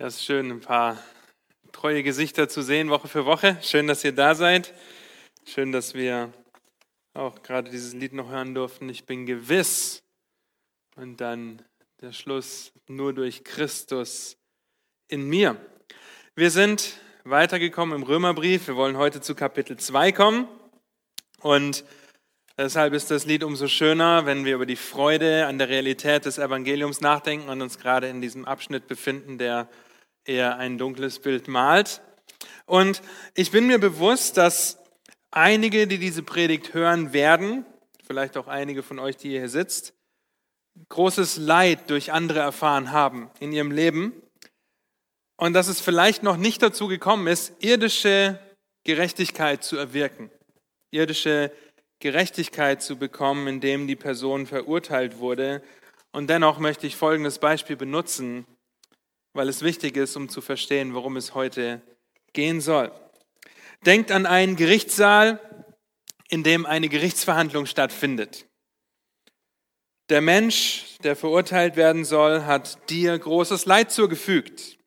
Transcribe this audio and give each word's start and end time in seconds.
Ja, 0.00 0.06
es 0.06 0.16
ist 0.16 0.24
schön, 0.24 0.50
ein 0.50 0.60
paar 0.62 0.96
treue 1.72 2.02
Gesichter 2.02 2.48
zu 2.48 2.62
sehen, 2.62 2.88
Woche 2.88 3.06
für 3.06 3.26
Woche. 3.26 3.58
Schön, 3.60 3.86
dass 3.86 4.02
ihr 4.02 4.12
da 4.12 4.34
seid. 4.34 4.72
Schön, 5.44 5.72
dass 5.72 5.92
wir 5.92 6.32
auch 7.12 7.42
gerade 7.42 7.70
dieses 7.70 7.92
Lied 7.92 8.14
noch 8.14 8.30
hören 8.30 8.54
durften. 8.54 8.88
Ich 8.88 9.04
bin 9.04 9.26
gewiss. 9.26 10.02
Und 10.96 11.20
dann 11.20 11.60
der 12.00 12.12
Schluss, 12.12 12.72
nur 12.88 13.12
durch 13.12 13.44
Christus 13.44 14.38
in 15.08 15.28
mir. 15.28 15.60
Wir 16.34 16.50
sind 16.50 16.98
weitergekommen 17.24 17.94
im 17.94 18.02
Römerbrief. 18.02 18.68
Wir 18.68 18.76
wollen 18.76 18.96
heute 18.96 19.20
zu 19.20 19.34
Kapitel 19.34 19.76
2 19.76 20.12
kommen. 20.12 20.48
Und 21.42 21.84
deshalb 22.56 22.94
ist 22.94 23.10
das 23.10 23.26
Lied 23.26 23.44
umso 23.44 23.68
schöner, 23.68 24.24
wenn 24.24 24.46
wir 24.46 24.54
über 24.54 24.64
die 24.64 24.76
Freude 24.76 25.46
an 25.46 25.58
der 25.58 25.68
Realität 25.68 26.24
des 26.24 26.38
Evangeliums 26.38 27.02
nachdenken 27.02 27.50
und 27.50 27.60
uns 27.60 27.78
gerade 27.78 28.08
in 28.08 28.22
diesem 28.22 28.46
Abschnitt 28.46 28.86
befinden, 28.86 29.36
der 29.36 29.68
eher 30.24 30.56
ein 30.56 30.78
dunkles 30.78 31.18
Bild 31.18 31.48
malt. 31.48 32.02
Und 32.66 33.02
ich 33.34 33.50
bin 33.50 33.66
mir 33.66 33.78
bewusst, 33.78 34.36
dass 34.36 34.78
einige, 35.30 35.86
die 35.86 35.98
diese 35.98 36.22
Predigt 36.22 36.74
hören 36.74 37.12
werden, 37.12 37.64
vielleicht 38.06 38.36
auch 38.36 38.48
einige 38.48 38.82
von 38.82 38.98
euch, 38.98 39.16
die 39.16 39.30
hier 39.30 39.48
sitzt, 39.48 39.94
großes 40.88 41.36
Leid 41.36 41.90
durch 41.90 42.12
andere 42.12 42.40
erfahren 42.40 42.92
haben 42.92 43.30
in 43.40 43.52
ihrem 43.52 43.70
Leben 43.70 44.12
und 45.36 45.54
dass 45.54 45.68
es 45.68 45.80
vielleicht 45.80 46.22
noch 46.22 46.36
nicht 46.36 46.62
dazu 46.62 46.86
gekommen 46.86 47.26
ist, 47.26 47.54
irdische 47.62 48.38
Gerechtigkeit 48.84 49.64
zu 49.64 49.76
erwirken, 49.76 50.30
irdische 50.90 51.52
Gerechtigkeit 51.98 52.82
zu 52.82 52.96
bekommen, 52.96 53.46
indem 53.46 53.86
die 53.86 53.96
Person 53.96 54.46
verurteilt 54.46 55.18
wurde. 55.18 55.62
Und 56.12 56.28
dennoch 56.28 56.58
möchte 56.58 56.86
ich 56.86 56.96
folgendes 56.96 57.38
Beispiel 57.38 57.76
benutzen, 57.76 58.46
weil 59.32 59.48
es 59.48 59.62
wichtig 59.62 59.96
ist, 59.96 60.16
um 60.16 60.28
zu 60.28 60.40
verstehen, 60.40 60.94
worum 60.94 61.16
es 61.16 61.34
heute 61.34 61.82
gehen 62.32 62.60
soll. 62.60 62.92
Denkt 63.86 64.12
an 64.12 64.26
einen 64.26 64.56
Gerichtssaal, 64.56 65.40
in 66.28 66.42
dem 66.42 66.66
eine 66.66 66.88
Gerichtsverhandlung 66.88 67.66
stattfindet. 67.66 68.46
Der 70.10 70.20
Mensch, 70.20 70.98
der 71.02 71.16
verurteilt 71.16 71.76
werden 71.76 72.04
soll, 72.04 72.44
hat 72.44 72.90
dir 72.90 73.16
großes 73.18 73.64
Leid 73.64 73.92
zugefügt. 73.92 74.78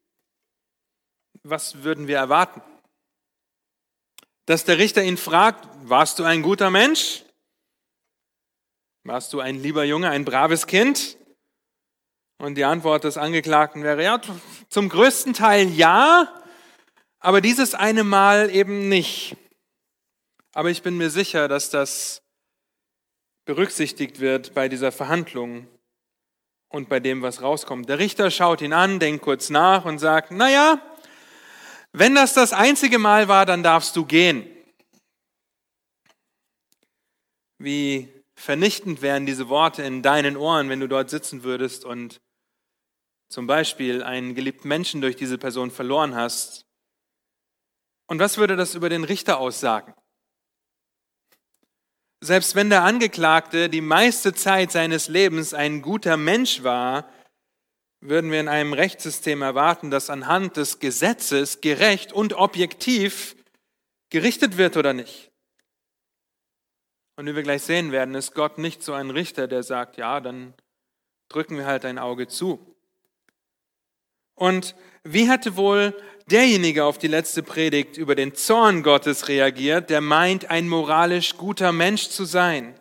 Was 1.44 1.84
würden 1.84 2.08
wir 2.08 2.18
erwarten? 2.18 2.62
Dass 4.46 4.66
der 4.66 4.78
Richter 4.78 5.04
ihn 5.04 5.18
fragt, 5.18 5.68
warst 5.84 6.20
du 6.20 6.24
ein 6.24 6.42
guter 6.42 6.70
Mensch? 6.70 7.24
Warst 9.04 9.34
du 9.34 9.40
ein 9.40 9.62
lieber 9.62 9.84
Junge, 9.84 10.10
ein 10.10 10.26
braves 10.26 10.68
Kind? 10.68 11.18
Und 12.44 12.56
die 12.56 12.66
Antwort 12.66 13.06
des 13.06 13.16
Angeklagten 13.16 13.84
wäre, 13.84 14.04
ja, 14.04 14.20
zum 14.68 14.90
größten 14.90 15.34
Teil 15.34 15.70
ja, 15.70 16.28
aber 17.22 17.40
dieses 17.40 17.74
eine 17.74 18.04
Mal 18.04 18.54
eben 18.54 18.90
nicht. 18.90 19.38
Aber 20.54 20.70
ich 20.70 20.82
bin 20.82 20.98
mir 20.98 21.10
sicher, 21.10 21.48
dass 21.48 21.70
das 21.70 22.22
berücksichtigt 23.46 24.20
wird 24.20 24.54
bei 24.54 24.68
dieser 24.68 24.92
Verhandlung 24.92 25.68
und 26.68 26.90
bei 26.90 27.00
dem, 27.00 27.22
was 27.22 27.42
rauskommt. 27.42 27.88
Der 27.88 28.00
Richter 28.00 28.30
schaut 28.30 28.60
ihn 28.60 28.74
an, 28.74 29.00
denkt 29.00 29.24
kurz 29.24 29.50
nach 29.50 29.86
und 29.86 30.00
sagt, 30.00 30.32
na 30.32 30.52
ja, 30.52 30.82
wenn 31.94 32.14
das 32.14 32.34
das 32.34 32.52
einzige 32.52 33.00
Mal 33.00 33.30
war, 33.30 33.46
dann 33.46 33.64
darfst 33.64 33.96
du 33.96 34.04
gehen. 34.04 34.46
Wie 37.58 38.12
vernichtend 38.36 39.02
wären 39.02 39.26
diese 39.26 39.48
Worte 39.48 39.84
in 39.84 40.02
deinen 40.02 40.36
Ohren, 40.36 40.68
wenn 40.68 40.82
du 40.82 40.90
dort 40.90 41.10
sitzen 41.10 41.44
würdest 41.44 41.86
und 41.86 42.20
zum 43.34 43.48
Beispiel 43.48 44.04
einen 44.04 44.36
geliebten 44.36 44.68
Menschen 44.68 45.02
durch 45.02 45.16
diese 45.16 45.40
Person 45.40 45.72
verloren 45.72 46.14
hast. 46.14 46.68
Und 48.06 48.20
was 48.20 48.38
würde 48.38 48.56
das 48.56 48.76
über 48.76 48.90
den 48.90 49.04
Richter 49.04 49.40
aussagen? 49.40 49.96
Selbst 52.22 52.54
wenn 52.54 52.70
der 52.70 52.84
Angeklagte 52.84 53.70
die 53.70 53.82
meiste 53.82 54.36
Zeit 54.36 54.72
seines 54.72 55.08
Lebens 55.08 55.56
ein 55.56 55.82
guter 55.82 56.16
Mensch 56.16 56.62
war, 56.62 57.12
würden 58.02 58.30
wir 58.30 58.40
in 58.40 58.50
einem 58.50 58.74
Rechtssystem 58.74 59.42
erwarten, 59.42 59.90
dass 59.90 60.12
anhand 60.12 60.56
des 60.58 60.78
Gesetzes 60.78 61.60
gerecht 61.60 62.14
und 62.14 62.34
objektiv 62.34 63.36
gerichtet 64.12 64.58
wird 64.58 64.78
oder 64.78 64.94
nicht. 64.94 65.32
Und 67.16 67.26
wie 67.26 67.36
wir 67.36 67.42
gleich 67.42 67.64
sehen 67.64 67.92
werden, 67.92 68.14
ist 68.14 68.36
Gott 68.36 68.60
nicht 68.60 68.84
so 68.84 68.94
ein 68.94 69.10
Richter, 69.10 69.48
der 69.48 69.64
sagt, 69.64 69.98
ja, 69.98 70.20
dann 70.20 70.54
drücken 71.30 71.58
wir 71.58 71.66
halt 71.66 71.84
ein 71.84 71.98
Auge 71.98 72.28
zu. 72.28 72.73
Und 74.36 74.76
wie 75.04 75.30
hatte 75.30 75.56
wohl 75.56 75.96
derjenige 76.28 76.86
auf 76.86 76.98
die 76.98 77.08
letzte 77.08 77.44
Predigt 77.44 77.98
über 77.98 78.16
den 78.16 78.36
Zorn 78.36 78.84
Gottes 78.84 79.28
reagiert, 79.28 79.90
der 79.90 80.02
meint, 80.02 80.50
ein 80.50 80.68
moralisch 80.68 81.38
guter 81.38 81.72
Mensch 81.72 82.10
zu 82.10 82.26
sein? 82.26 82.76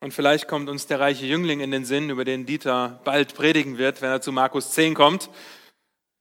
Und 0.00 0.14
vielleicht 0.14 0.46
kommt 0.46 0.68
uns 0.68 0.86
der 0.86 1.00
reiche 1.00 1.26
Jüngling 1.26 1.60
in 1.60 1.72
den 1.72 1.84
Sinn, 1.84 2.10
über 2.10 2.24
den 2.24 2.46
Dieter 2.46 3.00
bald 3.04 3.34
predigen 3.34 3.78
wird, 3.78 4.00
wenn 4.00 4.10
er 4.10 4.20
zu 4.20 4.30
Markus 4.30 4.70
10 4.70 4.94
kommt. 4.94 5.28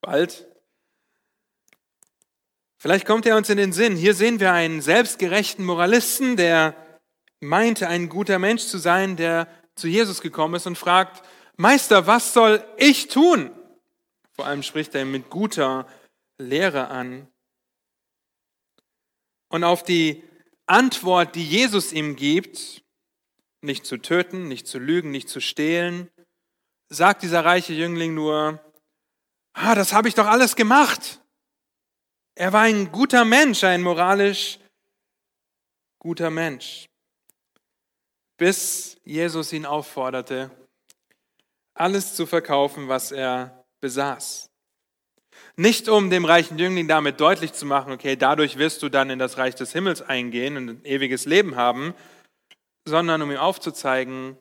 Bald. 0.02 0.48
Vielleicht 2.80 3.06
kommt 3.06 3.26
er 3.28 3.38
uns 3.38 3.50
in 3.50 3.58
den 3.58 3.74
Sinn. 3.74 3.96
Hier 3.96 4.16
sehen 4.16 4.40
wir 4.40 4.52
einen 4.52 4.82
selbstgerechten 4.82 5.64
Moralisten, 5.64 6.38
der 6.38 6.76
meinte, 7.40 7.88
ein 7.88 8.10
guter 8.10 8.40
Mensch 8.40 8.64
zu 8.66 8.80
sein, 8.80 9.16
der 9.16 9.48
zu 9.76 9.88
Jesus 9.88 10.22
gekommen 10.22 10.56
ist 10.56 10.66
und 10.66 10.78
fragt, 10.78 11.24
Meister, 11.58 12.06
was 12.06 12.34
soll 12.34 12.64
ich 12.78 13.08
tun? 13.08 13.52
Vor 14.34 14.46
allem 14.46 14.62
spricht 14.62 14.94
er 14.94 15.06
mit 15.06 15.30
guter 15.32 15.88
Lehre 16.38 16.90
an. 16.90 17.28
Und 19.50 19.64
auf 19.64 19.84
die 19.84 20.24
Antwort, 20.68 21.36
die 21.36 21.44
Jesus 21.44 21.92
ihm 21.92 22.16
gibt, 22.16 22.84
nicht 23.62 23.86
zu 23.86 23.98
töten, 23.98 24.48
nicht 24.48 24.68
zu 24.68 24.78
lügen, 24.78 25.10
nicht 25.10 25.30
zu 25.30 25.42
stehlen, 25.42 26.12
sagt 26.90 27.24
dieser 27.24 27.44
reiche 27.44 27.74
Jüngling 27.74 28.14
nur, 28.14 28.60
ah, 29.54 29.74
das 29.74 29.94
habe 29.94 30.08
ich 30.08 30.14
doch 30.14 30.28
alles 30.28 30.56
gemacht. 30.56 31.22
Er 32.36 32.54
war 32.54 32.62
ein 32.62 32.92
guter 32.92 33.26
Mensch, 33.26 33.64
ein 33.64 33.82
moralisch 33.82 34.60
guter 35.98 36.30
Mensch, 36.30 36.88
bis 38.38 38.98
Jesus 39.04 39.52
ihn 39.54 39.66
aufforderte, 39.66 40.52
alles 41.80 42.16
zu 42.16 42.26
verkaufen, 42.26 42.88
was 42.88 43.12
er 43.12 43.66
besaß. 43.82 44.50
Nicht 45.56 45.90
um 45.90 46.10
dem 46.10 46.26
reichen 46.26 46.60
Jüngling 46.60 46.88
damit 46.88 47.20
deutlich 47.20 47.54
zu 47.54 47.66
machen, 47.66 47.92
okay, 47.92 48.16
dadurch 48.16 48.58
wirst 48.58 48.84
du 48.84 48.90
dann 48.90 49.10
in 49.10 49.20
das 49.20 49.38
Reich 49.38 49.56
des 49.56 49.72
Himmels 49.74 50.02
eingehen 50.02 50.58
und 50.58 50.70
ein 50.70 50.86
ewiges 50.86 51.26
Leben 51.26 51.56
haben, 51.56 51.94
sondern 52.88 53.22
um 53.22 53.32
ihm 53.32 53.38
aufzuzeigen, 53.38 54.38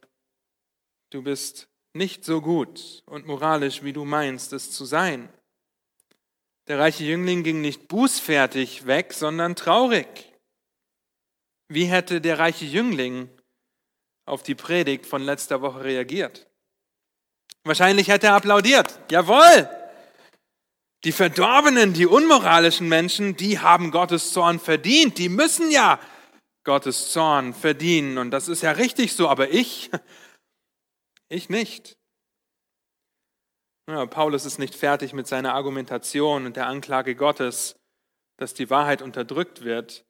du 1.10 1.22
bist 1.22 1.69
nicht 1.94 2.24
so 2.24 2.41
gut 2.41 3.02
und 3.06 3.26
moralisch, 3.26 3.82
wie 3.82 3.92
du 3.92 4.04
meinst, 4.04 4.53
es 4.53 4.70
zu 4.70 4.84
sein. 4.84 5.28
Der 6.68 6.78
reiche 6.78 7.04
Jüngling 7.04 7.42
ging 7.42 7.60
nicht 7.60 7.88
bußfertig 7.88 8.86
weg, 8.86 9.12
sondern 9.12 9.56
traurig. 9.56 10.32
Wie 11.68 11.84
hätte 11.84 12.20
der 12.20 12.38
reiche 12.38 12.64
Jüngling 12.64 13.30
auf 14.26 14.42
die 14.42 14.54
Predigt 14.54 15.06
von 15.06 15.22
letzter 15.22 15.62
Woche 15.62 15.84
reagiert? 15.84 16.48
Wahrscheinlich 17.66 18.06
hätte 18.06 18.28
er 18.28 18.34
applaudiert. 18.34 18.97
Jawohl! 19.10 19.69
Die 21.03 21.10
Verdorbenen, 21.10 21.94
die 21.94 22.06
unmoralischen 22.06 22.88
Menschen, 22.88 23.37
die 23.37 23.59
haben 23.59 23.91
Gottes 23.91 24.32
Zorn 24.32 24.60
verdient. 24.60 25.19
Die 25.19 25.28
müssen 25.28 25.72
ja 25.72 25.99
Gottes 26.62 27.10
Zorn 27.10 27.54
verdienen. 27.54 28.19
Und 28.19 28.31
das 28.31 28.47
ist 28.47 28.62
ja 28.62 28.71
richtig 28.71 29.15
so, 29.15 29.28
aber 29.28 29.50
ich, 29.50 29.91
ich 31.28 31.49
nicht. 31.49 31.97
Ja, 33.88 34.06
Paulus 34.06 34.44
ist 34.44 34.59
nicht 34.59 34.77
fertig 34.77 35.12
mit 35.12 35.27
seiner 35.27 35.54
Argumentation 35.54 36.47
und 36.47 36.57
der 36.57 36.69
Anklage 36.69 37.16
Gottes, 37.16 37.74
dass 38.36 38.54
die 38.54 38.71
Wahrheit 38.71 39.03
unterdrückt 39.03 39.65
wird. 39.65 40.05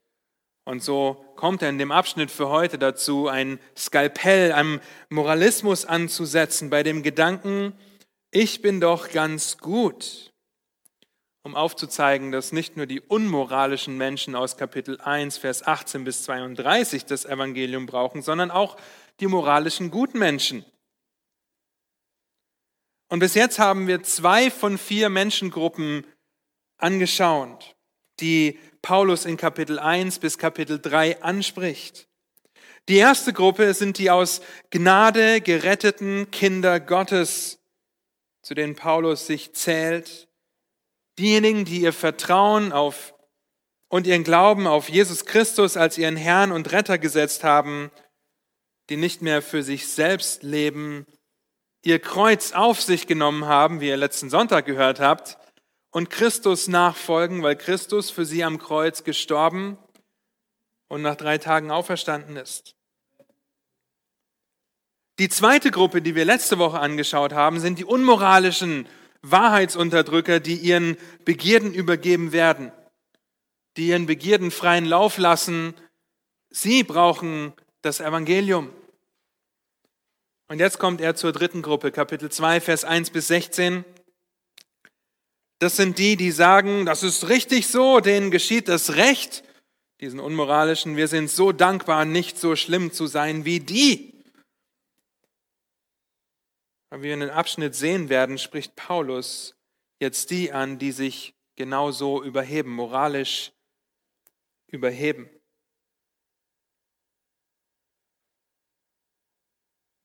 Und 0.66 0.82
so 0.82 1.24
kommt 1.36 1.62
er 1.62 1.68
in 1.68 1.78
dem 1.78 1.92
Abschnitt 1.92 2.28
für 2.28 2.48
heute 2.48 2.76
dazu, 2.76 3.28
ein 3.28 3.60
Skalpell 3.78 4.50
am 4.50 4.80
Moralismus 5.08 5.84
anzusetzen, 5.84 6.70
bei 6.70 6.82
dem 6.82 7.04
Gedanken, 7.04 7.72
ich 8.32 8.62
bin 8.62 8.80
doch 8.80 9.12
ganz 9.12 9.58
gut, 9.58 10.32
um 11.44 11.54
aufzuzeigen, 11.54 12.32
dass 12.32 12.50
nicht 12.50 12.76
nur 12.76 12.86
die 12.86 13.00
unmoralischen 13.00 13.96
Menschen 13.96 14.34
aus 14.34 14.56
Kapitel 14.56 15.00
1, 15.00 15.38
Vers 15.38 15.64
18 15.64 16.02
bis 16.02 16.24
32 16.24 17.04
das 17.04 17.26
Evangelium 17.26 17.86
brauchen, 17.86 18.20
sondern 18.20 18.50
auch 18.50 18.76
die 19.20 19.28
moralischen 19.28 19.92
guten 19.92 20.18
Menschen. 20.18 20.64
Und 23.08 23.20
bis 23.20 23.34
jetzt 23.34 23.60
haben 23.60 23.86
wir 23.86 24.02
zwei 24.02 24.50
von 24.50 24.78
vier 24.78 25.10
Menschengruppen 25.10 26.04
angeschaut, 26.76 27.76
die 28.18 28.58
Paulus 28.87 29.25
in 29.25 29.37
Kapitel 29.37 29.81
1 29.81 30.21
bis 30.21 30.38
Kapitel 30.38 30.81
3 30.81 31.21
anspricht. 31.21 32.06
Die 32.88 32.99
erste 32.99 33.33
Gruppe 33.33 33.75
sind 33.75 33.99
die 33.99 34.12
aus 34.12 34.43
Gnade 34.71 35.41
geretteten 35.41 36.31
Kinder 36.31 36.79
Gottes, 36.79 37.59
zu 38.43 38.55
denen 38.55 38.77
Paulus 38.77 39.27
sich 39.27 39.55
zählt, 39.55 40.29
diejenigen, 41.19 41.65
die 41.65 41.81
ihr 41.81 41.93
Vertrauen 41.93 42.71
auf 42.71 43.12
und 43.88 44.06
ihren 44.06 44.23
Glauben 44.23 44.69
auf 44.69 44.88
Jesus 44.88 45.25
Christus 45.25 45.77
als 45.77 45.99
ihren 45.99 46.15
Herrn 46.15 46.53
und 46.53 46.71
Retter 46.71 46.99
gesetzt 46.99 47.43
haben, 47.43 47.91
die 48.88 48.97
nicht 48.97 49.21
mehr 49.21 49.43
für 49.43 49.65
sich 49.65 49.88
selbst 49.88 50.44
leben, 50.44 51.06
ihr 51.85 51.99
Kreuz 51.99 52.53
auf 52.53 52.81
sich 52.81 53.09
genommen 53.09 53.47
haben, 53.47 53.81
wie 53.81 53.88
ihr 53.88 53.97
letzten 53.97 54.31
Sonntag 54.31 54.65
gehört 54.65 55.00
habt, 55.00 55.38
und 55.96 56.10
Christus 56.10 56.69
nachfolgen, 56.69 57.43
weil 57.43 57.56
Christus 57.56 58.10
für 58.10 58.26
sie 58.26 58.44
am 58.44 58.58
Kreuz 58.58 59.02
gestorben 59.02 59.78
und 60.88 61.00
nach 61.00 61.16
drei 61.16 61.38
Tagen 61.38 61.70
auferstanden 61.70 62.37
ist. 62.37 62.76
Die 65.19 65.31
zweite 65.31 65.70
Gruppe, 65.70 66.02
die 66.02 66.14
wir 66.14 66.26
letzte 66.26 66.58
Woche 66.58 66.81
angeschaut 66.81 67.32
haben, 67.32 67.60
sind 67.60 67.78
die 67.78 67.87
unmoralischen 67.87 68.87
Wahrheitsunterdrücker, 69.22 70.38
die 70.38 70.56
ihren 70.56 70.98
Begierden 71.25 71.72
übergeben 71.72 72.31
werden, 72.32 72.72
die 73.78 73.87
ihren 73.87 74.04
Begierden 74.04 74.50
freien 74.50 74.84
Lauf 74.84 75.16
lassen. 75.16 75.72
Sie 76.50 76.84
brauchen 76.84 77.54
das 77.81 78.00
Evangelium. 78.00 78.70
Und 80.49 80.58
jetzt 80.58 80.78
kommt 80.78 81.00
er 81.00 81.16
zur 81.16 81.32
dritten 81.32 81.62
Gruppe, 81.62 81.90
Kapitel 81.90 82.31
2, 82.31 82.60
Vers 82.60 82.84
1 82.84 83.08
bis 83.08 83.28
16. 83.28 83.87
Das 85.58 85.76
sind 85.76 85.99
die, 85.99 86.17
die 86.17 86.32
sagen, 86.32 86.85
das 86.85 87.03
ist 87.03 87.29
richtig 87.29 87.69
so, 87.69 88.00
denen 88.00 88.31
geschieht 88.31 88.69
das 88.69 88.97
Recht, 88.97 89.43
diesen 90.00 90.20
unmoralischen, 90.20 90.97
wir 90.97 91.08
sind 91.08 91.31
so 91.31 91.53
dankbar, 91.53 92.05
nicht 92.05 92.38
so 92.38 92.56
schlimm 92.56 92.93
zu 92.93 93.06
sein 93.06 93.47
wie 93.47 93.61
die. 93.61 94.12
Aber 96.91 97.03
wie 97.03 97.06
wir 97.06 97.14
in 97.14 97.20
den 97.20 97.31
Abschnitt 97.31 97.75
sehen 97.75 98.11
werden, 98.11 98.37
spricht 98.38 98.76
Paulus 98.76 99.56
jetzt 99.99 100.31
die 100.31 100.53
an, 100.53 100.79
die 100.79 100.93
sich 100.93 101.35
genauso 101.56 102.23
überheben, 102.23 102.70
moralisch 102.70 103.52
überheben. 104.67 105.31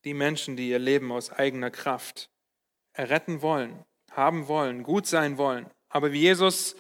Die 0.06 0.14
Menschen, 0.14 0.56
die 0.56 0.70
ihr 0.70 0.80
Leben 0.80 1.12
aus 1.12 1.30
eigener 1.30 1.70
Kraft 1.70 2.30
erretten 2.94 3.42
wollen, 3.42 3.86
haben 4.12 4.48
wollen, 4.48 4.84
gut 4.84 5.08
sein 5.08 5.38
wollen. 5.38 5.66
Aber 5.90 6.12
wie 6.12 6.22
Jesus 6.22 6.76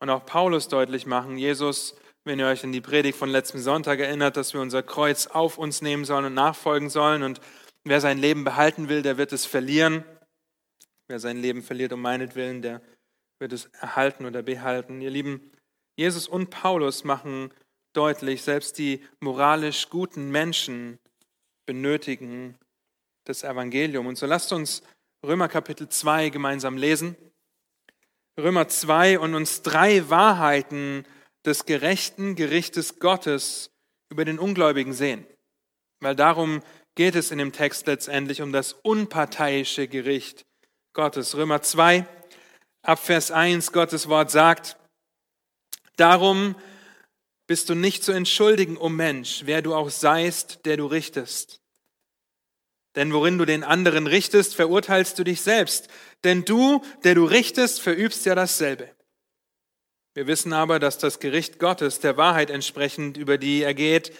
und 0.00 0.10
auch 0.10 0.24
Paulus 0.24 0.68
deutlich 0.68 1.06
machen, 1.06 1.38
Jesus, 1.38 1.96
wenn 2.24 2.38
ihr 2.38 2.46
euch 2.46 2.64
an 2.64 2.72
die 2.72 2.80
Predigt 2.80 3.18
von 3.18 3.28
letztem 3.28 3.60
Sonntag 3.60 3.98
erinnert, 3.98 4.36
dass 4.36 4.54
wir 4.54 4.60
unser 4.60 4.82
Kreuz 4.82 5.26
auf 5.26 5.58
uns 5.58 5.82
nehmen 5.82 6.04
sollen 6.04 6.26
und 6.26 6.34
nachfolgen 6.34 6.88
sollen 6.88 7.22
und 7.22 7.40
Wer 7.84 8.00
sein 8.00 8.18
Leben 8.18 8.44
behalten 8.44 8.88
will, 8.88 9.02
der 9.02 9.18
wird 9.18 9.32
es 9.32 9.44
verlieren. 9.44 10.04
Wer 11.08 11.18
sein 11.18 11.36
Leben 11.36 11.62
verliert 11.62 11.92
um 11.92 12.00
meinetwillen, 12.00 12.62
der 12.62 12.80
wird 13.40 13.52
es 13.52 13.66
erhalten 13.66 14.24
oder 14.24 14.42
behalten. 14.42 15.00
Ihr 15.00 15.10
Lieben, 15.10 15.50
Jesus 15.96 16.28
und 16.28 16.50
Paulus 16.50 17.02
machen 17.02 17.52
deutlich, 17.92 18.42
selbst 18.42 18.78
die 18.78 19.04
moralisch 19.20 19.90
guten 19.90 20.30
Menschen 20.30 20.98
benötigen 21.66 22.56
das 23.24 23.42
Evangelium. 23.42 24.06
Und 24.06 24.16
so 24.16 24.26
lasst 24.26 24.52
uns 24.52 24.82
Römer 25.24 25.46
Kapitel 25.46 25.88
2 25.88 26.30
gemeinsam 26.30 26.76
lesen. 26.76 27.16
Römer 28.36 28.66
2 28.66 29.20
und 29.20 29.36
uns 29.36 29.62
drei 29.62 30.10
Wahrheiten 30.10 31.06
des 31.44 31.64
gerechten 31.64 32.34
Gerichtes 32.34 32.98
Gottes 32.98 33.70
über 34.10 34.24
den 34.24 34.40
Ungläubigen 34.40 34.92
sehen. 34.92 35.24
Weil 36.00 36.16
darum 36.16 36.60
geht 36.96 37.14
es 37.14 37.30
in 37.30 37.38
dem 37.38 37.52
Text 37.52 37.86
letztendlich 37.86 38.42
um 38.42 38.50
das 38.50 38.72
unparteiische 38.72 39.86
Gericht 39.86 40.44
Gottes. 40.92 41.36
Römer 41.36 41.62
2, 41.62 42.04
ab 42.82 42.98
Vers 42.98 43.30
1, 43.30 43.70
Gottes 43.70 44.08
Wort 44.08 44.32
sagt, 44.32 44.76
darum 45.96 46.56
bist 47.46 47.68
du 47.68 47.76
nicht 47.76 48.02
zu 48.02 48.10
entschuldigen, 48.10 48.76
o 48.76 48.86
oh 48.86 48.88
Mensch, 48.88 49.42
wer 49.44 49.62
du 49.62 49.72
auch 49.72 49.88
seist, 49.88 50.66
der 50.66 50.78
du 50.78 50.86
richtest. 50.86 51.61
Denn 52.94 53.12
worin 53.12 53.38
du 53.38 53.44
den 53.44 53.64
anderen 53.64 54.06
richtest, 54.06 54.54
verurteilst 54.54 55.18
du 55.18 55.24
dich 55.24 55.40
selbst. 55.40 55.88
Denn 56.24 56.44
du, 56.44 56.82
der 57.04 57.14
du 57.14 57.24
richtest, 57.24 57.80
verübst 57.80 58.26
ja 58.26 58.34
dasselbe. 58.34 58.90
Wir 60.14 60.26
wissen 60.26 60.52
aber, 60.52 60.78
dass 60.78 60.98
das 60.98 61.20
Gericht 61.20 61.58
Gottes 61.58 62.00
der 62.00 62.16
Wahrheit 62.16 62.50
entsprechend 62.50 63.16
über 63.16 63.38
die 63.38 63.62
ergeht, 63.62 64.12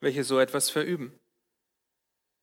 welche 0.00 0.24
so 0.24 0.40
etwas 0.40 0.70
verüben. 0.70 1.12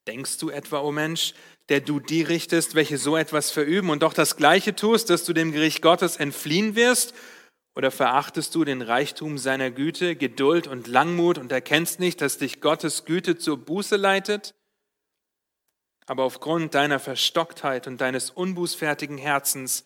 Denkst 0.07 0.37
du 0.37 0.49
etwa, 0.49 0.79
o 0.79 0.87
oh 0.87 0.91
Mensch, 0.93 1.33
der 1.67 1.81
du 1.81 1.99
die 1.99 2.21
richtest, 2.21 2.75
welche 2.75 2.97
so 2.97 3.17
etwas 3.17 3.51
verüben 3.51 3.89
und 3.89 4.03
doch 4.03 4.13
das 4.13 4.37
Gleiche 4.37 4.73
tust, 4.73 5.09
dass 5.09 5.25
du 5.25 5.33
dem 5.33 5.51
Gericht 5.51 5.81
Gottes 5.81 6.15
entfliehen 6.15 6.75
wirst? 6.75 7.13
Oder 7.75 7.91
verachtest 7.91 8.55
du 8.55 8.63
den 8.63 8.81
Reichtum 8.81 9.37
seiner 9.37 9.69
Güte, 9.69 10.15
Geduld 10.15 10.65
und 10.65 10.87
Langmut 10.87 11.37
und 11.37 11.51
erkennst 11.51 11.99
nicht, 11.99 12.21
dass 12.21 12.37
dich 12.37 12.61
Gottes 12.61 13.03
Güte 13.03 13.37
zur 13.37 13.57
Buße 13.57 13.97
leitet? 13.97 14.55
Aber 16.07 16.23
aufgrund 16.23 16.73
deiner 16.73 16.99
Verstocktheit 16.99 17.85
und 17.85 17.99
deines 17.99 18.29
unbußfertigen 18.29 19.17
Herzens 19.17 19.83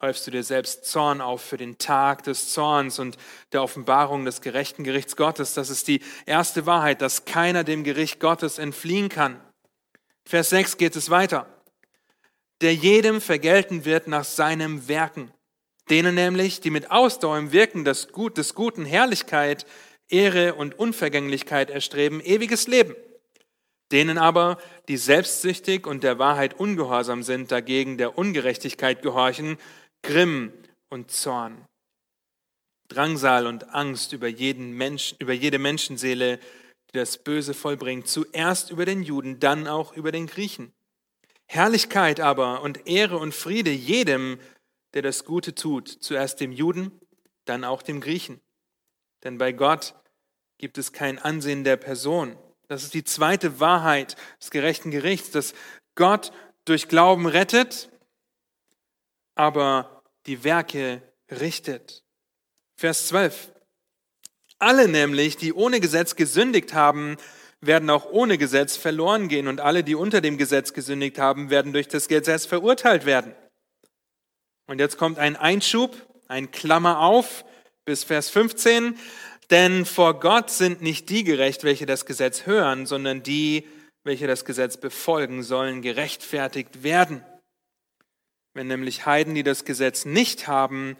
häufst 0.00 0.26
du 0.26 0.30
dir 0.30 0.44
selbst 0.44 0.84
Zorn 0.84 1.20
auf 1.20 1.42
für 1.42 1.56
den 1.56 1.76
Tag 1.76 2.22
des 2.22 2.52
Zorns 2.52 3.00
und 3.00 3.16
der 3.52 3.62
Offenbarung 3.62 4.24
des 4.24 4.40
gerechten 4.40 4.84
Gerichts 4.84 5.16
Gottes. 5.16 5.54
Das 5.54 5.68
ist 5.68 5.88
die 5.88 6.02
erste 6.24 6.66
Wahrheit, 6.66 7.02
dass 7.02 7.24
keiner 7.24 7.64
dem 7.64 7.82
Gericht 7.82 8.20
Gottes 8.20 8.58
entfliehen 8.58 9.08
kann. 9.08 9.40
Vers 10.24 10.50
6 10.50 10.76
geht 10.76 10.94
es 10.94 11.10
weiter. 11.10 11.46
Der 12.60 12.74
jedem 12.74 13.20
vergelten 13.20 13.84
wird 13.84 14.06
nach 14.06 14.24
seinem 14.24 14.86
Werken. 14.88 15.32
Denen 15.90 16.14
nämlich, 16.14 16.60
die 16.60 16.70
mit 16.70 16.90
Ausdauer 16.90 17.38
im 17.38 17.52
Wirken 17.52 17.84
des, 17.84 18.08
Gut, 18.08 18.38
des 18.38 18.54
Guten 18.54 18.84
Herrlichkeit, 18.84 19.66
Ehre 20.08 20.54
und 20.54 20.78
Unvergänglichkeit 20.78 21.70
erstreben, 21.70 22.20
ewiges 22.20 22.66
Leben. 22.66 22.94
Denen 23.92 24.18
aber, 24.18 24.58
die 24.88 24.96
selbstsüchtig 24.96 25.86
und 25.86 26.02
der 26.02 26.18
Wahrheit 26.18 26.54
ungehorsam 26.58 27.22
sind, 27.22 27.52
dagegen 27.52 27.98
der 27.98 28.18
Ungerechtigkeit 28.18 29.02
gehorchen, 29.02 29.58
Grimm 30.02 30.52
und 30.88 31.10
Zorn. 31.10 31.64
Drangsal 32.88 33.46
und 33.46 33.74
Angst 33.74 34.12
über, 34.12 34.28
jeden 34.28 34.72
Mensch, 34.72 35.14
über 35.18 35.32
jede 35.32 35.58
Menschenseele 35.58 36.38
die 36.92 36.98
das 36.98 37.18
Böse 37.18 37.54
vollbringt, 37.54 38.08
zuerst 38.08 38.70
über 38.70 38.84
den 38.84 39.02
Juden, 39.02 39.40
dann 39.40 39.66
auch 39.66 39.92
über 39.94 40.12
den 40.12 40.26
Griechen. 40.26 40.72
Herrlichkeit 41.46 42.20
aber 42.20 42.62
und 42.62 42.86
Ehre 42.86 43.18
und 43.18 43.34
Friede 43.34 43.70
jedem, 43.70 44.38
der 44.94 45.02
das 45.02 45.24
Gute 45.24 45.54
tut, 45.54 45.88
zuerst 45.88 46.40
dem 46.40 46.52
Juden, 46.52 46.92
dann 47.44 47.64
auch 47.64 47.82
dem 47.82 48.00
Griechen. 48.00 48.40
Denn 49.24 49.38
bei 49.38 49.52
Gott 49.52 49.94
gibt 50.58 50.78
es 50.78 50.92
kein 50.92 51.18
Ansehen 51.18 51.64
der 51.64 51.76
Person. 51.76 52.36
Das 52.68 52.82
ist 52.82 52.94
die 52.94 53.04
zweite 53.04 53.60
Wahrheit 53.60 54.16
des 54.40 54.50
gerechten 54.50 54.90
Gerichts, 54.90 55.30
dass 55.30 55.54
Gott 55.94 56.32
durch 56.64 56.88
Glauben 56.88 57.26
rettet, 57.26 57.90
aber 59.34 60.02
die 60.26 60.42
Werke 60.42 61.02
richtet. 61.30 62.02
Vers 62.76 63.08
12. 63.08 63.52
Alle 64.58 64.88
nämlich, 64.88 65.36
die 65.36 65.52
ohne 65.52 65.80
Gesetz 65.80 66.16
gesündigt 66.16 66.74
haben, 66.74 67.16
werden 67.60 67.88
auch 67.90 68.06
ohne 68.10 68.38
Gesetz 68.38 68.76
verloren 68.76 69.28
gehen 69.28 69.48
und 69.48 69.60
alle, 69.60 69.84
die 69.84 69.94
unter 69.94 70.20
dem 70.20 70.38
Gesetz 70.38 70.72
gesündigt 70.72 71.18
haben, 71.18 71.50
werden 71.50 71.72
durch 71.72 71.88
das 71.88 72.08
Gesetz 72.08 72.46
verurteilt 72.46 73.06
werden. 73.06 73.34
Und 74.66 74.80
jetzt 74.80 74.98
kommt 74.98 75.18
ein 75.18 75.36
Einschub, 75.36 75.96
ein 76.28 76.50
Klammer 76.50 77.00
auf 77.00 77.44
bis 77.84 78.02
Vers 78.02 78.30
15. 78.30 78.98
Denn 79.50 79.84
vor 79.84 80.18
Gott 80.18 80.50
sind 80.50 80.82
nicht 80.82 81.08
die 81.08 81.24
gerecht, 81.24 81.64
welche 81.64 81.86
das 81.86 82.06
Gesetz 82.06 82.46
hören, 82.46 82.86
sondern 82.86 83.22
die, 83.22 83.66
welche 84.04 84.26
das 84.26 84.44
Gesetz 84.44 84.76
befolgen, 84.76 85.42
sollen 85.42 85.82
gerechtfertigt 85.82 86.82
werden. 86.82 87.24
Wenn 88.54 88.66
nämlich 88.66 89.06
Heiden, 89.06 89.34
die 89.34 89.42
das 89.42 89.64
Gesetz 89.64 90.04
nicht 90.04 90.48
haben, 90.48 90.96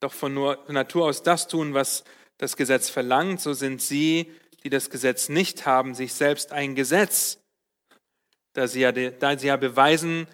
doch 0.00 0.12
von 0.12 0.34
Natur 0.68 1.06
aus 1.06 1.22
das 1.22 1.48
tun, 1.48 1.74
was 1.74 2.04
das 2.36 2.56
Gesetz 2.56 2.88
verlangt, 2.88 3.40
so 3.40 3.52
sind 3.52 3.82
sie, 3.82 4.32
die 4.62 4.70
das 4.70 4.90
Gesetz 4.90 5.28
nicht 5.28 5.66
haben, 5.66 5.94
sich 5.94 6.12
selbst 6.12 6.52
ein 6.52 6.74
Gesetz, 6.74 7.38
da 8.52 8.68
sie 8.68 8.80
ja, 8.80 8.92
da 8.92 9.38
sie 9.38 9.48
ja 9.48 9.56
beweisen, 9.56 10.28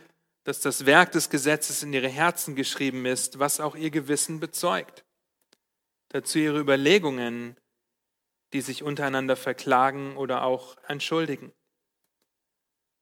dass 0.45 0.61
das 0.61 0.85
Werk 0.85 1.13
des 1.13 1.31
Gesetzes 1.31 1.83
in 1.83 1.93
ihre 1.93 2.09
Herzen 2.09 2.55
geschrieben 2.55 3.07
ist, 3.07 3.39
was 3.39 3.61
auch 3.61 3.77
ihr 3.77 3.91
Gewissen 3.91 4.41
bezeugt. 4.41 5.04
Dazu 6.15 6.39
ihre 6.39 6.61
Überlegungen, 6.61 7.57
die 8.53 8.61
sich 8.61 8.85
untereinander 8.85 9.35
verklagen 9.35 10.17
oder 10.17 10.45
auch 10.45 10.77
entschuldigen. 10.87 11.51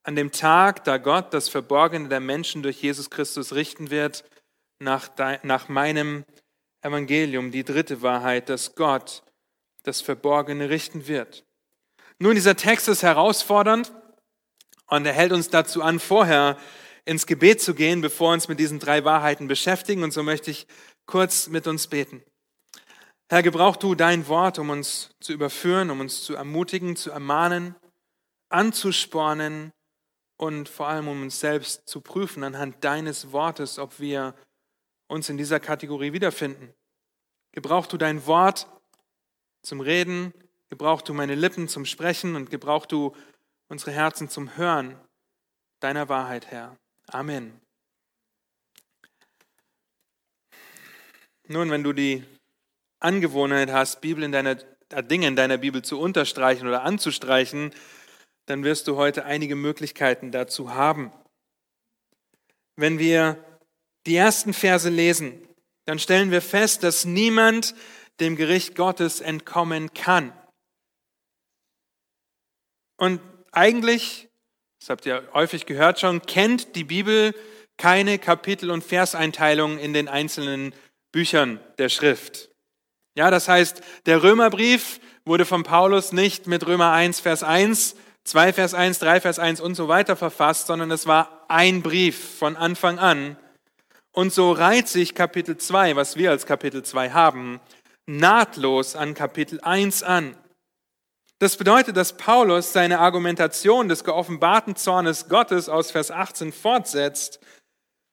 An 0.03 0.17
dem 0.17 0.33
Tag, 0.33 0.85
da 0.85 0.97
Gott 0.97 1.35
das 1.35 1.51
Verborgene 1.51 2.09
der 2.09 2.21
Menschen 2.21 2.63
durch 2.63 2.81
Jesus 2.81 3.11
Christus 3.11 3.53
richten 3.53 3.91
wird, 3.91 4.25
nach, 4.79 5.11
nach 5.43 5.69
meinem 5.69 6.25
Evangelium, 6.81 7.51
die 7.51 7.65
dritte 7.65 8.01
Wahrheit, 8.01 8.49
dass 8.49 8.77
Gott 8.77 9.23
das 9.83 10.01
Verborgene 10.01 10.71
richten 10.71 11.07
wird. 11.07 11.45
Nun, 12.19 12.35
dieser 12.35 12.57
Text 12.57 12.89
ist 12.89 13.03
herausfordernd 13.03 13.93
und 14.87 15.05
er 15.05 15.13
hält 15.13 15.33
uns 15.33 15.51
dazu 15.51 15.83
an, 15.83 16.01
vorher 16.01 16.57
ins 17.05 17.27
Gebet 17.27 17.61
zu 17.61 17.75
gehen, 17.75 18.01
bevor 18.01 18.31
wir 18.31 18.35
uns 18.35 18.49
mit 18.49 18.59
diesen 18.59 18.79
drei 18.79 19.05
Wahrheiten 19.05 19.49
beschäftigen. 19.49 20.03
Und 20.03 20.13
so 20.13 20.23
möchte 20.23 20.51
ich 20.51 20.67
kurz 21.05 21.49
mit 21.49 21.67
uns 21.67 21.89
beten. 21.89 22.25
Herr, 23.33 23.43
gebrauch 23.43 23.77
du 23.77 23.95
dein 23.95 24.29
Wort, 24.29 24.59
um 24.59 24.69
uns 24.69 25.09
zu 25.21 25.33
überführen, 25.33 25.89
um 25.89 26.01
uns 26.01 26.23
zu 26.23 26.35
ermutigen, 26.35 26.97
zu 26.97 27.13
ermahnen, 27.13 27.75
anzuspornen 28.51 29.73
und 30.37 30.69
vor 30.69 30.89
allem 30.89 31.09
um 31.09 31.23
uns 31.23 31.41
selbst 31.41 31.89
zu 31.89 32.03
prüfen 32.03 32.45
anhand 32.45 32.85
deines 32.85 33.33
Wortes, 33.33 33.79
ob 33.79 33.99
wir 34.01 34.35
uns 35.09 35.31
in 35.31 35.39
dieser 35.39 35.61
Kategorie 35.61 36.13
wiederfinden. 36.13 36.75
Gebrauch 37.53 37.87
du 37.87 37.97
dein 37.97 38.27
Wort 38.27 38.67
zum 39.63 39.81
Reden, 39.81 40.35
gebrauch 40.69 41.01
du 41.01 41.15
meine 41.15 41.35
Lippen 41.35 41.69
zum 41.69 41.87
Sprechen 41.87 42.37
und 42.37 42.51
gebrauch 42.51 42.85
du 42.85 43.17
unsere 43.69 43.93
Herzen 43.93 44.29
zum 44.29 44.59
Hören 44.59 44.95
deiner 45.81 46.11
Wahrheit, 46.11 46.49
Herr. 46.49 46.77
Amen. 47.07 47.59
Nun, 51.49 51.71
wenn 51.71 51.83
du 51.83 51.95
die 51.95 52.27
Angewohnheit 53.03 53.71
hast, 53.71 54.01
Bibel 54.01 54.25
in 54.25 54.33
deiner, 54.33 54.55
Dinge 54.55 55.27
in 55.27 55.37
deiner 55.37 55.59
Bibel 55.59 55.83
zu 55.83 55.99
unterstreichen 55.99 56.67
oder 56.67 56.83
anzustreichen, 56.83 57.73
dann 58.47 58.65
wirst 58.65 58.89
du 58.89 58.97
heute 58.97 59.25
einige 59.25 59.57
Möglichkeiten 59.57 60.33
dazu 60.33 60.75
haben. 60.75 61.13
Wenn 62.77 62.99
wir 62.99 63.43
die 64.07 64.17
ersten 64.17 64.53
Verse 64.53 64.89
lesen, 64.89 65.47
dann 65.85 65.99
stellen 65.99 66.31
wir 66.31 66.43
fest, 66.43 66.83
dass 66.83 67.05
niemand 67.05 67.75
dem 68.21 68.37
Gericht 68.37 68.75
Gottes 68.75 69.21
entkommen 69.21 69.95
kann. 69.95 70.33
Und 72.97 73.21
eigentlich, 73.51 74.29
das 74.81 74.91
habt 74.91 75.07
ihr 75.07 75.29
häufig 75.35 75.67
gehört 75.67 76.01
schon, 76.01 76.23
kennt 76.23 76.77
die 76.77 76.85
Bibel 76.85 77.35
keine 77.77 78.19
Kapitel- 78.19 78.71
und 78.71 78.85
Verseinteilung 78.85 79.79
in 79.79 79.93
den 79.93 80.09
einzelnen 80.09 80.73
Büchern 81.11 81.61
der 81.79 81.89
Schrift. 81.89 82.52
Ja, 83.15 83.31
das 83.31 83.49
heißt, 83.49 83.83
der 84.07 84.23
Römerbrief 84.23 85.01
wurde 85.25 85.45
von 85.45 85.63
Paulus 85.63 86.13
nicht 86.13 86.47
mit 86.47 86.67
Römer 86.67 86.93
1, 86.93 87.21
Vers 87.21 87.43
1, 87.43 87.95
2, 88.25 88.53
Vers 88.53 88.75
1, 88.75 88.99
3, 89.01 89.21
Vers 89.21 89.39
1 89.39 89.61
und 89.61 89.75
so 89.75 89.89
weiter 89.89 90.17
verfasst, 90.17 90.67
sondern 90.67 90.91
es 90.91 91.07
war 91.07 91.45
ein 91.49 91.83
Brief 91.83 92.39
von 92.39 92.57
Anfang 92.57 92.99
an. 92.99 93.37
Und 94.13 94.33
so 94.33 94.53
reiht 94.53 94.89
sich 94.89 95.15
Kapitel 95.15 95.57
2, 95.57 95.97
was 95.97 96.17
wir 96.17 96.31
als 96.31 96.47
Kapitel 96.47 96.83
2 96.83 97.11
haben, 97.11 97.61
nahtlos 98.07 98.97
an 98.97 99.15
Kapitel 99.15 99.61
1 99.61 100.03
an. 100.03 100.37
Das 101.39 101.57
bedeutet, 101.57 101.97
dass 101.97 102.17
Paulus 102.17 102.73
seine 102.73 103.01
Argumentation 103.01 103.89
des 103.89 104.05
geoffenbarten 104.05 104.77
Zornes 104.77 105.29
Gottes 105.29 105.69
aus 105.69 105.91
Vers 105.91 106.11
18 106.11 106.53
fortsetzt 106.53 107.41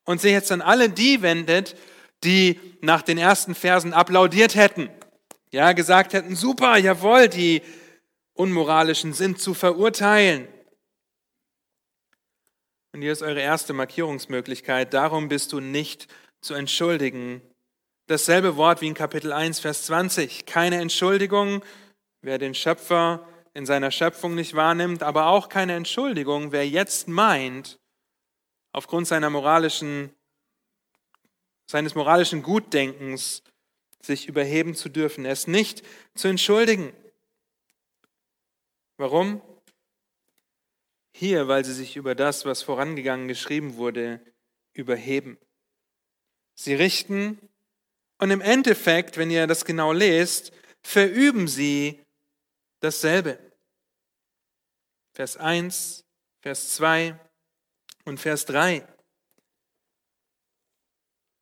und 0.05 0.19
sich 0.19 0.31
jetzt 0.31 0.51
an 0.51 0.61
alle 0.61 0.89
die 0.89 1.21
wendet, 1.21 1.75
die 2.23 2.59
nach 2.81 3.01
den 3.01 3.17
ersten 3.17 3.55
Versen 3.55 3.93
applaudiert 3.93 4.55
hätten. 4.55 4.89
Ja, 5.51 5.73
gesagt 5.73 6.13
hätten, 6.13 6.35
super, 6.35 6.77
jawohl, 6.77 7.27
die 7.27 7.61
Unmoralischen 8.33 9.13
sind 9.13 9.39
zu 9.41 9.53
verurteilen. 9.53 10.47
Und 12.93 13.01
hier 13.01 13.11
ist 13.11 13.21
eure 13.21 13.41
erste 13.41 13.73
Markierungsmöglichkeit. 13.73 14.93
Darum 14.93 15.27
bist 15.27 15.53
du 15.53 15.59
nicht 15.59 16.07
zu 16.41 16.53
entschuldigen. 16.53 17.41
Dasselbe 18.07 18.55
Wort 18.55 18.81
wie 18.81 18.87
in 18.87 18.93
Kapitel 18.93 19.31
1, 19.31 19.59
Vers 19.59 19.83
20. 19.83 20.45
Keine 20.45 20.79
Entschuldigung, 20.81 21.63
wer 22.21 22.37
den 22.37 22.55
Schöpfer 22.55 23.27
in 23.53 23.65
seiner 23.65 23.91
Schöpfung 23.91 24.35
nicht 24.35 24.55
wahrnimmt, 24.55 25.03
aber 25.03 25.27
auch 25.27 25.49
keine 25.49 25.73
Entschuldigung, 25.75 26.51
wer 26.51 26.67
jetzt 26.67 27.07
meint, 27.07 27.79
aufgrund 28.71 29.07
seiner 29.07 29.29
moralischen 29.29 30.11
seines 31.69 31.93
moralischen 31.93 32.41
Gutdenkens 32.41 33.43
sich 34.01 34.27
überheben 34.27 34.73
zu 34.73 34.89
dürfen, 34.89 35.23
es 35.25 35.45
nicht 35.45 35.83
zu 36.15 36.27
entschuldigen. 36.27 36.91
Warum? 38.97 39.39
Hier, 41.11 41.47
weil 41.47 41.63
sie 41.63 41.73
sich 41.75 41.95
über 41.95 42.15
das, 42.15 42.43
was 42.43 42.63
vorangegangen 42.63 43.27
geschrieben 43.27 43.75
wurde, 43.75 44.19
überheben. 44.73 45.37
Sie 46.55 46.73
richten 46.73 47.37
und 48.17 48.31
im 48.31 48.41
Endeffekt, 48.41 49.17
wenn 49.17 49.29
ihr 49.29 49.45
das 49.45 49.63
genau 49.63 49.93
lest, 49.93 50.51
verüben 50.81 51.47
sie 51.47 52.03
dasselbe. 52.79 53.37
Vers 55.13 55.37
1, 55.37 56.03
Vers 56.41 56.73
2 56.77 57.15
und 58.05 58.19
Vers 58.19 58.45
3. 58.45 58.87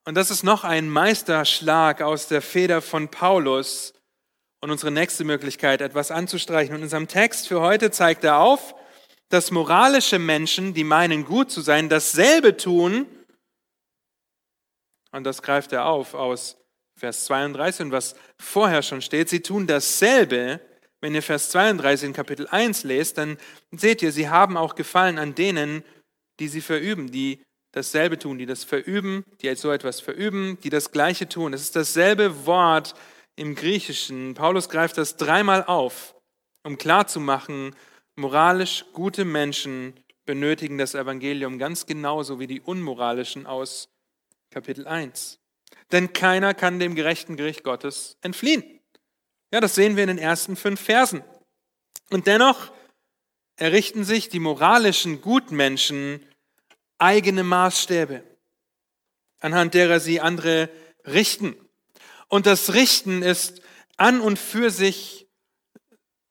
Und 0.08 0.16
das 0.16 0.32
ist 0.32 0.44
noch 0.44 0.64
ein 0.64 0.90
Meisterschlag 0.90 2.02
aus 2.02 2.30
der 2.30 2.42
Feder 2.42 2.82
von 2.82 3.10
Paulus 3.10 3.92
und 4.62 4.72
unsere 4.72 4.90
nächste 4.90 5.26
Möglichkeit, 5.26 5.82
etwas 5.82 6.12
anzustreichen. 6.12 6.74
Und 6.74 6.78
in 6.78 6.84
unserem 6.84 7.10
Text 7.10 7.50
für 7.50 7.60
heute 7.60 7.92
zeigt 7.92 8.24
er 8.24 8.40
auf, 8.40 8.74
dass 9.28 9.52
moralische 9.52 10.18
Menschen, 10.18 10.74
die 10.74 10.86
meinen 10.86 11.26
gut 11.26 11.52
zu 11.52 11.60
sein, 11.60 11.90
dasselbe 11.90 12.56
tun. 12.56 13.06
Und 15.12 15.26
das 15.26 15.42
greift 15.42 15.74
er 15.74 15.88
auf 15.88 16.14
aus 16.14 16.56
Vers 16.98 17.26
32 17.26 17.88
und 17.88 17.92
was 17.92 18.16
vorher 18.40 18.84
schon 18.84 19.02
steht. 19.02 19.28
Sie 19.28 19.42
tun 19.42 19.68
dasselbe. 19.68 20.62
Wenn 21.02 21.16
ihr 21.16 21.22
Vers 21.22 21.50
32 21.50 22.08
in 22.08 22.14
Kapitel 22.14 22.48
1 22.48 22.86
lest, 22.86 23.18
dann 23.18 23.38
seht 23.72 24.02
ihr, 24.02 24.14
sie 24.14 24.30
haben 24.30 24.56
auch 24.56 24.76
Gefallen 24.76 25.20
an 25.20 25.36
denen, 25.36 25.84
die 26.40 26.48
sie 26.48 26.62
verüben, 26.62 27.12
die 27.12 27.44
dasselbe 27.78 28.20
tun, 28.20 28.38
die 28.38 28.46
das 28.46 28.64
verüben, 28.64 29.24
die 29.42 29.54
so 29.56 29.72
etwas 29.72 30.02
verüben, 30.02 30.58
die 30.64 30.70
das 30.70 30.92
Gleiche 30.92 31.30
tun. 31.30 31.54
Es 31.54 31.62
ist 31.62 31.76
dasselbe 31.76 32.46
Wort 32.46 32.96
im 33.36 33.56
Griechischen. 33.56 34.34
Paulus 34.34 34.68
greift 34.68 34.98
das 34.98 35.16
dreimal 35.16 35.64
auf, 35.64 36.16
um 36.64 36.78
klarzumachen, 36.78 37.76
moralisch 38.16 38.86
gute 38.94 39.24
Menschen 39.24 39.94
benötigen 40.26 40.78
das 40.78 40.96
Evangelium 40.96 41.58
ganz 41.60 41.86
genauso 41.86 42.40
wie 42.40 42.48
die 42.48 42.60
unmoralischen 42.60 43.46
aus 43.46 43.90
Kapitel 44.52 44.88
1. 44.88 45.40
Denn 45.92 46.12
keiner 46.14 46.54
kann 46.54 46.80
dem 46.80 46.96
gerechten 46.96 47.38
Gericht 47.38 47.64
Gottes 47.64 48.18
entfliehen. 48.22 48.64
Ja, 49.54 49.62
das 49.62 49.76
sehen 49.76 49.96
wir 49.96 50.04
in 50.04 50.10
den 50.10 50.18
ersten 50.18 50.56
fünf 50.56 50.82
Versen. 50.82 51.24
Und 52.10 52.28
dennoch 52.28 52.72
errichten 53.56 54.04
sich 54.04 54.30
die 54.30 54.40
moralischen 54.40 55.22
Gutmenschen 55.22 56.26
eigene 56.98 57.44
Maßstäbe, 57.44 58.24
anhand 59.39 59.74
derer 59.74 60.00
sie 60.00 60.22
andere 60.22 60.70
richten. 61.06 61.56
Und 62.27 62.46
das 62.46 62.74
Richten 62.74 63.22
ist 63.22 63.62
an 63.98 64.22
und 64.22 64.38
für 64.38 64.70
sich 64.70 65.27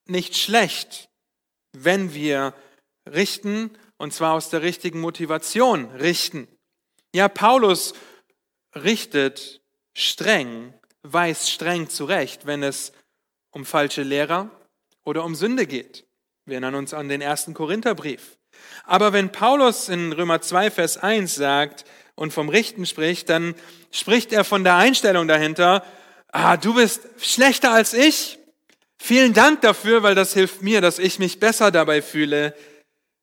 nicht 0.05 0.37
schlecht, 0.37 1.09
wenn 1.73 2.13
wir 2.13 2.53
richten, 3.05 3.71
und 3.97 4.13
zwar 4.13 4.33
aus 4.33 4.49
der 4.49 4.61
richtigen 4.61 4.99
Motivation 4.99 5.85
richten. 5.95 6.47
Ja, 7.13 7.27
Paulus 7.27 7.93
richtet 8.75 9.61
streng, 9.95 10.73
weist 11.01 11.49
streng 11.49 11.89
zurecht, 11.89 12.45
wenn 12.45 12.63
es 12.63 12.91
um 13.51 13.65
falsche 13.65 14.03
Lehrer 14.03 14.51
oder 15.03 15.23
um 15.23 15.35
Sünde 15.35 15.65
geht. 15.65 16.05
Wir 16.45 16.55
erinnern 16.55 16.75
uns 16.75 16.93
an 16.93 17.09
den 17.09 17.21
ersten 17.21 17.53
Korintherbrief. 17.53 18.36
Aber 18.85 19.13
wenn 19.13 19.31
Paulus 19.31 19.89
in 19.89 20.13
Römer 20.13 20.41
2, 20.41 20.71
Vers 20.71 20.97
1 20.97 21.35
sagt 21.35 21.85
und 22.15 22.31
vom 22.31 22.49
Richten 22.49 22.85
spricht, 22.85 23.29
dann 23.29 23.55
spricht 23.91 24.31
er 24.31 24.43
von 24.43 24.63
der 24.63 24.77
Einstellung 24.77 25.27
dahinter, 25.27 25.85
ah, 26.29 26.57
du 26.57 26.73
bist 26.73 27.07
schlechter 27.19 27.71
als 27.71 27.93
ich. 27.93 28.39
Vielen 28.97 29.33
Dank 29.33 29.61
dafür, 29.61 30.03
weil 30.03 30.15
das 30.15 30.33
hilft 30.33 30.61
mir, 30.61 30.81
dass 30.81 30.99
ich 30.99 31.19
mich 31.19 31.39
besser 31.39 31.71
dabei 31.71 32.01
fühle, 32.01 32.55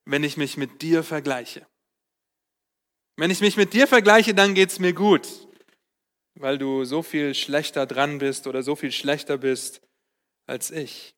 wenn 0.05 0.23
ich 0.23 0.37
mich 0.37 0.57
mit 0.57 0.81
dir 0.81 1.03
vergleiche. 1.03 1.65
Wenn 3.17 3.31
ich 3.31 3.41
mich 3.41 3.57
mit 3.57 3.73
dir 3.73 3.87
vergleiche, 3.87 4.33
dann 4.33 4.55
geht's 4.55 4.79
mir 4.79 4.93
gut, 4.93 5.27
weil 6.35 6.57
du 6.57 6.83
so 6.83 7.01
viel 7.01 7.33
schlechter 7.33 7.85
dran 7.85 8.17
bist 8.19 8.45
oder 8.45 8.61
so 8.61 8.75
viel 8.75 8.91
schlechter 8.91 9.37
bist 9.37 9.81
als 10.47 10.71
ich. 10.71 11.15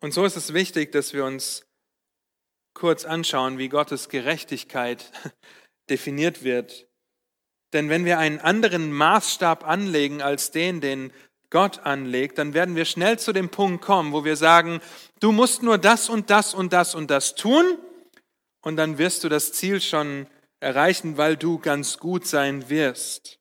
Und 0.00 0.12
so 0.12 0.24
ist 0.24 0.36
es 0.36 0.52
wichtig, 0.52 0.92
dass 0.92 1.12
wir 1.12 1.24
uns 1.24 1.65
kurz 2.76 3.04
anschauen, 3.04 3.58
wie 3.58 3.68
Gottes 3.68 4.08
Gerechtigkeit 4.08 5.10
definiert 5.90 6.44
wird. 6.44 6.86
Denn 7.72 7.88
wenn 7.88 8.04
wir 8.04 8.18
einen 8.18 8.38
anderen 8.38 8.92
Maßstab 8.92 9.66
anlegen 9.66 10.22
als 10.22 10.52
den, 10.52 10.80
den 10.80 11.12
Gott 11.50 11.80
anlegt, 11.80 12.38
dann 12.38 12.54
werden 12.54 12.76
wir 12.76 12.84
schnell 12.84 13.18
zu 13.18 13.32
dem 13.32 13.48
Punkt 13.48 13.82
kommen, 13.82 14.12
wo 14.12 14.24
wir 14.24 14.36
sagen, 14.36 14.80
du 15.20 15.32
musst 15.32 15.62
nur 15.62 15.78
das 15.78 16.08
und 16.08 16.30
das 16.30 16.54
und 16.54 16.72
das 16.72 16.94
und 16.94 17.10
das 17.10 17.34
tun 17.34 17.78
und 18.60 18.76
dann 18.76 18.98
wirst 18.98 19.24
du 19.24 19.28
das 19.28 19.52
Ziel 19.52 19.80
schon 19.80 20.26
erreichen, 20.60 21.16
weil 21.16 21.36
du 21.36 21.58
ganz 21.58 21.98
gut 21.98 22.26
sein 22.26 22.68
wirst. 22.68 23.38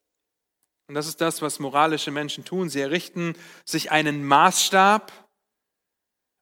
Und 0.87 0.95
das 0.95 1.07
ist 1.07 1.19
das, 1.19 1.41
was 1.41 1.59
moralische 1.59 2.11
Menschen 2.11 2.45
tun. 2.45 2.69
Sie 2.69 2.79
errichten 2.79 3.35
sich 3.65 3.91
einen 3.91 4.23
Maßstab, 4.23 5.11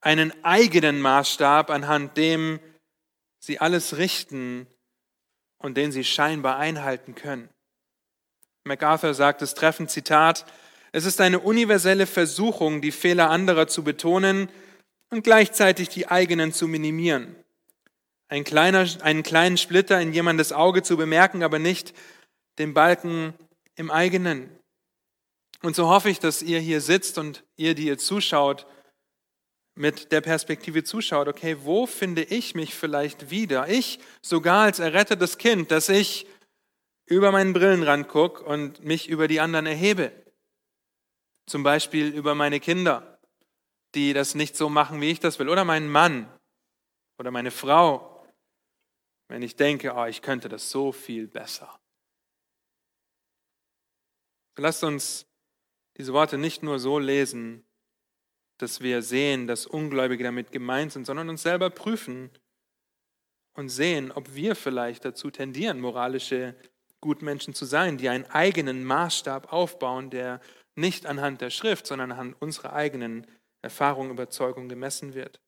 einen 0.01 0.33
eigenen 0.43 0.99
Maßstab, 0.99 1.69
anhand 1.69 2.17
dem 2.17 2.59
sie 3.43 3.59
alles 3.59 3.97
richten, 3.97 4.67
und 5.63 5.77
den 5.77 5.91
sie 5.91 6.03
scheinbar 6.03 6.57
einhalten 6.57 7.15
können. 7.15 7.49
MacArthur 8.65 9.13
sagt 9.13 9.41
es 9.41 9.53
treffend, 9.53 9.89
Zitat, 9.89 10.45
es 10.91 11.05
ist 11.05 11.19
eine 11.21 11.39
universelle 11.39 12.05
Versuchung, 12.05 12.81
die 12.81 12.91
Fehler 12.91 13.29
anderer 13.29 13.67
zu 13.67 13.83
betonen 13.83 14.49
und 15.09 15.23
gleichzeitig 15.23 15.89
die 15.89 16.07
eigenen 16.07 16.53
zu 16.53 16.67
minimieren. 16.67 17.35
Ein 18.27 18.43
kleiner, 18.43 18.85
einen 19.01 19.23
kleinen 19.23 19.57
Splitter 19.57 19.99
in 19.99 20.13
jemandes 20.13 20.51
Auge 20.51 20.83
zu 20.83 20.97
bemerken, 20.97 21.43
aber 21.43 21.59
nicht 21.59 21.93
den 22.57 22.73
Balken 22.73 23.33
im 23.75 23.89
eigenen. 23.89 24.49
Und 25.61 25.75
so 25.75 25.87
hoffe 25.87 26.09
ich, 26.09 26.19
dass 26.19 26.41
ihr 26.41 26.59
hier 26.59 26.81
sitzt 26.81 27.17
und 27.17 27.43
ihr, 27.55 27.73
die 27.73 27.87
ihr 27.87 27.97
zuschaut, 27.97 28.67
mit 29.75 30.11
der 30.11 30.21
Perspektive 30.21 30.83
zuschaut, 30.83 31.27
okay, 31.27 31.57
wo 31.61 31.85
finde 31.85 32.23
ich 32.23 32.55
mich 32.55 32.75
vielleicht 32.75 33.29
wieder? 33.29 33.67
Ich, 33.69 33.99
sogar 34.21 34.63
als 34.63 34.79
errettetes 34.79 35.37
Kind, 35.37 35.71
dass 35.71 35.89
ich 35.89 36.27
über 37.05 37.31
meinen 37.31 37.53
Brillenrand 37.53 38.07
gucke 38.07 38.43
und 38.43 38.83
mich 38.83 39.09
über 39.09 39.27
die 39.27 39.39
anderen 39.39 39.65
erhebe. 39.65 40.11
Zum 41.47 41.63
Beispiel 41.63 42.07
über 42.07 42.35
meine 42.35 42.59
Kinder, 42.59 43.19
die 43.95 44.13
das 44.13 44.35
nicht 44.35 44.55
so 44.55 44.69
machen, 44.69 45.01
wie 45.01 45.11
ich 45.11 45.19
das 45.19 45.39
will. 45.39 45.49
Oder 45.49 45.65
meinen 45.65 45.89
Mann 45.89 46.31
oder 47.17 47.31
meine 47.31 47.51
Frau, 47.51 48.25
wenn 49.27 49.41
ich 49.41 49.55
denke, 49.55 49.93
oh, 49.95 50.05
ich 50.05 50.21
könnte 50.21 50.49
das 50.49 50.69
so 50.69 50.91
viel 50.91 51.27
besser. 51.27 51.79
Lasst 54.55 54.83
uns 54.83 55.25
diese 55.97 56.13
Worte 56.13 56.37
nicht 56.37 56.63
nur 56.63 56.79
so 56.79 56.99
lesen, 56.99 57.65
dass 58.57 58.81
wir 58.81 59.01
sehen, 59.01 59.47
dass 59.47 59.65
Ungläubige 59.65 60.23
damit 60.23 60.51
gemeint 60.51 60.91
sind, 60.91 61.05
sondern 61.05 61.29
uns 61.29 61.43
selber 61.43 61.69
prüfen 61.69 62.29
und 63.53 63.69
sehen, 63.69 64.11
ob 64.11 64.35
wir 64.35 64.55
vielleicht 64.55 65.05
dazu 65.05 65.31
tendieren, 65.31 65.79
moralische 65.79 66.55
Gutmenschen 67.01 67.53
zu 67.53 67.65
sein, 67.65 67.97
die 67.97 68.09
einen 68.09 68.25
eigenen 68.25 68.83
Maßstab 68.83 69.51
aufbauen, 69.51 70.09
der 70.09 70.39
nicht 70.75 71.05
anhand 71.05 71.41
der 71.41 71.49
Schrift, 71.49 71.85
sondern 71.85 72.11
anhand 72.11 72.41
unserer 72.41 72.73
eigenen 72.73 73.27
Erfahrung, 73.61 74.09
Überzeugung 74.09 74.69
gemessen 74.69 75.13
wird. 75.13 75.39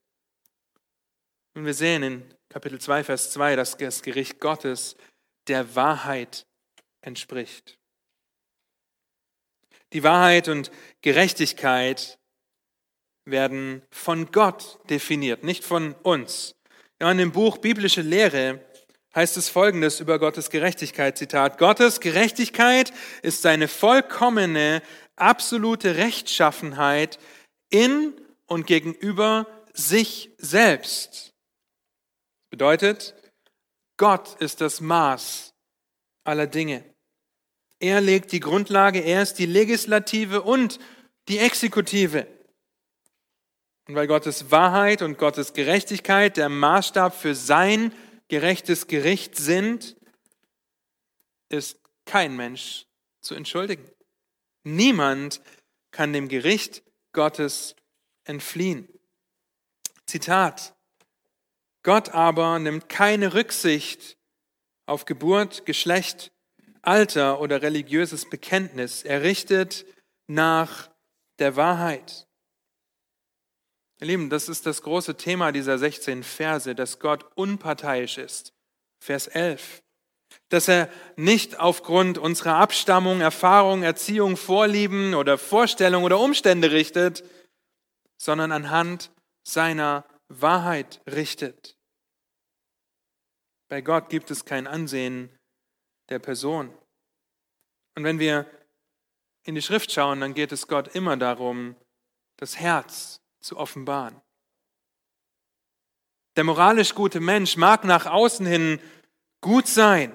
Und 1.54 1.66
wir 1.66 1.74
sehen 1.74 2.04
in 2.04 2.34
Kapitel 2.50 2.80
2, 2.80 3.06
Vers 3.06 3.32
2, 3.32 3.56
dass 3.56 3.78
das 3.78 4.02
Gericht 4.02 4.40
Gottes 4.40 4.98
der 5.48 5.76
Wahrheit 5.76 6.46
entspricht. 7.02 7.78
Die 9.94 10.04
Wahrheit 10.04 10.50
und 10.50 10.72
Gerechtigkeit 11.02 12.20
werden 13.26 13.82
von 13.92 14.32
Gott 14.32 14.80
definiert, 14.90 15.44
nicht 15.44 15.64
von 15.64 15.94
uns. 16.04 16.56
In 17.00 17.18
dem 17.18 17.32
Buch 17.32 17.58
Biblische 17.58 18.02
Lehre 18.02 18.62
heißt 19.14 19.38
es 19.38 19.50
folgendes 19.50 20.00
über 20.00 20.20
Gottes 20.20 20.50
Gerechtigkeit, 20.50 21.18
Zitat, 21.18 21.58
Gottes 21.58 22.00
Gerechtigkeit 22.00 22.94
ist 23.22 23.42
seine 23.42 23.68
vollkommene, 23.68 24.82
absolute 25.16 25.96
Rechtschaffenheit 25.96 27.18
in 27.70 28.14
und 28.46 28.68
gegenüber 28.68 29.48
sich 29.74 30.32
selbst. 30.38 31.34
Bedeutet, 32.50 33.16
Gott 33.98 34.36
ist 34.40 34.62
das 34.62 34.82
Maß 34.82 35.54
aller 36.26 36.48
Dinge. 36.48 36.84
Er 37.80 38.02
legt 38.02 38.32
die 38.32 38.40
Grundlage, 38.40 39.00
er 39.00 39.22
ist 39.22 39.36
die 39.36 39.46
Legislative 39.46 40.42
und 40.42 40.80
die 41.28 41.40
Exekutive. 41.40 42.28
Und 43.88 43.96
weil 43.96 44.08
Gottes 44.08 44.52
Wahrheit 44.52 45.02
und 45.02 45.18
Gottes 45.18 45.54
Gerechtigkeit 45.54 46.38
der 46.38 46.50
Maßstab 46.50 47.16
für 47.16 47.36
sein 47.36 47.94
gerechtes 48.28 48.88
Gericht 48.88 49.36
sind, 49.36 49.96
ist 51.50 51.80
kein 52.06 52.36
Mensch 52.36 52.88
zu 53.22 53.36
entschuldigen. 53.36 53.88
Niemand 54.64 55.42
kann 55.92 56.14
dem 56.14 56.28
Gericht 56.28 56.84
Gottes 57.14 57.76
entfliehen. 58.24 58.88
Zitat. 60.08 60.76
Gott 61.84 62.10
aber 62.10 62.58
nimmt 62.58 62.90
keine 62.90 63.36
Rücksicht 63.36 64.18
auf 64.88 65.06
Geburt, 65.06 65.66
Geschlecht, 65.66 66.32
Alter 66.82 67.40
oder 67.40 67.62
religiöses 67.62 68.28
Bekenntnis. 68.30 69.04
Er 69.04 69.22
richtet 69.22 69.86
nach 70.28 70.90
der 71.40 71.56
Wahrheit. 71.56 72.28
Ihr 74.02 74.08
Lieben, 74.08 74.30
das 74.30 74.50
ist 74.50 74.66
das 74.66 74.82
große 74.82 75.16
Thema 75.16 75.52
dieser 75.52 75.78
16 75.78 76.24
Verse, 76.24 76.76
dass 76.76 77.00
Gott 77.00 77.26
unparteiisch 77.36 78.18
ist. 78.18 78.54
Vers 79.00 79.28
11. 79.28 79.84
Dass 80.50 80.68
er 80.68 80.90
nicht 81.16 81.60
aufgrund 81.60 82.18
unserer 82.18 82.56
Abstammung, 82.56 83.22
Erfahrung, 83.22 83.84
Erziehung, 83.84 84.36
Vorlieben 84.36 85.14
oder 85.14 85.38
Vorstellung 85.38 86.04
oder 86.04 86.20
Umstände 86.20 86.72
richtet, 86.72 87.24
sondern 88.18 88.52
anhand 88.52 89.12
seiner 89.48 90.06
Wahrheit 90.28 91.02
richtet. 91.08 91.78
Bei 93.70 93.82
Gott 93.82 94.10
gibt 94.10 94.30
es 94.30 94.44
kein 94.44 94.68
Ansehen 94.68 95.30
der 96.10 96.20
Person. 96.20 96.70
Und 97.96 98.04
wenn 98.04 98.20
wir 98.20 98.46
in 99.44 99.56
die 99.56 99.62
Schrift 99.62 99.92
schauen, 99.92 100.20
dann 100.20 100.34
geht 100.34 100.52
es 100.52 100.68
Gott 100.68 100.90
immer 100.96 101.16
darum, 101.16 101.76
das 102.38 102.60
Herz 102.60 103.22
zu 103.46 103.58
offenbaren. 103.58 104.20
Der 106.36 106.44
moralisch 106.44 106.94
gute 106.94 107.20
Mensch 107.20 107.56
mag 107.56 107.84
nach 107.84 108.08
außen 108.08 108.46
hin 108.46 108.80
gut 109.40 109.68
sein, 109.68 110.12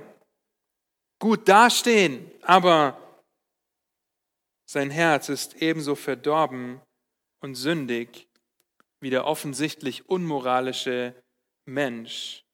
gut 1.19 1.49
dastehen, 1.49 2.31
aber 2.43 3.01
sein 4.67 4.91
Herz 4.91 5.29
ist 5.29 5.63
ebenso 5.63 5.95
verdorben 5.95 6.81
und 7.41 7.55
sündig 7.55 8.29
wie 9.01 9.11
der 9.11 9.25
offensichtlich 9.25 10.09
unmoralische 10.09 11.15
Mensch. 11.65 12.45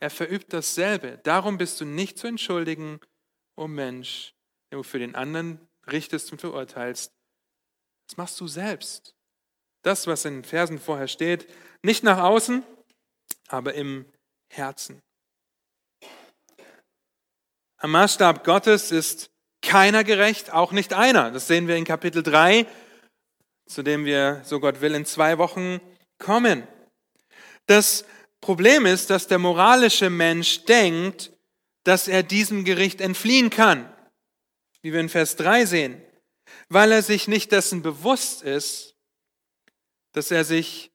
Er 0.00 0.10
verübt 0.10 0.52
dasselbe. 0.52 1.18
Darum 1.22 1.56
bist 1.56 1.80
du 1.80 1.86
nicht 1.86 2.18
zu 2.18 2.26
entschuldigen, 2.26 3.00
o 3.56 3.62
oh 3.62 3.68
Mensch, 3.68 4.34
wenn 4.68 4.78
du 4.78 4.82
für 4.82 4.98
den 4.98 5.14
anderen 5.14 5.66
richtest 5.86 6.32
und 6.32 6.40
verurteilst. 6.40 7.14
Das 8.08 8.16
machst 8.18 8.38
du 8.40 8.46
selbst. 8.46 9.13
Das, 9.84 10.06
was 10.06 10.24
in 10.24 10.36
den 10.36 10.44
Versen 10.44 10.80
vorher 10.80 11.08
steht, 11.08 11.46
nicht 11.82 12.02
nach 12.02 12.18
außen, 12.18 12.64
aber 13.48 13.74
im 13.74 14.06
Herzen. 14.48 15.02
Am 17.76 17.90
Maßstab 17.90 18.44
Gottes 18.44 18.90
ist 18.90 19.30
keiner 19.60 20.02
gerecht, 20.02 20.50
auch 20.52 20.72
nicht 20.72 20.94
einer. 20.94 21.30
Das 21.30 21.46
sehen 21.46 21.68
wir 21.68 21.76
in 21.76 21.84
Kapitel 21.84 22.22
3, 22.22 22.66
zu 23.66 23.82
dem 23.82 24.06
wir, 24.06 24.40
so 24.44 24.58
Gott 24.58 24.80
will, 24.80 24.94
in 24.94 25.04
zwei 25.04 25.36
Wochen 25.36 25.80
kommen. 26.18 26.66
Das 27.66 28.06
Problem 28.40 28.86
ist, 28.86 29.10
dass 29.10 29.26
der 29.26 29.38
moralische 29.38 30.08
Mensch 30.08 30.64
denkt, 30.64 31.30
dass 31.82 32.08
er 32.08 32.22
diesem 32.22 32.64
Gericht 32.64 33.02
entfliehen 33.02 33.50
kann, 33.50 33.92
wie 34.80 34.94
wir 34.94 35.00
in 35.00 35.10
Vers 35.10 35.36
3 35.36 35.66
sehen, 35.66 36.02
weil 36.70 36.90
er 36.90 37.02
sich 37.02 37.28
nicht 37.28 37.52
dessen 37.52 37.82
bewusst 37.82 38.42
ist, 38.42 38.93
dass 40.14 40.30
er 40.30 40.44
sich 40.44 40.92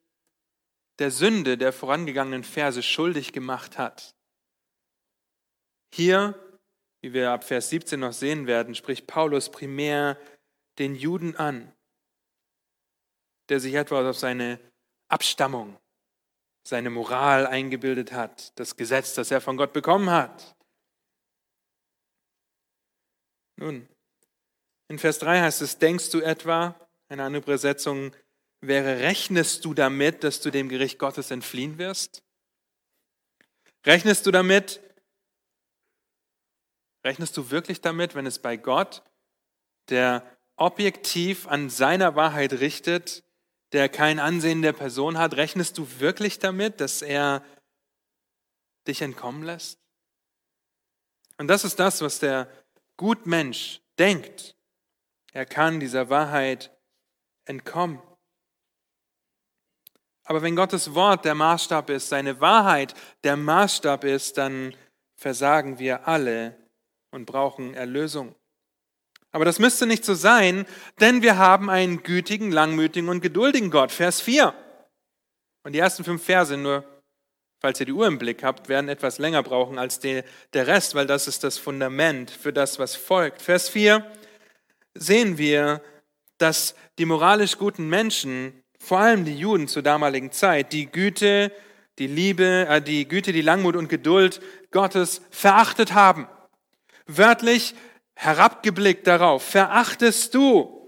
der 0.98 1.12
Sünde 1.12 1.58
der 1.58 1.72
vorangegangenen 1.72 2.44
Verse 2.44 2.82
schuldig 2.82 3.32
gemacht 3.32 3.78
hat. 3.78 4.16
Hier, 5.94 6.36
wie 7.02 7.14
wir 7.14 7.32
ab 7.32 7.44
Vers 7.44 7.70
17 7.70 8.00
noch 8.00 8.14
sehen 8.14 8.48
werden, 8.48 8.76
spricht 8.76 9.08
Paulus 9.08 9.52
primär 9.52 10.18
den 10.78 10.96
Juden 10.96 11.36
an, 11.36 11.74
der 13.50 13.60
sich 13.60 13.74
etwa 13.74 14.08
auf 14.10 14.18
seine 14.18 14.60
Abstammung, 15.10 15.78
seine 16.66 16.90
Moral 16.90 17.46
eingebildet 17.48 18.12
hat, 18.12 18.58
das 18.58 18.78
Gesetz, 18.78 19.16
das 19.16 19.32
er 19.32 19.42
von 19.42 19.58
Gott 19.58 19.74
bekommen 19.74 20.10
hat. 20.10 20.56
Nun, 23.58 23.90
in 24.88 25.00
Vers 25.00 25.20
3 25.20 25.42
heißt 25.42 25.62
es, 25.62 25.78
denkst 25.78 26.12
du 26.12 26.22
etwa, 26.22 26.80
eine 27.10 27.24
andere 27.24 27.44
Übersetzung 27.44 28.14
wäre, 28.62 29.00
rechnest 29.00 29.66
du 29.66 29.74
damit, 29.74 30.24
dass 30.24 30.42
du 30.42 30.52
dem 30.52 30.70
Gericht 30.70 31.00
Gottes 31.00 31.32
entfliehen 31.32 31.78
wirst? 31.78 32.24
Rechnest 33.86 34.26
du 34.26 34.32
damit, 34.32 34.82
rechnest 37.04 37.38
du 37.38 37.50
wirklich 37.50 37.82
damit, 37.82 38.16
wenn 38.16 38.26
es 38.26 38.40
bei 38.40 38.58
Gott, 38.58 39.04
der 39.90 40.24
objektiv 40.58 41.48
an 41.48 41.70
seiner 41.70 42.16
Wahrheit 42.16 42.54
richtet, 42.54 43.24
der 43.72 43.88
kein 43.88 44.20
Ansehen 44.20 44.62
der 44.62 44.74
Person 44.74 45.18
hat, 45.18 45.36
rechnest 45.36 45.78
du 45.78 45.88
wirklich 46.00 46.40
damit, 46.40 46.82
dass 46.82 47.02
er 47.02 47.46
dich 48.88 49.02
entkommen 49.02 49.44
lässt? 49.44 49.80
Und 51.38 51.48
das 51.48 51.64
ist 51.64 51.80
das, 51.80 52.02
was 52.02 52.20
der 52.20 52.52
Gutmensch 52.98 53.82
denkt. 53.98 54.56
Er 55.32 55.46
kann 55.46 55.80
dieser 55.80 56.10
Wahrheit 56.10 56.76
entkommen. 57.46 58.02
Aber 60.30 60.44
wenn 60.44 60.56
Gottes 60.56 60.94
Wort 60.94 61.26
der 61.26 61.34
Maßstab 61.34 61.90
ist, 61.90 62.10
seine 62.10 62.40
Wahrheit 62.40 62.94
der 63.24 63.36
Maßstab 63.36 64.04
ist, 64.04 64.38
dann 64.38 64.76
versagen 65.16 65.80
wir 65.80 66.08
alle 66.08 66.56
und 67.10 67.26
brauchen 67.26 67.74
Erlösung. 67.74 68.36
Aber 69.32 69.44
das 69.44 69.58
müsste 69.58 69.88
nicht 69.88 70.06
so 70.06 70.14
sein, 70.14 70.68
denn 71.00 71.24
wir 71.24 71.40
haben 71.40 71.72
einen 71.72 72.04
gütigen, 72.04 72.52
langmütigen 72.52 73.10
und 73.10 73.22
geduldigen 73.22 73.72
Gott. 73.72 73.92
Vers 73.92 74.22
4. 74.22 74.54
Und 75.64 75.74
die 75.74 75.80
ersten 75.80 76.04
fünf 76.04 76.24
Verse, 76.24 76.56
nur 76.56 76.84
falls 77.60 77.80
ihr 77.80 77.88
die 77.88 77.92
Uhr 77.92 78.06
im 78.06 78.20
Blick 78.20 78.44
habt, 78.44 78.70
werden 78.70 78.88
etwas 78.88 79.18
länger 79.18 79.42
brauchen 79.42 79.80
als 79.80 80.00
der 80.00 80.24
Rest, 80.54 80.94
weil 80.94 81.08
das 81.08 81.28
ist 81.28 81.44
das 81.44 81.58
Fundament 81.58 82.30
für 82.30 82.54
das, 82.54 82.78
was 82.78 82.96
folgt. 82.96 83.42
Vers 83.42 83.68
4 83.70 84.06
sehen 84.94 85.40
wir, 85.40 85.82
dass 86.38 86.76
die 87.00 87.06
moralisch 87.06 87.58
guten 87.58 87.90
Menschen, 87.90 88.64
vor 88.80 89.00
allem 89.00 89.26
die 89.26 89.38
Juden 89.38 89.68
zur 89.68 89.84
damaligen 89.84 90.32
Zeit, 90.32 90.74
die 90.74 90.88
Güte, 90.88 91.52
die 92.00 92.08
Liebe, 92.08 92.66
äh, 92.68 92.82
die 92.82 93.08
Güte, 93.08 93.34
die 93.34 93.42
Langmut 93.42 93.76
und 93.76 93.90
Geduld 93.90 94.42
Gottes 94.72 95.22
verachtet 95.30 95.94
haben. 95.94 96.28
Wörtlich 97.06 97.76
herabgeblickt 98.16 99.06
darauf. 99.06 99.44
Verachtest 99.44 100.34
du 100.34 100.80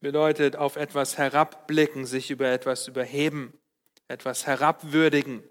bedeutet 0.00 0.56
auf 0.56 0.76
etwas 0.76 1.18
herabblicken, 1.18 2.06
sich 2.06 2.30
über 2.30 2.48
etwas 2.48 2.86
überheben, 2.86 3.58
etwas 4.08 4.46
herabwürdigen. 4.46 5.42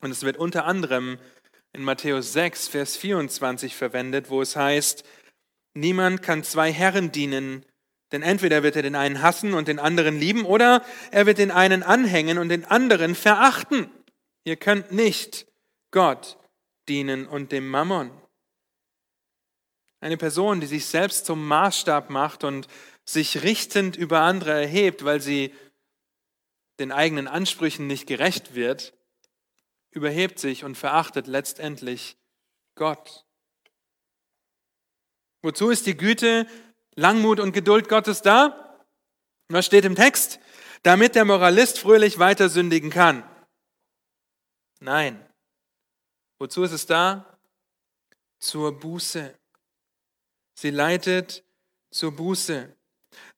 Und 0.00 0.10
es 0.10 0.22
wird 0.22 0.36
unter 0.36 0.66
anderem 0.66 1.18
in 1.72 1.82
Matthäus 1.82 2.32
6, 2.32 2.68
Vers 2.68 2.96
24 2.96 3.74
verwendet, 3.74 4.28
wo 4.28 4.42
es 4.42 4.56
heißt, 4.56 5.04
niemand 5.74 6.20
kann 6.20 6.42
zwei 6.42 6.72
Herren 6.72 7.12
dienen, 7.12 7.64
denn 8.12 8.22
entweder 8.22 8.62
wird 8.62 8.76
er 8.76 8.82
den 8.82 8.96
einen 8.96 9.22
hassen 9.22 9.54
und 9.54 9.68
den 9.68 9.78
anderen 9.78 10.18
lieben, 10.18 10.44
oder 10.44 10.84
er 11.10 11.26
wird 11.26 11.38
den 11.38 11.50
einen 11.50 11.82
anhängen 11.82 12.38
und 12.38 12.48
den 12.48 12.64
anderen 12.64 13.14
verachten. 13.14 13.90
Ihr 14.44 14.56
könnt 14.56 14.92
nicht 14.92 15.46
Gott 15.90 16.38
dienen 16.88 17.26
und 17.26 17.52
dem 17.52 17.68
Mammon. 17.68 18.10
Eine 20.00 20.16
Person, 20.16 20.60
die 20.60 20.66
sich 20.66 20.86
selbst 20.86 21.26
zum 21.26 21.46
Maßstab 21.46 22.10
macht 22.10 22.42
und 22.42 22.66
sich 23.04 23.42
richtend 23.42 23.96
über 23.96 24.20
andere 24.20 24.52
erhebt, 24.52 25.04
weil 25.04 25.20
sie 25.20 25.54
den 26.78 26.90
eigenen 26.90 27.28
Ansprüchen 27.28 27.86
nicht 27.86 28.06
gerecht 28.06 28.54
wird, 28.54 28.94
überhebt 29.90 30.38
sich 30.38 30.64
und 30.64 30.76
verachtet 30.76 31.26
letztendlich 31.26 32.16
Gott. 32.74 33.26
Wozu 35.42 35.70
ist 35.70 35.86
die 35.86 35.96
Güte, 35.96 36.46
Langmut 36.94 37.40
und 37.40 37.52
Geduld 37.52 37.88
Gottes 37.88 38.22
da? 38.22 38.78
Was 39.48 39.66
steht 39.66 39.84
im 39.84 39.96
Text? 39.96 40.40
Damit 40.82 41.14
der 41.14 41.24
Moralist 41.24 41.78
fröhlich 41.78 42.18
weiter 42.18 42.48
sündigen 42.48 42.90
kann. 42.90 43.22
Nein. 44.80 45.24
Wozu 46.38 46.62
ist 46.62 46.72
es 46.72 46.86
da? 46.86 47.38
Zur 48.38 48.78
Buße. 48.78 49.34
Sie 50.54 50.70
leitet 50.70 51.44
zur 51.90 52.12
Buße. 52.12 52.74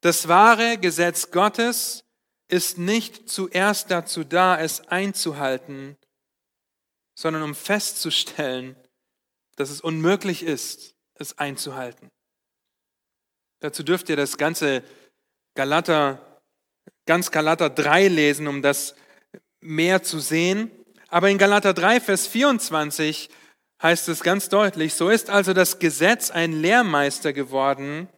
Das 0.01 0.27
wahre 0.27 0.77
Gesetz 0.77 1.31
Gottes 1.31 2.05
ist 2.47 2.77
nicht 2.77 3.29
zuerst 3.29 3.91
dazu 3.91 4.23
da, 4.23 4.59
es 4.59 4.87
einzuhalten, 4.87 5.97
sondern 7.15 7.43
um 7.43 7.55
festzustellen, 7.55 8.75
dass 9.55 9.69
es 9.69 9.81
unmöglich 9.81 10.43
ist, 10.43 10.95
es 11.15 11.37
einzuhalten. 11.37 12.11
Dazu 13.63 13.81
dürft 13.81 14.09
ihr 14.09 14.17
das 14.17 14.37
ganze 14.37 14.83
Galater, 15.55 16.41
ganz 17.05 17.31
Galater 17.31 17.69
3 17.69 18.09
lesen, 18.09 18.49
um 18.49 18.61
das 18.61 18.93
mehr 19.61 20.03
zu 20.03 20.19
sehen. 20.19 20.69
Aber 21.07 21.29
in 21.29 21.37
Galater 21.37 21.73
3, 21.73 22.01
Vers 22.01 22.27
24 22.27 23.29
heißt 23.81 24.09
es 24.09 24.21
ganz 24.21 24.49
deutlich, 24.49 24.95
so 24.95 25.07
ist 25.07 25.29
also 25.29 25.53
das 25.53 25.79
Gesetz 25.79 26.29
ein 26.29 26.51
Lehrmeister 26.51 27.31
geworden 27.31 28.09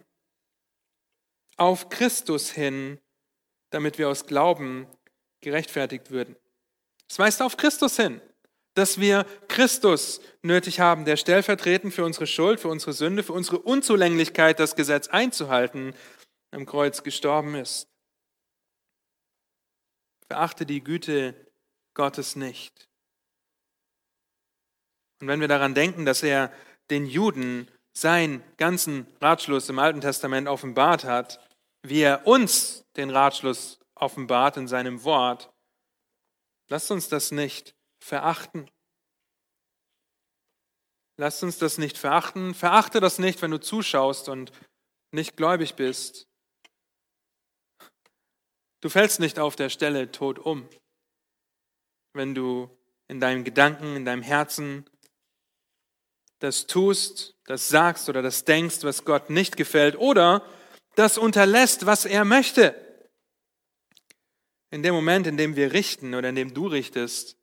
auf 1.58 1.90
Christus 1.90 2.50
hin, 2.50 3.00
damit 3.70 4.00
wir 4.00 4.10
aus 4.10 4.26
Glauben 4.26 4.88
gerechtfertigt 5.42 6.10
würden. 6.10 6.36
Es 7.08 7.20
weist 7.20 7.44
auf 7.44 7.56
Christus 7.56 7.98
hin 7.98 8.20
dass 8.76 9.00
wir 9.00 9.26
Christus 9.48 10.22
nötig 10.42 10.80
haben, 10.80 11.06
der 11.06 11.18
stellvertretend 11.18 11.94
für 11.94 12.06
unsere 12.06 12.28
Schuld, 12.28 12.60
für 12.60 12.68
unsere 12.68 12.94
Sünde, 12.94 13.24
für 13.24 13.34
unsere 13.34 13.60
Unzulänglichkeit, 13.60 14.60
das 14.60 14.76
Gesetz 14.76 15.08
einzuhalten, 15.08 15.96
am 16.52 16.66
Kreuz 16.66 17.02
gestorben 17.02 17.56
ist. 17.56 17.88
Verachte 20.28 20.66
die 20.66 20.84
Güte 20.84 21.34
Gottes 21.94 22.36
nicht. 22.36 22.90
Und 25.22 25.28
wenn 25.28 25.40
wir 25.40 25.48
daran 25.48 25.74
denken, 25.74 26.06
dass 26.06 26.24
er 26.24 26.52
den 26.90 27.06
Juden 27.06 27.70
seinen 27.94 28.44
ganzen 28.58 29.08
Ratschluss 29.22 29.70
im 29.70 29.80
Alten 29.80 30.02
Testament 30.02 30.48
offenbart 30.50 31.06
hat, 31.06 31.40
wie 31.82 32.02
er 32.02 32.28
uns 32.28 32.86
den 32.98 33.10
Ratschluss 33.10 33.80
offenbart 33.96 34.58
in 34.58 34.68
seinem 34.68 35.04
Wort, 35.06 35.54
lasst 36.68 36.92
uns 36.92 37.08
das 37.08 37.32
nicht 37.32 37.75
verachten. 38.06 38.70
Lasst 41.18 41.42
uns 41.42 41.58
das 41.58 41.80
nicht 41.80 41.98
verachten. 41.98 42.54
Verachte 42.54 43.00
das 43.00 43.18
nicht, 43.18 43.42
wenn 43.42 43.52
du 43.52 43.60
zuschaust 43.60 44.30
und 44.30 44.52
nicht 45.12 45.36
gläubig 45.36 45.76
bist. 45.76 46.28
Du 48.82 48.90
fällst 48.90 49.20
nicht 49.20 49.40
auf 49.40 49.56
der 49.56 49.70
Stelle 49.70 50.12
tot 50.12 50.38
um, 50.38 50.70
wenn 52.14 52.36
du 52.36 52.70
in 53.08 53.20
deinen 53.20 53.44
Gedanken, 53.44 53.96
in 53.96 54.06
deinem 54.06 54.22
Herzen 54.22 54.88
das 56.40 56.68
tust, 56.68 57.36
das 57.46 57.70
sagst 57.70 58.08
oder 58.08 58.22
das 58.22 58.46
denkst, 58.46 58.84
was 58.84 59.04
Gott 59.04 59.32
nicht 59.32 59.58
gefällt 59.58 59.96
oder 59.98 60.46
das 60.96 61.18
unterlässt, 61.18 61.88
was 61.88 62.06
er 62.06 62.24
möchte. 62.24 62.76
In 64.70 64.84
dem 64.84 64.94
Moment, 64.94 65.26
in 65.26 65.38
dem 65.38 65.56
wir 65.56 65.74
richten 65.74 66.14
oder 66.14 66.30
in 66.30 66.36
dem 66.36 66.54
du 66.54 66.68
richtest, 66.68 67.38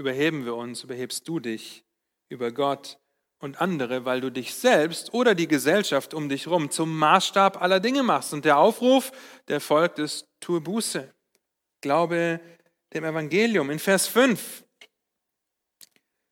überheben 0.00 0.44
wir 0.44 0.56
uns, 0.56 0.82
überhebst 0.82 1.28
du 1.28 1.38
dich 1.38 1.84
über 2.28 2.50
Gott 2.50 2.98
und 3.38 3.60
andere, 3.60 4.04
weil 4.04 4.20
du 4.20 4.30
dich 4.30 4.54
selbst 4.54 5.14
oder 5.14 5.34
die 5.34 5.46
Gesellschaft 5.46 6.14
um 6.14 6.28
dich 6.28 6.46
herum 6.46 6.70
zum 6.70 6.98
Maßstab 6.98 7.60
aller 7.62 7.80
Dinge 7.80 8.02
machst. 8.02 8.32
Und 8.32 8.44
der 8.44 8.58
Aufruf, 8.58 9.12
der 9.48 9.60
folgt, 9.60 9.98
ist, 9.98 10.26
tue 10.40 10.60
Buße. 10.60 11.12
Glaube 11.80 12.40
dem 12.92 13.04
Evangelium. 13.04 13.70
In 13.70 13.78
Vers 13.78 14.08
5 14.08 14.64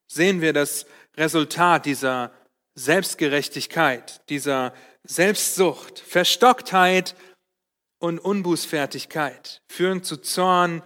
sehen 0.08 0.40
wir 0.40 0.52
das 0.52 0.86
Resultat 1.16 1.86
dieser 1.86 2.32
Selbstgerechtigkeit, 2.74 4.28
dieser 4.28 4.74
Selbstsucht, 5.04 5.98
Verstocktheit 5.98 7.14
und 7.98 8.18
Unbußfertigkeit 8.18 9.62
führen 9.68 10.02
zu 10.02 10.18
Zorn 10.18 10.82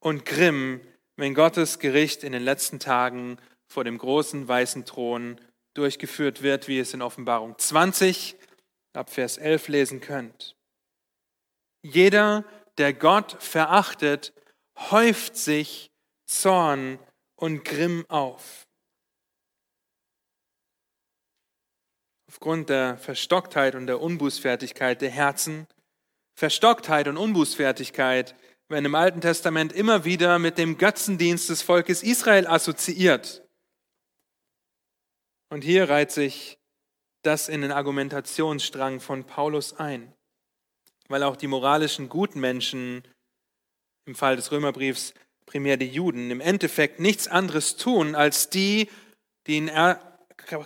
und 0.00 0.24
Grimm 0.24 0.80
wenn 1.16 1.34
Gottes 1.34 1.78
Gericht 1.78 2.22
in 2.22 2.32
den 2.32 2.42
letzten 2.42 2.78
Tagen 2.78 3.38
vor 3.66 3.84
dem 3.84 3.98
großen 3.98 4.46
weißen 4.46 4.84
Thron 4.84 5.40
durchgeführt 5.74 6.42
wird, 6.42 6.68
wie 6.68 6.78
es 6.78 6.94
in 6.94 7.02
Offenbarung 7.02 7.58
20 7.58 8.36
ab 8.92 9.10
Vers 9.10 9.36
11 9.38 9.68
lesen 9.68 10.00
könnt. 10.00 10.56
Jeder, 11.82 12.44
der 12.78 12.92
Gott 12.92 13.42
verachtet, 13.42 14.32
häuft 14.90 15.36
sich 15.36 15.90
Zorn 16.26 16.98
und 17.36 17.64
Grimm 17.64 18.04
auf. 18.08 18.66
Aufgrund 22.28 22.68
der 22.68 22.98
Verstocktheit 22.98 23.74
und 23.74 23.86
der 23.86 24.00
Unbußfertigkeit 24.00 25.00
der 25.00 25.10
Herzen, 25.10 25.66
Verstocktheit 26.34 27.08
und 27.08 27.16
Unbußfertigkeit 27.16 28.34
werden 28.68 28.84
im 28.84 28.94
Alten 28.94 29.20
Testament 29.20 29.72
immer 29.72 30.04
wieder 30.04 30.38
mit 30.38 30.58
dem 30.58 30.76
Götzendienst 30.76 31.48
des 31.48 31.62
Volkes 31.62 32.02
Israel 32.02 32.46
assoziiert. 32.46 33.44
Und 35.48 35.62
hier 35.62 35.88
reiht 35.88 36.10
sich 36.10 36.58
das 37.22 37.48
in 37.48 37.62
den 37.62 37.72
Argumentationsstrang 37.72 39.00
von 39.00 39.24
Paulus 39.24 39.74
ein, 39.74 40.12
weil 41.08 41.22
auch 41.22 41.36
die 41.36 41.46
moralischen 41.46 42.08
guten 42.08 42.40
Menschen, 42.40 43.06
im 44.06 44.14
Fall 44.14 44.36
des 44.36 44.50
Römerbriefs 44.50 45.14
primär 45.46 45.76
die 45.76 45.88
Juden, 45.88 46.30
im 46.30 46.40
Endeffekt 46.40 46.98
nichts 46.98 47.28
anderes 47.28 47.76
tun 47.76 48.16
als 48.16 48.50
die, 48.50 48.88
die 49.46 49.58
in 49.58 49.70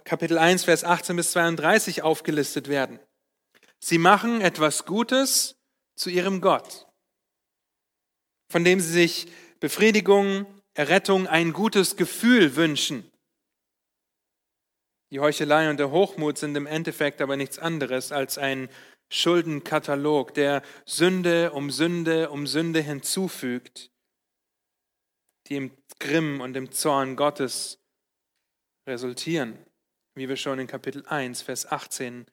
Kapitel 0.05 0.39
1, 0.39 0.65
Vers 0.65 0.85
18 0.85 1.17
bis 1.17 1.33
32 1.33 2.03
aufgelistet 2.03 2.69
werden. 2.69 2.99
Sie 3.79 3.99
machen 3.99 4.41
etwas 4.41 4.87
Gutes 4.87 5.57
zu 5.97 6.09
ihrem 6.09 6.41
Gott 6.41 6.90
von 8.51 8.65
dem 8.65 8.81
sie 8.81 8.93
sich 8.93 9.29
Befriedigung, 9.61 10.45
Errettung, 10.75 11.27
ein 11.27 11.53
gutes 11.53 11.97
Gefühl 11.97 12.57
wünschen. 12.57 13.11
Die 15.13 15.21
Heuchelei 15.21 15.71
und 15.71 15.79
der 15.79 15.91
Hochmut 15.91 16.37
sind 16.37 16.57
im 16.57 16.67
Endeffekt 16.67 17.21
aber 17.21 17.37
nichts 17.37 17.59
anderes 17.59 18.13
als 18.13 18.39
ein 18.39 18.69
Schuldenkatalog, 19.13 20.35
der 20.35 20.63
Sünde 20.85 21.53
um 21.53 21.71
Sünde 21.71 22.31
um 22.31 22.47
Sünde 22.47 22.81
hinzufügt, 22.81 23.91
die 25.47 25.57
im 25.57 25.71
Grimm 25.99 26.41
und 26.41 26.57
im 26.57 26.71
Zorn 26.71 27.17
Gottes 27.17 27.79
resultieren, 28.89 29.59
wie 30.15 30.29
wir 30.29 30.37
schon 30.37 30.59
in 30.59 30.67
Kapitel 30.67 31.05
1, 31.07 31.43
Vers 31.43 31.71
18 31.71 32.27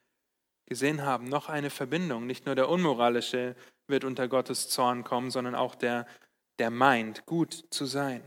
gesehen 0.65 1.01
haben. 1.01 1.25
Noch 1.25 1.49
eine 1.49 1.69
Verbindung. 1.69 2.27
Nicht 2.27 2.45
nur 2.45 2.56
der 2.56 2.69
Unmoralische 2.69 3.56
wird 3.88 4.04
unter 4.04 4.28
Gottes 4.28 4.69
Zorn 4.69 5.04
kommen, 5.04 5.32
sondern 5.32 5.56
auch 5.56 5.76
der, 5.76 6.06
der 6.60 6.69
meint, 6.69 7.26
gut 7.26 7.65
zu 7.69 7.86
sein. 7.86 8.21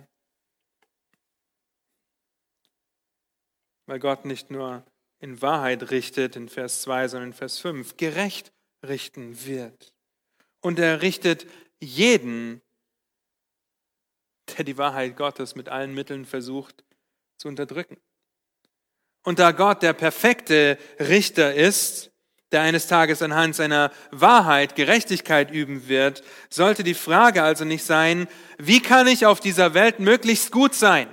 Weil 3.87 3.99
Gott 3.99 4.25
nicht 4.25 4.51
nur 4.51 4.85
in 5.19 5.43
Wahrheit 5.43 5.91
richtet, 5.91 6.37
in 6.37 6.49
Vers 6.49 6.83
2, 6.83 7.09
sondern 7.09 7.31
in 7.31 7.35
Vers 7.35 7.59
5, 7.59 7.97
gerecht 7.97 8.53
richten 8.83 9.45
wird. 9.45 9.93
Und 10.61 10.79
er 10.79 11.03
richtet 11.03 11.47
jeden, 11.79 12.63
der 14.57 14.65
die 14.65 14.79
Wahrheit 14.79 15.17
Gottes 15.17 15.55
mit 15.55 15.69
allen 15.69 15.95
Mitteln 15.95 16.25
versucht 16.25 16.85
zu 17.37 17.49
unterdrücken. 17.49 17.99
Und 19.23 19.39
da 19.39 19.53
Gott 19.53 19.83
der 19.83 19.93
perfekte 19.93 20.79
Richter 20.99 21.55
ist, 21.55 22.11
der 22.53 22.63
eines 22.63 22.87
Tages 22.87 23.23
anhand 23.23 23.55
seiner 23.55 23.93
Wahrheit 24.11 24.75
Gerechtigkeit 24.75 25.51
üben 25.51 25.89
wird, 25.89 26.23
sollte 26.49 26.83
die 26.83 26.95
Frage 26.95 27.43
also 27.43 27.65
nicht 27.65 27.85
sein, 27.85 28.29
wie 28.59 28.81
kann 28.81 29.07
ich 29.07 29.27
auf 29.27 29.41
dieser 29.41 29.75
Welt 29.75 30.01
möglichst 30.01 30.51
gut 30.51 30.75
sein? 30.75 31.09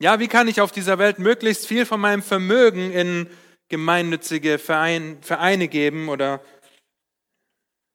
Ja, 0.00 0.20
wie 0.20 0.28
kann 0.28 0.46
ich 0.48 0.60
auf 0.60 0.70
dieser 0.70 0.98
Welt 0.98 1.18
möglichst 1.18 1.66
viel 1.66 1.84
von 1.84 2.00
meinem 2.00 2.22
Vermögen 2.22 2.92
in 2.92 3.28
gemeinnützige 3.68 4.58
Vereine 4.58 5.68
geben 5.68 6.08
oder 6.08 6.42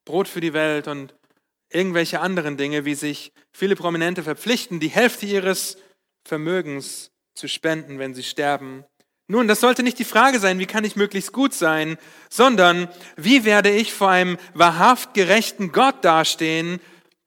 Brot 0.06 0.28
für 0.28 0.42
die 0.42 0.54
Welt 0.54 0.88
und 0.88 1.16
irgendwelche 1.70 2.20
anderen 2.20 2.58
Dinge, 2.58 2.86
wie 2.86 2.96
sich 2.96 3.32
viele 3.52 3.76
Prominente 3.76 4.22
verpflichten, 4.24 4.80
die 4.80 4.90
Hälfte 4.90 5.26
ihres 5.26 5.78
Vermögens 6.28 7.12
zu 7.36 7.48
spenden, 7.48 8.00
wenn 8.00 8.14
sie 8.14 8.24
sterben. 8.24 8.86
Nun, 9.34 9.48
das 9.48 9.62
sollte 9.62 9.82
nicht 9.82 9.98
die 9.98 10.06
Frage 10.06 10.40
sein, 10.40 10.60
wie 10.60 10.68
kann 10.68 10.84
ich 10.84 10.96
möglichst 10.96 11.34
gut 11.34 11.56
sein, 11.56 11.98
sondern 12.30 12.88
wie 13.18 13.46
werde 13.46 13.72
ich 13.72 13.92
vor 13.92 14.10
einem 14.10 14.38
wahrhaft 14.54 15.16
gerechten 15.16 15.72
Gott 15.72 16.06
dastehen, 16.06 16.80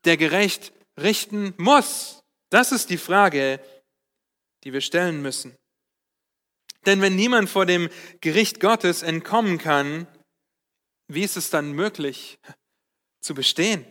der 0.05 0.17
gerecht 0.17 0.73
richten 0.97 1.53
muss? 1.57 2.23
Das 2.49 2.71
ist 2.71 2.91
die 2.91 2.97
Frage, 2.97 3.59
die 4.63 4.73
wir 4.73 4.83
stellen 4.83 5.21
müssen. 5.21 5.57
Denn 6.87 7.01
wenn 7.01 7.17
niemand 7.17 7.51
vor 7.51 7.67
dem 7.67 7.89
Gericht 8.21 8.61
Gottes 8.61 9.03
entkommen 9.03 9.59
kann, 9.59 10.07
wie 11.09 11.25
ist 11.25 11.37
es 11.37 11.51
dann 11.51 11.73
möglich 11.73 12.39
zu 13.21 13.35
bestehen? 13.35 13.85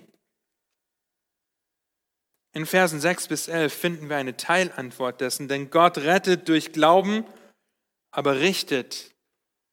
In 2.53 2.65
Versen 2.65 3.01
6 3.01 3.27
bis 3.27 3.49
11 3.49 3.73
finden 3.73 4.07
wir 4.07 4.15
eine 4.15 4.37
Teilantwort 4.37 5.19
dessen, 5.19 5.49
denn 5.49 5.69
Gott 5.69 5.97
rettet 5.97 6.47
durch 6.47 6.71
Glauben, 6.71 7.25
aber 8.15 8.39
richtet 8.39 9.13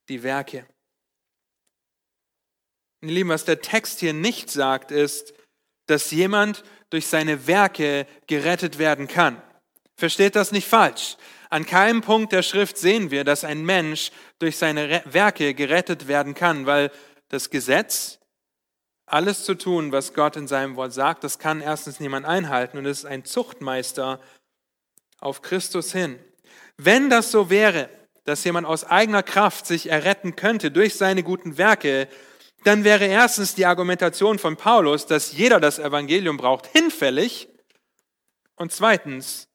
die 0.08 0.24
Werke. 0.24 0.66
Meine 3.00 3.12
Lieben, 3.12 3.28
was 3.28 3.44
der 3.44 3.60
Text 3.60 4.00
hier 4.00 4.12
nicht 4.12 4.50
sagt, 4.50 4.90
ist, 4.90 5.32
dass 5.86 6.10
jemand 6.10 6.64
durch 6.90 7.06
seine 7.06 7.46
Werke 7.46 8.04
gerettet 8.26 8.78
werden 8.78 9.06
kann. 9.06 9.40
Versteht 9.96 10.34
das 10.34 10.50
nicht 10.50 10.66
falsch. 10.66 11.16
An 11.50 11.66
keinem 11.66 12.00
Punkt 12.00 12.32
der 12.32 12.42
Schrift 12.42 12.78
sehen 12.78 13.12
wir, 13.12 13.22
dass 13.22 13.44
ein 13.44 13.64
Mensch 13.64 14.10
durch 14.40 14.56
seine 14.56 15.04
Werke 15.04 15.54
gerettet 15.54 16.08
werden 16.08 16.34
kann, 16.34 16.66
weil 16.66 16.90
das 17.28 17.48
Gesetz 17.48 18.18
alles 19.06 19.44
zu 19.44 19.54
tun, 19.54 19.92
was 19.92 20.14
Gott 20.14 20.36
in 20.36 20.48
seinem 20.48 20.74
Wort 20.74 20.92
sagt, 20.92 21.22
das 21.22 21.38
kann 21.38 21.60
erstens 21.60 22.00
niemand 22.00 22.26
einhalten 22.26 22.76
und 22.78 22.86
es 22.86 23.00
ist 23.00 23.04
ein 23.04 23.24
Zuchtmeister 23.24 24.20
auf 25.20 25.42
Christus 25.42 25.92
hin. 25.92 26.18
Wenn 26.76 27.08
das 27.08 27.30
so 27.30 27.48
wäre, 27.48 27.88
dass 28.24 28.44
jemand 28.44 28.66
aus 28.66 28.84
eigener 28.84 29.22
Kraft 29.22 29.66
sich 29.66 29.88
erretten 29.88 30.36
könnte 30.36 30.70
durch 30.70 30.94
seine 30.94 31.22
guten 31.22 31.58
Werke, 31.58 32.08
dann 32.64 32.84
wäre 32.84 33.06
erstens 33.06 33.54
die 33.54 33.66
Argumentation 33.66 34.38
von 34.38 34.56
Paulus, 34.56 35.06
dass 35.06 35.32
jeder 35.32 35.58
das 35.58 35.78
Evangelium 35.78 36.36
braucht, 36.36 36.66
hinfällig. 36.66 37.48
Und 38.54 38.72
zweitens 38.72 39.48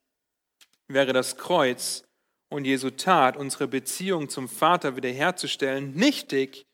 wäre 0.87 1.13
das 1.13 1.37
Kreuz 1.37 2.03
und 2.49 2.65
Jesu 2.65 2.89
Tat, 2.89 3.37
unsere 3.37 3.67
Beziehung 3.67 4.29
zum 4.29 4.49
Vater 4.49 4.95
wiederherzustellen, 4.95 5.93
nichtig, 5.93 6.65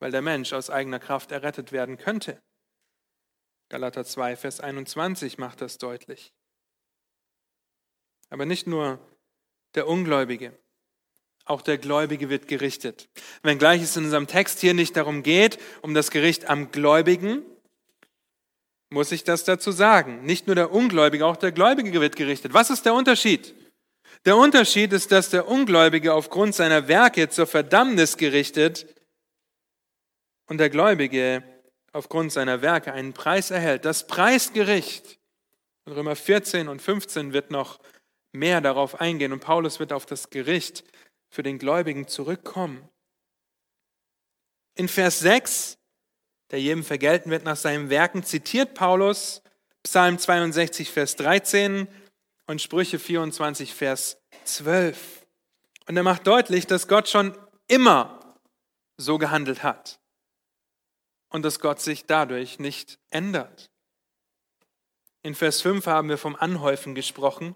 weil 0.00 0.10
der 0.10 0.22
Mensch 0.22 0.52
aus 0.52 0.70
eigener 0.70 0.98
Kraft 0.98 1.32
errettet 1.32 1.72
werden 1.72 1.96
könnte. 1.96 2.40
Galater 3.68 4.04
2, 4.04 4.36
Vers 4.36 4.60
21 4.60 5.38
macht 5.38 5.60
das 5.60 5.78
deutlich. 5.78 6.32
Aber 8.30 8.46
nicht 8.46 8.66
nur 8.66 8.98
der 9.74 9.88
Ungläubige, 9.88 10.56
auch 11.46 11.62
der 11.62 11.78
Gläubige 11.78 12.28
wird 12.28 12.48
gerichtet. 12.48 13.08
Wenngleich 13.42 13.80
es 13.80 13.96
in 13.96 14.04
unserem 14.04 14.26
Text 14.26 14.60
hier 14.60 14.74
nicht 14.74 14.96
darum 14.96 15.22
geht, 15.22 15.58
um 15.80 15.94
das 15.94 16.10
Gericht 16.10 16.50
am 16.50 16.70
Gläubigen, 16.72 17.42
muss 18.90 19.12
ich 19.12 19.24
das 19.24 19.44
dazu 19.44 19.72
sagen. 19.72 20.24
Nicht 20.24 20.46
nur 20.46 20.56
der 20.56 20.72
Ungläubige, 20.72 21.24
auch 21.24 21.36
der 21.36 21.52
Gläubige 21.52 22.00
wird 22.00 22.16
gerichtet. 22.16 22.52
Was 22.52 22.70
ist 22.70 22.84
der 22.84 22.94
Unterschied? 22.94 23.54
Der 24.24 24.36
Unterschied 24.36 24.92
ist, 24.92 25.12
dass 25.12 25.30
der 25.30 25.48
Ungläubige 25.48 26.14
aufgrund 26.14 26.54
seiner 26.54 26.88
Werke 26.88 27.28
zur 27.28 27.46
Verdammnis 27.46 28.16
gerichtet 28.16 28.86
und 30.48 30.58
der 30.58 30.70
Gläubige 30.70 31.44
aufgrund 31.92 32.32
seiner 32.32 32.60
Werke 32.60 32.92
einen 32.92 33.12
Preis 33.12 33.50
erhält. 33.50 33.84
Das 33.84 34.06
Preisgericht 34.06 35.18
in 35.86 35.92
Römer 35.92 36.16
14 36.16 36.68
und 36.68 36.82
15 36.82 37.32
wird 37.32 37.52
noch 37.52 37.78
mehr 38.32 38.60
darauf 38.60 39.00
eingehen 39.00 39.32
und 39.32 39.40
Paulus 39.40 39.78
wird 39.78 39.92
auf 39.92 40.06
das 40.06 40.30
Gericht 40.30 40.84
für 41.36 41.42
den 41.42 41.58
Gläubigen 41.58 42.08
zurückkommen. 42.08 42.88
In 44.74 44.88
Vers 44.88 45.18
6, 45.18 45.76
der 46.50 46.62
jedem 46.62 46.82
vergelten 46.82 47.30
wird 47.30 47.44
nach 47.44 47.58
seinen 47.58 47.90
Werken, 47.90 48.24
zitiert 48.24 48.72
Paulus 48.72 49.42
Psalm 49.82 50.18
62, 50.18 50.90
Vers 50.90 51.14
13 51.16 51.88
und 52.46 52.62
Sprüche 52.62 52.98
24, 52.98 53.74
Vers 53.74 54.16
12. 54.44 55.26
Und 55.86 55.98
er 55.98 56.02
macht 56.04 56.26
deutlich, 56.26 56.66
dass 56.66 56.88
Gott 56.88 57.06
schon 57.06 57.36
immer 57.68 58.38
so 58.96 59.18
gehandelt 59.18 59.62
hat 59.62 60.00
und 61.28 61.42
dass 61.42 61.60
Gott 61.60 61.82
sich 61.82 62.06
dadurch 62.06 62.58
nicht 62.58 62.98
ändert. 63.10 63.70
In 65.22 65.34
Vers 65.34 65.60
5 65.60 65.86
haben 65.86 66.08
wir 66.08 66.16
vom 66.16 66.34
Anhäufen 66.34 66.94
gesprochen, 66.94 67.54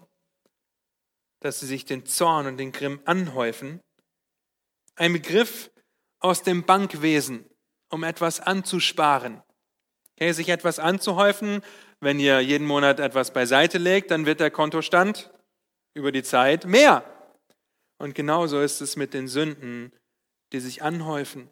dass 1.41 1.59
sie 1.59 1.67
sich 1.67 1.85
den 1.85 2.05
Zorn 2.05 2.47
und 2.47 2.57
den 2.57 2.71
Grimm 2.71 3.01
anhäufen. 3.05 3.81
Ein 4.95 5.13
Begriff 5.13 5.69
aus 6.19 6.43
dem 6.43 6.63
Bankwesen, 6.63 7.45
um 7.89 8.03
etwas 8.03 8.39
anzusparen. 8.39 9.41
Okay, 10.15 10.31
sich 10.31 10.49
etwas 10.49 10.79
anzuhäufen, 10.79 11.61
wenn 11.99 12.19
ihr 12.19 12.39
jeden 12.39 12.65
Monat 12.65 12.99
etwas 12.99 13.33
beiseite 13.33 13.77
legt, 13.77 14.11
dann 14.11 14.25
wird 14.25 14.39
der 14.39 14.51
Kontostand 14.51 15.31
über 15.93 16.11
die 16.13 16.23
Zeit 16.23 16.65
mehr. 16.65 17.03
Und 17.97 18.15
genauso 18.15 18.61
ist 18.61 18.81
es 18.81 18.95
mit 18.95 19.13
den 19.13 19.27
Sünden, 19.27 19.91
die 20.53 20.59
sich 20.59 20.81
anhäufen 20.81 21.49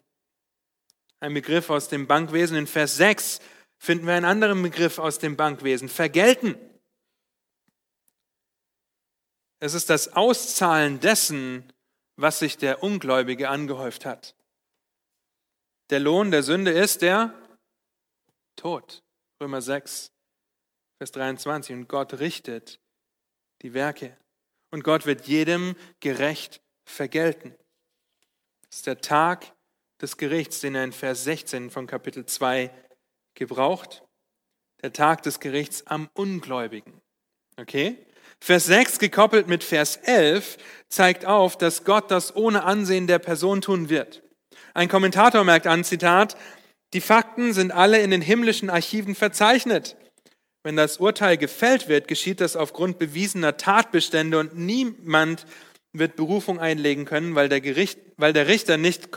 ein 1.20 1.34
Begriff 1.34 1.70
aus 1.70 1.88
dem 1.88 2.06
Bankwesen. 2.06 2.56
In 2.56 2.66
Vers 2.66 2.96
6 2.96 3.40
finden 3.78 4.06
wir 4.06 4.14
einen 4.14 4.24
anderen 4.24 4.62
Begriff 4.62 4.98
aus 4.98 5.18
dem 5.18 5.36
Bankwesen, 5.36 5.88
vergelten. 5.88 6.56
Es 9.60 9.74
ist 9.74 9.90
das 9.90 10.14
Auszahlen 10.14 11.00
dessen, 11.00 11.70
was 12.16 12.38
sich 12.38 12.56
der 12.56 12.82
Ungläubige 12.82 13.50
angehäuft 13.50 14.06
hat. 14.06 14.34
Der 15.90 16.00
Lohn 16.00 16.30
der 16.30 16.42
Sünde 16.42 16.70
ist 16.70 17.02
der 17.02 17.34
Tod. 18.56 19.02
Römer 19.40 19.60
6, 19.60 20.12
Vers 20.96 21.12
23. 21.12 21.76
Und 21.76 21.88
Gott 21.88 22.14
richtet 22.14 22.80
die 23.60 23.74
Werke. 23.74 24.16
Und 24.70 24.82
Gott 24.82 25.04
wird 25.04 25.26
jedem 25.26 25.76
gerecht 26.00 26.62
vergelten. 26.84 27.54
Das 28.62 28.76
ist 28.76 28.86
der 28.86 29.00
Tag 29.00 29.54
des 30.00 30.16
Gerichts, 30.16 30.60
den 30.60 30.74
er 30.74 30.84
in 30.84 30.92
Vers 30.92 31.24
16 31.24 31.70
von 31.70 31.86
Kapitel 31.86 32.24
2 32.24 32.72
gebraucht. 33.34 34.04
Der 34.82 34.92
Tag 34.92 35.22
des 35.22 35.40
Gerichts 35.40 35.86
am 35.86 36.08
Ungläubigen. 36.14 37.02
Okay? 37.56 38.06
Vers 38.42 38.66
6 38.66 38.98
gekoppelt 38.98 39.48
mit 39.48 39.62
Vers 39.62 39.96
11 39.96 40.56
zeigt 40.88 41.26
auf, 41.26 41.58
dass 41.58 41.84
Gott 41.84 42.10
das 42.10 42.34
ohne 42.34 42.64
Ansehen 42.64 43.06
der 43.06 43.18
Person 43.18 43.60
tun 43.60 43.88
wird. 43.88 44.22
Ein 44.74 44.88
Kommentator 44.88 45.44
merkt 45.44 45.66
an, 45.66 45.84
Zitat, 45.84 46.36
die 46.92 47.00
Fakten 47.00 47.52
sind 47.52 47.70
alle 47.70 48.00
in 48.00 48.10
den 48.10 48.22
himmlischen 48.22 48.70
Archiven 48.70 49.14
verzeichnet. 49.14 49.96
Wenn 50.62 50.76
das 50.76 50.98
Urteil 50.98 51.36
gefällt 51.36 51.88
wird, 51.88 52.08
geschieht 52.08 52.40
das 52.40 52.56
aufgrund 52.56 52.98
bewiesener 52.98 53.56
Tatbestände 53.56 54.38
und 54.38 54.56
niemand 54.56 55.46
wird 55.92 56.16
Berufung 56.16 56.58
einlegen 56.60 57.04
können, 57.04 57.34
weil 57.34 57.48
der, 57.48 57.60
Gericht, 57.60 57.98
weil 58.16 58.32
der 58.32 58.48
Richter 58.48 58.76
nicht 58.76 59.10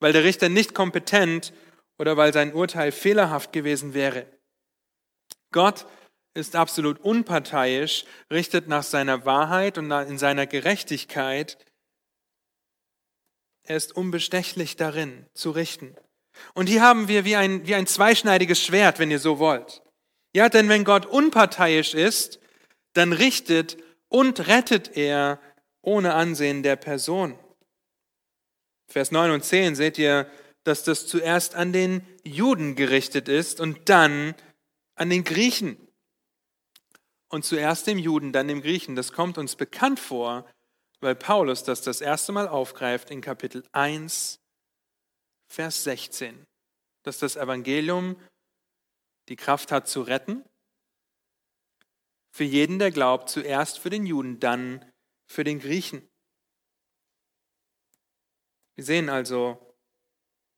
weil 0.00 0.12
der 0.12 0.24
Richter 0.24 0.48
nicht 0.48 0.74
kompetent 0.74 1.52
oder 1.98 2.16
weil 2.16 2.32
sein 2.32 2.52
Urteil 2.52 2.90
fehlerhaft 2.90 3.52
gewesen 3.52 3.94
wäre. 3.94 4.26
Gott 5.52 5.86
ist 6.34 6.56
absolut 6.56 6.98
unparteiisch, 7.00 8.04
richtet 8.30 8.68
nach 8.68 8.82
seiner 8.82 9.24
Wahrheit 9.24 9.78
und 9.78 9.90
in 9.90 10.18
seiner 10.18 10.46
Gerechtigkeit. 10.46 11.58
Er 13.64 13.76
ist 13.76 13.94
unbestechlich 13.94 14.76
darin, 14.76 15.26
zu 15.34 15.50
richten. 15.50 15.94
Und 16.54 16.68
hier 16.68 16.82
haben 16.82 17.08
wir 17.08 17.24
wie 17.24 17.36
ein, 17.36 17.66
wie 17.66 17.74
ein 17.74 17.86
zweischneidiges 17.86 18.60
Schwert, 18.60 18.98
wenn 18.98 19.10
ihr 19.10 19.18
so 19.18 19.38
wollt. 19.38 19.82
Ja, 20.34 20.48
denn 20.48 20.68
wenn 20.68 20.84
Gott 20.84 21.04
unparteiisch 21.06 21.94
ist, 21.94 22.40
dann 22.94 23.12
richtet 23.12 23.76
und 24.08 24.46
rettet 24.48 24.96
er 24.96 25.40
ohne 25.82 26.14
Ansehen 26.14 26.62
der 26.62 26.76
Person. 26.76 27.38
Vers 28.88 29.10
9 29.10 29.30
und 29.30 29.44
10 29.44 29.74
seht 29.74 29.98
ihr, 29.98 30.30
dass 30.64 30.84
das 30.84 31.06
zuerst 31.06 31.54
an 31.54 31.72
den 31.72 32.06
Juden 32.24 32.76
gerichtet 32.76 33.28
ist 33.28 33.60
und 33.60 33.88
dann 33.88 34.34
an 34.94 35.10
den 35.10 35.24
Griechen. 35.24 35.76
Und 37.32 37.46
zuerst 37.46 37.86
dem 37.86 37.96
Juden, 37.96 38.30
dann 38.30 38.46
dem 38.46 38.60
Griechen. 38.60 38.94
Das 38.94 39.10
kommt 39.10 39.38
uns 39.38 39.56
bekannt 39.56 39.98
vor, 39.98 40.46
weil 41.00 41.14
Paulus 41.14 41.64
das 41.64 41.80
das 41.80 42.02
erste 42.02 42.30
Mal 42.30 42.46
aufgreift 42.46 43.10
in 43.10 43.22
Kapitel 43.22 43.64
1, 43.72 44.38
Vers 45.48 45.82
16. 45.84 46.46
Dass 47.04 47.18
das 47.18 47.36
Evangelium 47.36 48.16
die 49.30 49.36
Kraft 49.36 49.72
hat 49.72 49.88
zu 49.88 50.02
retten. 50.02 50.44
Für 52.32 52.44
jeden, 52.44 52.78
der 52.78 52.90
glaubt, 52.90 53.30
zuerst 53.30 53.78
für 53.78 53.88
den 53.88 54.04
Juden, 54.04 54.38
dann 54.38 54.84
für 55.24 55.42
den 55.42 55.58
Griechen. 55.58 56.06
Wir 58.74 58.84
sehen 58.84 59.08
also, 59.08 59.74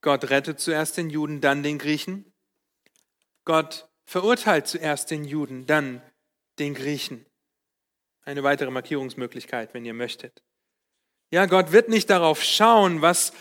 Gott 0.00 0.28
rettet 0.28 0.58
zuerst 0.58 0.96
den 0.96 1.08
Juden, 1.08 1.40
dann 1.40 1.62
den 1.62 1.78
Griechen. 1.78 2.32
Gott 3.44 3.88
verurteilt 4.04 4.66
zuerst 4.66 5.12
den 5.12 5.24
Juden, 5.24 5.66
dann 5.66 6.02
den 6.58 6.74
Griechen. 6.74 7.26
Eine 8.24 8.42
weitere 8.42 8.70
Markierungsmöglichkeit, 8.70 9.74
wenn 9.74 9.84
ihr 9.84 9.94
möchtet. 9.94 10.42
Ja, 11.30 11.46
Gott 11.46 11.72
wird 11.72 11.88
nicht 11.88 12.10
darauf 12.10 12.42
schauen, 12.42 13.02
was 13.02 13.32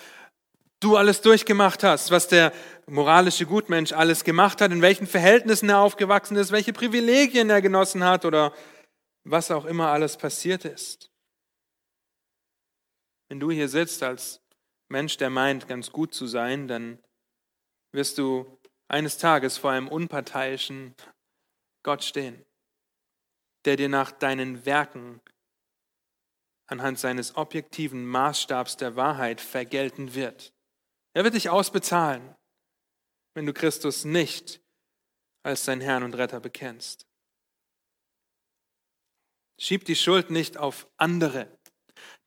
du 0.80 0.98
alles 0.98 1.22
durchgemacht 1.22 1.84
hast, 1.84 2.12
was 2.12 2.28
der 2.28 2.52
moralische 2.88 3.46
Gutmensch 3.46 3.94
alles 3.94 4.24
gemacht 4.24 4.62
hat, 4.62 4.72
in 4.72 4.82
welchen 4.82 5.08
Verhältnissen 5.08 5.70
er 5.70 5.80
aufgewachsen 5.80 6.36
ist, 6.36 6.52
welche 6.52 6.74
Privilegien 6.74 7.50
er 7.50 7.62
genossen 7.62 8.04
hat 8.04 8.26
oder 8.26 8.54
was 9.24 9.52
auch 9.52 9.66
immer 9.66 9.90
alles 9.90 10.18
passiert 10.18 10.66
ist. 10.66 11.10
Wenn 13.30 13.40
du 13.40 13.52
hier 13.52 13.70
sitzt 13.70 14.04
als 14.04 14.42
Mensch, 14.90 15.18
der 15.18 15.30
meint, 15.30 15.68
ganz 15.68 15.92
gut 15.92 16.14
zu 16.14 16.28
sein, 16.28 16.68
dann 16.68 17.00
wirst 17.94 18.18
du 18.18 18.60
eines 18.90 19.18
Tages 19.18 19.58
vor 19.58 19.72
einem 19.72 19.88
unparteiischen 19.88 20.94
Gott 21.84 22.04
stehen, 22.04 22.46
der 23.66 23.76
dir 23.76 23.90
nach 23.90 24.12
deinen 24.12 24.66
Werken 24.66 25.22
anhand 26.68 27.00
seines 27.00 27.36
objektiven 27.36 28.06
Maßstabs 28.06 28.78
der 28.78 28.96
Wahrheit 28.96 29.42
vergelten 29.42 30.16
wird. 30.16 30.54
Er 31.14 31.24
wird 31.24 31.36
dich 31.36 31.50
ausbezahlen, 31.50 32.36
wenn 33.34 33.46
du 33.46 33.54
Christus 33.54 34.06
nicht 34.06 34.62
als 35.44 35.66
dein 35.66 35.82
Herrn 35.82 36.04
und 36.04 36.16
Retter 36.16 36.40
bekennst. 36.40 37.06
Schieb 39.60 39.86
die 39.86 39.96
Schuld 39.96 40.32
nicht 40.32 40.58
auf 40.58 40.88
andere. 40.98 41.48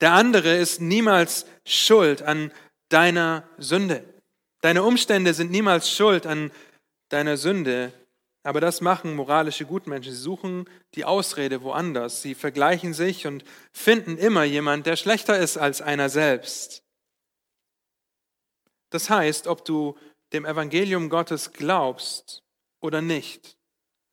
Der 0.00 0.12
andere 0.12 0.56
ist 0.56 0.80
niemals 0.80 1.46
schuld 1.64 2.22
an 2.22 2.52
deiner 2.88 3.48
Sünde. 3.58 4.04
Deine 4.60 4.82
Umstände 4.82 5.34
sind 5.34 5.50
niemals 5.50 5.90
schuld 5.90 6.26
an 6.26 6.52
deiner 7.08 7.36
Sünde. 7.36 7.92
Aber 8.46 8.60
das 8.60 8.80
machen 8.80 9.16
moralische 9.16 9.66
Gutmenschen. 9.66 10.12
Sie 10.12 10.20
suchen 10.20 10.70
die 10.94 11.04
Ausrede 11.04 11.62
woanders. 11.62 12.22
Sie 12.22 12.36
vergleichen 12.36 12.94
sich 12.94 13.26
und 13.26 13.42
finden 13.72 14.16
immer 14.18 14.44
jemand, 14.44 14.86
der 14.86 14.94
schlechter 14.94 15.36
ist 15.36 15.56
als 15.56 15.82
einer 15.82 16.08
selbst. 16.08 16.84
Das 18.90 19.10
heißt, 19.10 19.48
ob 19.48 19.64
du 19.64 19.98
dem 20.32 20.44
Evangelium 20.44 21.08
Gottes 21.08 21.54
glaubst 21.54 22.44
oder 22.78 23.02
nicht, 23.02 23.58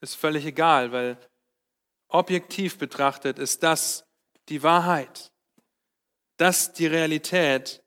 ist 0.02 0.15
völlig 0.15 0.48
egal, 0.48 0.91
weil 0.91 1.19
objektiv 2.08 2.80
betrachtet 2.80 3.38
ist 3.38 3.62
das 3.62 4.04
die 4.50 4.63
Wahrheit. 4.63 5.32
Das 6.38 6.74
die 6.74 6.88
Realität. 6.88 7.84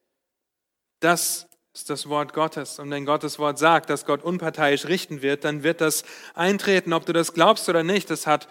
Das 1.00 1.45
ist 1.76 1.90
das 1.90 2.08
Wort 2.08 2.32
Gottes. 2.32 2.78
Und 2.78 2.90
wenn 2.90 3.04
Gottes 3.04 3.38
Wort 3.38 3.58
sagt, 3.58 3.90
dass 3.90 4.06
Gott 4.06 4.22
unparteiisch 4.22 4.86
richten 4.86 5.20
wird, 5.20 5.44
dann 5.44 5.62
wird 5.62 5.82
das 5.82 6.04
eintreten, 6.32 6.94
ob 6.94 7.04
du 7.04 7.12
das 7.12 7.34
glaubst 7.34 7.68
oder 7.68 7.82
nicht. 7.82 8.08
Das 8.08 8.26
hat 8.26 8.48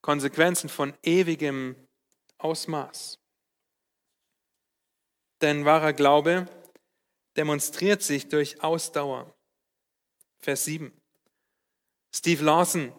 Konsequenzen 0.00 0.70
von 0.70 0.94
ewigem 1.02 1.76
Ausmaß. 2.38 3.18
Denn 5.42 5.66
wahrer 5.66 5.92
Glaube 5.92 6.46
demonstriert 7.36 8.02
sich 8.02 8.28
durch 8.28 8.62
Ausdauer. 8.62 9.34
Vers 10.38 10.64
7. 10.64 10.92
Steve 12.14 12.42
Lawson, 12.42 12.90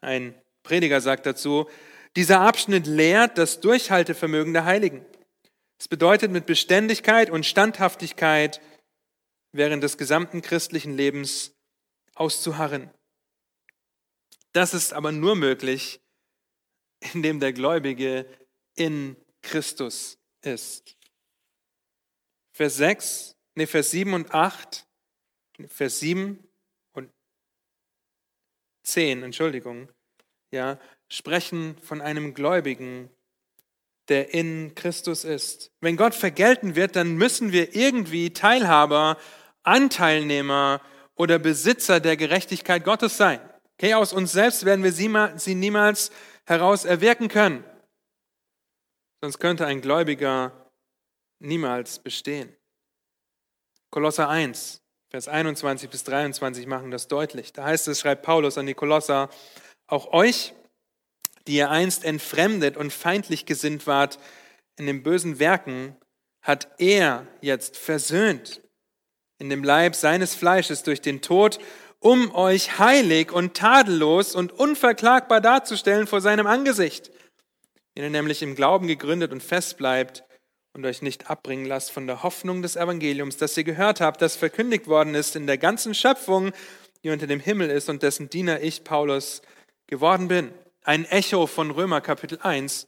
ein 0.00 0.40
Prediger, 0.62 1.00
sagt 1.00 1.26
dazu, 1.26 1.68
dieser 2.14 2.40
Abschnitt 2.40 2.86
lehrt 2.86 3.36
das 3.36 3.58
Durchhaltevermögen 3.58 4.52
der 4.52 4.64
Heiligen. 4.64 5.04
Es 5.76 5.88
bedeutet 5.88 6.30
mit 6.30 6.46
Beständigkeit 6.46 7.30
und 7.30 7.44
Standhaftigkeit 7.44 8.60
während 9.56 9.82
des 9.82 9.98
gesamten 9.98 10.42
christlichen 10.42 10.96
Lebens 10.96 11.54
auszuharren. 12.14 12.90
Das 14.52 14.74
ist 14.74 14.92
aber 14.92 15.12
nur 15.12 15.36
möglich, 15.36 16.00
indem 17.12 17.40
der 17.40 17.52
Gläubige 17.52 18.26
in 18.74 19.16
Christus 19.42 20.18
ist. 20.42 20.96
Vers 22.52 22.76
6 22.76 23.36
nee, 23.56 23.66
Vers 23.66 23.90
7 23.90 24.14
und 24.14 24.32
8, 24.32 24.86
Vers 25.68 25.98
7 26.00 26.38
und 26.92 27.10
10, 28.84 29.24
Entschuldigung, 29.24 29.90
ja, 30.52 30.78
sprechen 31.08 31.76
von 31.82 32.00
einem 32.00 32.34
Gläubigen, 32.34 33.10
der 34.08 34.32
in 34.32 34.74
Christus 34.76 35.24
ist. 35.24 35.72
Wenn 35.80 35.96
Gott 35.96 36.14
vergelten 36.14 36.76
wird, 36.76 36.94
dann 36.94 37.16
müssen 37.16 37.50
wir 37.50 37.74
irgendwie 37.74 38.32
Teilhaber, 38.32 39.18
Anteilnehmer 39.66 40.80
oder 41.14 41.38
Besitzer 41.38 42.00
der 42.00 42.16
Gerechtigkeit 42.16 42.84
Gottes 42.84 43.16
sein. 43.16 43.40
Okay, 43.78 43.94
aus 43.94 44.12
uns 44.12 44.32
selbst 44.32 44.64
werden 44.64 44.84
wir 44.84 44.92
sie 44.92 45.54
niemals 45.54 46.10
heraus 46.46 46.84
erwirken 46.84 47.28
können. 47.28 47.64
Sonst 49.20 49.38
könnte 49.38 49.66
ein 49.66 49.80
Gläubiger 49.80 50.70
niemals 51.40 51.98
bestehen. 51.98 52.54
Kolosser 53.90 54.28
1, 54.28 54.82
Vers 55.10 55.28
21 55.28 55.88
bis 55.88 56.04
23 56.04 56.66
machen 56.66 56.90
das 56.90 57.08
deutlich. 57.08 57.52
Da 57.52 57.64
heißt 57.64 57.88
es, 57.88 58.00
schreibt 58.00 58.22
Paulus 58.22 58.58
an 58.58 58.66
die 58.66 58.74
Kolosser, 58.74 59.30
auch 59.86 60.12
euch, 60.12 60.52
die 61.46 61.56
ihr 61.56 61.70
einst 61.70 62.04
entfremdet 62.04 62.76
und 62.76 62.92
feindlich 62.92 63.46
gesinnt 63.46 63.86
wart 63.86 64.18
in 64.76 64.86
den 64.86 65.02
bösen 65.02 65.38
Werken, 65.38 65.96
hat 66.42 66.68
er 66.78 67.26
jetzt 67.40 67.76
versöhnt 67.76 68.60
in 69.38 69.50
dem 69.50 69.64
Leib 69.64 69.94
seines 69.94 70.34
Fleisches 70.34 70.82
durch 70.82 71.00
den 71.00 71.20
Tod, 71.22 71.58
um 72.00 72.34
euch 72.34 72.78
heilig 72.78 73.32
und 73.32 73.54
tadellos 73.54 74.34
und 74.34 74.52
unverklagbar 74.52 75.40
darzustellen 75.40 76.06
vor 76.06 76.20
seinem 76.20 76.46
Angesicht. 76.46 77.10
Wenn 77.94 78.04
ihr 78.04 78.10
nämlich 78.10 78.42
im 78.42 78.54
Glauben 78.54 78.86
gegründet 78.86 79.32
und 79.32 79.42
fest 79.42 79.76
bleibt, 79.76 80.24
und 80.76 80.84
euch 80.84 81.00
nicht 81.00 81.30
abbringen 81.30 81.64
lasst 81.64 81.90
von 81.90 82.06
der 82.06 82.22
Hoffnung 82.22 82.60
des 82.60 82.76
Evangeliums, 82.76 83.38
das 83.38 83.56
ihr 83.56 83.64
gehört 83.64 84.02
habt, 84.02 84.20
das 84.20 84.36
verkündigt 84.36 84.86
worden 84.86 85.14
ist 85.14 85.34
in 85.34 85.46
der 85.46 85.56
ganzen 85.56 85.94
Schöpfung, 85.94 86.52
die 87.02 87.08
unter 87.08 87.26
dem 87.26 87.40
Himmel 87.40 87.70
ist 87.70 87.88
und 87.88 88.02
dessen 88.02 88.28
Diener 88.28 88.60
ich, 88.60 88.84
Paulus, 88.84 89.40
geworden 89.86 90.28
bin. 90.28 90.52
Ein 90.84 91.06
Echo 91.06 91.46
von 91.46 91.70
Römer 91.70 92.02
Kapitel 92.02 92.38
1 92.42 92.86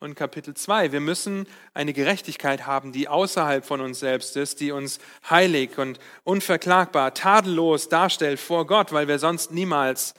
und 0.00 0.14
Kapitel 0.14 0.54
2. 0.54 0.92
Wir 0.92 1.00
müssen 1.00 1.46
eine 1.74 1.92
Gerechtigkeit 1.92 2.66
haben, 2.66 2.92
die 2.92 3.08
außerhalb 3.08 3.64
von 3.64 3.80
uns 3.80 3.98
selbst 3.98 4.36
ist, 4.36 4.60
die 4.60 4.72
uns 4.72 4.98
heilig 5.28 5.78
und 5.78 5.98
unverklagbar, 6.24 7.14
tadellos 7.14 7.88
darstellt 7.88 8.40
vor 8.40 8.66
Gott, 8.66 8.92
weil 8.92 9.08
wir 9.08 9.18
sonst 9.18 9.52
niemals 9.52 10.14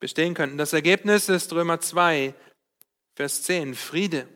bestehen 0.00 0.34
könnten. 0.34 0.58
Das 0.58 0.72
Ergebnis 0.72 1.28
ist 1.28 1.52
Römer 1.52 1.80
2, 1.80 2.34
Vers 3.14 3.42
10. 3.42 3.74
Friede, 3.74 4.26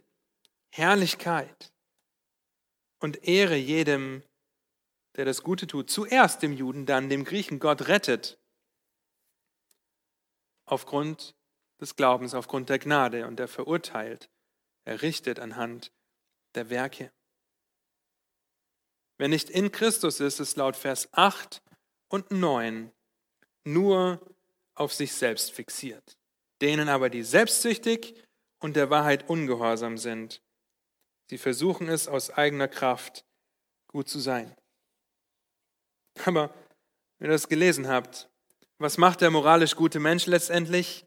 Herrlichkeit, 0.70 1.72
und 3.00 3.24
Ehre 3.26 3.56
jedem, 3.56 4.22
der 5.16 5.24
das 5.24 5.42
Gute 5.42 5.66
tut. 5.66 5.90
Zuerst 5.90 6.42
dem 6.42 6.52
Juden, 6.52 6.86
dann 6.86 7.08
dem 7.08 7.24
Griechen. 7.24 7.58
Gott 7.58 7.88
rettet 7.88 8.38
aufgrund 10.64 11.34
des 11.80 11.96
Glaubens, 11.96 12.34
aufgrund 12.34 12.68
der 12.68 12.78
Gnade 12.78 13.26
und 13.26 13.40
er 13.40 13.48
verurteilt, 13.48 14.28
er 14.88 15.02
richtet 15.02 15.38
anhand 15.38 15.92
der 16.54 16.70
Werke. 16.70 17.12
Wer 19.18 19.28
nicht 19.28 19.50
in 19.50 19.70
Christus 19.70 20.18
ist, 20.18 20.40
ist 20.40 20.56
laut 20.56 20.76
Vers 20.76 21.10
8 21.12 21.60
und 22.08 22.30
9 22.30 22.90
nur 23.64 24.18
auf 24.74 24.94
sich 24.94 25.12
selbst 25.12 25.52
fixiert. 25.52 26.16
denen 26.60 26.88
aber, 26.88 27.08
die 27.08 27.22
selbstsüchtig 27.22 28.20
und 28.58 28.74
der 28.74 28.90
Wahrheit 28.90 29.28
ungehorsam 29.28 29.96
sind. 29.96 30.42
Sie 31.30 31.38
versuchen 31.38 31.88
es 31.88 32.08
aus 32.08 32.30
eigener 32.30 32.66
Kraft, 32.66 33.24
gut 33.86 34.08
zu 34.08 34.18
sein. 34.18 34.56
Aber 36.24 36.52
wenn 37.18 37.28
ihr 37.28 37.34
das 37.34 37.48
gelesen 37.48 37.86
habt, 37.86 38.28
was 38.78 38.98
macht 38.98 39.20
der 39.20 39.30
moralisch 39.30 39.76
gute 39.76 40.00
Mensch 40.00 40.26
letztendlich? 40.26 41.06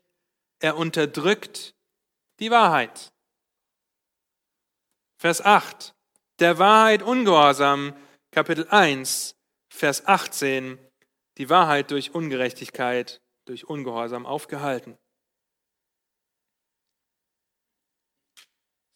Er 0.60 0.78
unterdrückt 0.78 1.76
die 2.40 2.50
Wahrheit. 2.50 3.11
Vers 5.22 5.40
8. 5.40 5.94
Der 6.40 6.58
Wahrheit 6.58 7.04
ungehorsam, 7.04 7.96
Kapitel 8.32 8.68
1, 8.70 9.36
Vers 9.70 10.08
18. 10.08 10.80
Die 11.38 11.48
Wahrheit 11.48 11.92
durch 11.92 12.16
Ungerechtigkeit, 12.16 13.22
durch 13.46 13.70
Ungehorsam 13.70 14.26
aufgehalten. 14.26 14.98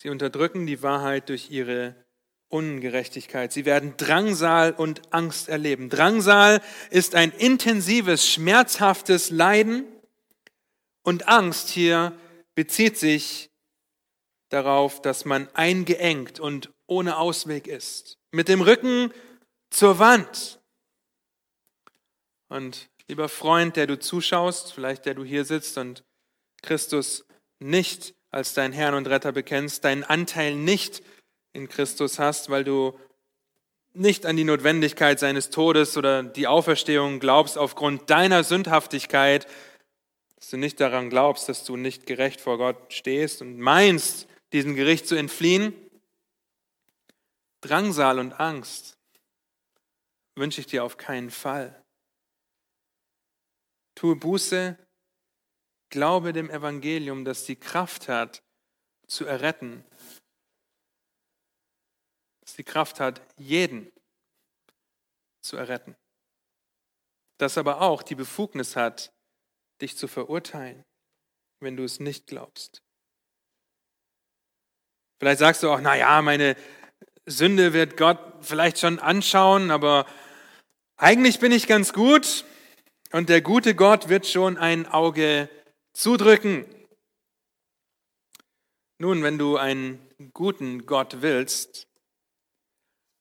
Sie 0.01 0.09
unterdrücken 0.09 0.65
die 0.65 0.81
Wahrheit 0.81 1.29
durch 1.29 1.51
ihre 1.51 1.93
Ungerechtigkeit. 2.49 3.53
Sie 3.53 3.65
werden 3.65 3.95
Drangsal 3.95 4.73
und 4.73 5.13
Angst 5.13 5.47
erleben. 5.47 5.91
Drangsal 5.91 6.59
ist 6.89 7.13
ein 7.13 7.33
intensives, 7.33 8.27
schmerzhaftes 8.27 9.29
Leiden 9.29 9.85
und 11.03 11.27
Angst 11.27 11.69
hier 11.69 12.17
bezieht 12.55 12.97
sich 12.97 13.51
darauf, 14.55 15.01
dass 15.01 15.25
man 15.25 15.47
eingeengt 15.53 16.39
und 16.39 16.71
ohne 16.87 17.17
Ausweg 17.17 17.67
ist. 17.67 18.17
Mit 18.31 18.47
dem 18.47 18.61
Rücken 18.61 19.11
zur 19.69 19.99
Wand. 19.99 20.59
Und 22.47 22.89
lieber 23.07 23.27
Freund, 23.27 23.75
der 23.75 23.85
du 23.85 23.99
zuschaust, 23.99 24.73
vielleicht 24.73 25.05
der 25.05 25.13
du 25.13 25.23
hier 25.23 25.43
sitzt 25.45 25.77
und 25.77 26.03
Christus 26.61 27.25
nicht 27.59 28.15
als 28.31 28.53
dein 28.53 28.71
Herrn 28.71 28.95
und 28.95 29.07
Retter 29.07 29.33
bekennst, 29.33 29.83
deinen 29.83 30.03
Anteil 30.03 30.55
nicht 30.55 31.03
in 31.53 31.67
Christus 31.67 32.17
hast, 32.17 32.49
weil 32.49 32.63
du 32.63 32.97
nicht 33.93 34.25
an 34.25 34.37
die 34.37 34.43
Notwendigkeit 34.43 35.19
seines 35.19 35.49
Todes 35.49 35.97
oder 35.97 36.23
die 36.23 36.47
Auferstehung 36.47 37.19
glaubst 37.19 37.57
aufgrund 37.57 38.09
deiner 38.09 38.43
Sündhaftigkeit, 38.43 39.47
dass 40.35 40.49
du 40.49 40.57
nicht 40.57 40.79
daran 40.79 41.09
glaubst, 41.09 41.49
dass 41.49 41.63
du 41.63 41.75
nicht 41.75 42.05
gerecht 42.05 42.39
vor 42.39 42.57
Gott 42.57 42.77
stehst 42.93 43.41
und 43.41 43.57
meinst, 43.57 44.27
diesem 44.55 44.73
Gericht 44.73 45.05
zu 45.05 45.15
entfliehen, 45.15 45.73
Drangsal 47.59 48.19
und 48.19 48.39
Angst 48.39 48.97
wünsche 50.35 50.61
ich 50.61 50.67
dir 50.67 50.85
auf 50.85 50.95
keinen 50.95 51.29
Fall. 51.29 51.83
Tue 53.95 54.15
Buße, 54.15 54.77
glaube 55.89 56.31
dem 56.31 56.49
Evangelium, 56.49 57.25
das 57.25 57.43
die 57.43 57.57
Kraft 57.57 58.07
hat, 58.07 58.43
zu 59.07 59.25
erretten, 59.25 59.83
das 62.39 62.55
die 62.55 62.63
Kraft 62.63 63.01
hat, 63.01 63.21
jeden 63.35 63.91
zu 65.41 65.57
erretten, 65.57 65.97
das 67.39 67.57
aber 67.57 67.81
auch 67.81 68.03
die 68.03 68.15
Befugnis 68.15 68.77
hat, 68.77 69.11
dich 69.81 69.97
zu 69.97 70.07
verurteilen, 70.07 70.85
wenn 71.59 71.75
du 71.75 71.83
es 71.83 71.99
nicht 71.99 72.27
glaubst. 72.27 72.84
Vielleicht 75.19 75.39
sagst 75.39 75.63
du 75.63 75.71
auch, 75.71 75.81
na 75.81 75.95
ja, 75.95 76.21
meine 76.21 76.55
Sünde 77.25 77.73
wird 77.73 77.97
Gott 77.97 78.19
vielleicht 78.41 78.79
schon 78.79 78.99
anschauen, 78.99 79.71
aber 79.71 80.05
eigentlich 80.97 81.39
bin 81.39 81.51
ich 81.51 81.67
ganz 81.67 81.93
gut 81.93 82.45
und 83.11 83.29
der 83.29 83.41
gute 83.41 83.75
Gott 83.75 84.09
wird 84.09 84.27
schon 84.27 84.57
ein 84.57 84.85
Auge 84.87 85.49
zudrücken. 85.93 86.65
Nun, 88.97 89.23
wenn 89.23 89.37
du 89.37 89.57
einen 89.57 89.99
guten 90.33 90.85
Gott 90.85 91.21
willst, 91.21 91.87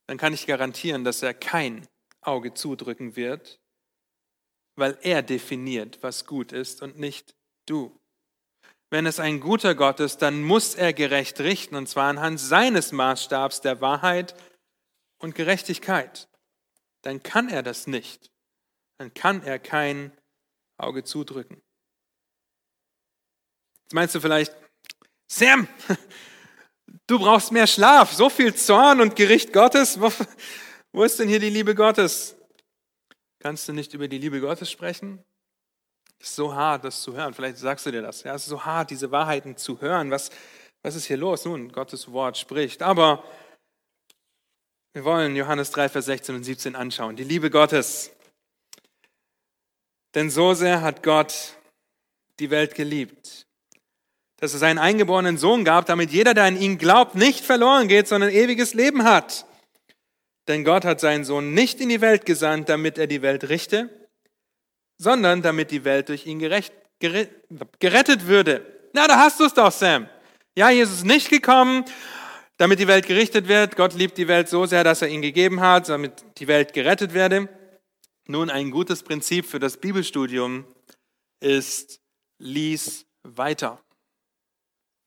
dann 0.07 0.19
kann 0.19 0.35
ich 0.35 0.47
garantieren, 0.47 1.05
dass 1.05 1.23
er 1.23 1.35
kein 1.35 1.87
Auge 2.21 2.55
zudrücken 2.55 3.17
wird, 3.17 3.61
weil 4.77 4.99
er 5.03 5.23
definiert, 5.23 6.03
was 6.03 6.27
gut 6.27 6.53
ist 6.53 6.83
und 6.83 6.99
nicht 6.99 7.35
du. 7.67 7.99
Wenn 8.95 9.07
es 9.07 9.19
ein 9.19 9.41
guter 9.41 9.75
Gott 9.75 9.99
ist, 9.99 10.19
dann 10.19 10.45
muss 10.45 10.77
er 10.77 10.93
gerecht 10.93 11.41
richten, 11.41 11.75
und 11.75 11.89
zwar 11.89 12.09
anhand 12.09 12.39
seines 12.39 12.93
Maßstabs 12.93 13.61
der 13.61 13.81
Wahrheit 13.81 14.37
und 15.19 15.35
Gerechtigkeit. 15.35 16.29
Dann 17.03 17.21
kann 17.21 17.49
er 17.49 17.65
das 17.65 17.89
nicht. 17.89 18.31
Dann 18.99 19.13
kann 19.13 19.43
er 19.43 19.59
kein 19.59 20.13
Auge 20.77 21.03
zudrücken. 21.03 21.61
Jetzt 23.83 23.95
meinst 23.95 24.15
du 24.15 24.21
vielleicht, 24.21 24.55
Sam, 25.27 25.67
du 27.09 27.19
brauchst 27.19 27.51
mehr 27.51 27.67
Schlaf, 27.67 28.13
so 28.13 28.31
viel 28.31 28.55
Zorn 28.55 29.01
und 29.01 29.17
Gericht 29.17 29.53
Gottes. 29.53 30.01
Wo, 30.01 30.13
wo 30.93 31.03
ist 31.03 31.19
denn 31.19 31.29
hier 31.29 31.41
die 31.41 31.51
Liebe 31.51 31.75
Gottes? 31.75 32.37
Kannst 33.41 33.67
du 33.67 33.73
nicht 33.73 33.93
über 33.93 34.07
die 34.07 34.19
Liebe 34.19 34.41
Gottes 34.41 34.71
sprechen? 34.71 35.25
Es 36.25 36.31
ist 36.31 36.37
so 36.37 36.55
hart, 36.55 36.85
das 36.85 37.03
zu 37.03 37.15
hören. 37.15 37.35
Vielleicht 37.35 37.59
sagst 37.59 37.85
du 37.85 37.91
dir 37.91 38.01
das. 38.01 38.23
Ja, 38.23 38.35
es 38.35 38.45
ist 38.45 38.49
so 38.49 38.65
hart, 38.65 38.89
diese 38.89 39.11
Wahrheiten 39.11 39.59
zu 39.59 39.83
hören. 39.83 40.11
Was, 40.11 40.31
was 40.83 40.97
ist 40.97 41.05
hier 41.05 41.19
los? 41.19 41.45
Nun, 41.45 41.71
Gottes 41.71 42.11
Wort 42.13 42.39
spricht. 42.39 42.83
Aber 42.83 43.23
wir 44.95 45.05
wollen 45.05 45.37
Johannes 45.37 45.71
3, 45.73 45.91
Vers 45.91 46.07
16 46.07 46.35
und 46.37 46.43
17 46.43 46.77
anschauen. 46.77 47.17
Die 47.17 47.25
Liebe 47.25 47.51
Gottes. 47.51 48.11
Denn 50.15 50.31
so 50.31 50.55
sehr 50.55 50.81
hat 50.81 51.03
Gott 51.03 51.59
die 52.41 52.49
Welt 52.49 52.75
geliebt, 52.75 53.47
dass 54.39 54.55
er 54.55 54.61
seinen 54.61 54.79
eingeborenen 54.79 55.37
Sohn 55.37 55.63
gab, 55.63 55.85
damit 55.85 56.11
jeder, 56.11 56.33
der 56.33 56.45
an 56.45 56.57
ihn 56.57 56.79
glaubt, 56.79 57.17
nicht 57.17 57.45
verloren 57.45 57.87
geht, 57.87 58.09
sondern 58.09 58.31
ewiges 58.31 58.73
Leben 58.73 59.05
hat. 59.05 59.45
Denn 60.49 60.65
Gott 60.65 60.87
hat 60.87 61.01
seinen 61.01 61.27
Sohn 61.27 61.53
nicht 61.53 61.83
in 61.83 61.91
die 61.91 62.01
Welt 62.01 62.25
gesandt, 62.25 62.71
damit 62.71 62.97
er 62.97 63.09
die 63.09 63.21
Welt 63.21 63.51
richte, 63.51 64.04
sondern 64.97 65.43
damit 65.43 65.71
die 65.71 65.85
Welt 65.85 66.09
durch 66.09 66.27
ihn 66.27 66.39
gerecht, 66.39 66.73
gerettet 66.99 68.27
würde. 68.27 68.65
Na, 68.93 69.07
da 69.07 69.19
hast 69.19 69.41
du 69.41 69.45
es 69.45 69.55
doch, 69.55 69.73
Sam. 69.73 70.09
Ja, 70.57 70.71
Jesus 70.71 70.99
ist 70.99 71.05
nicht 71.05 71.31
gekommen, 71.31 71.85
damit 72.57 72.79
die 72.79 72.87
Welt 72.87 73.07
gerichtet 73.07 73.49
wird. 73.49 73.77
Gott 73.77 73.95
liebt 73.95 74.17
die 74.19 74.29
Welt 74.29 74.49
so 74.49 74.67
sehr, 74.67 74.85
dass 74.85 75.03
er 75.03 75.09
ihn 75.09 75.23
gegeben 75.23 75.61
hat, 75.61 75.89
damit 75.89 76.25
die 76.39 76.47
Welt 76.47 76.73
gerettet 76.73 77.13
werde. 77.13 77.49
Nun, 78.27 78.51
ein 78.51 78.71
gutes 78.71 79.03
Prinzip 79.03 79.47
für 79.47 79.59
das 79.59 79.77
Bibelstudium 79.77 80.65
ist, 81.41 82.01
lies 82.39 83.07
weiter. 83.23 83.83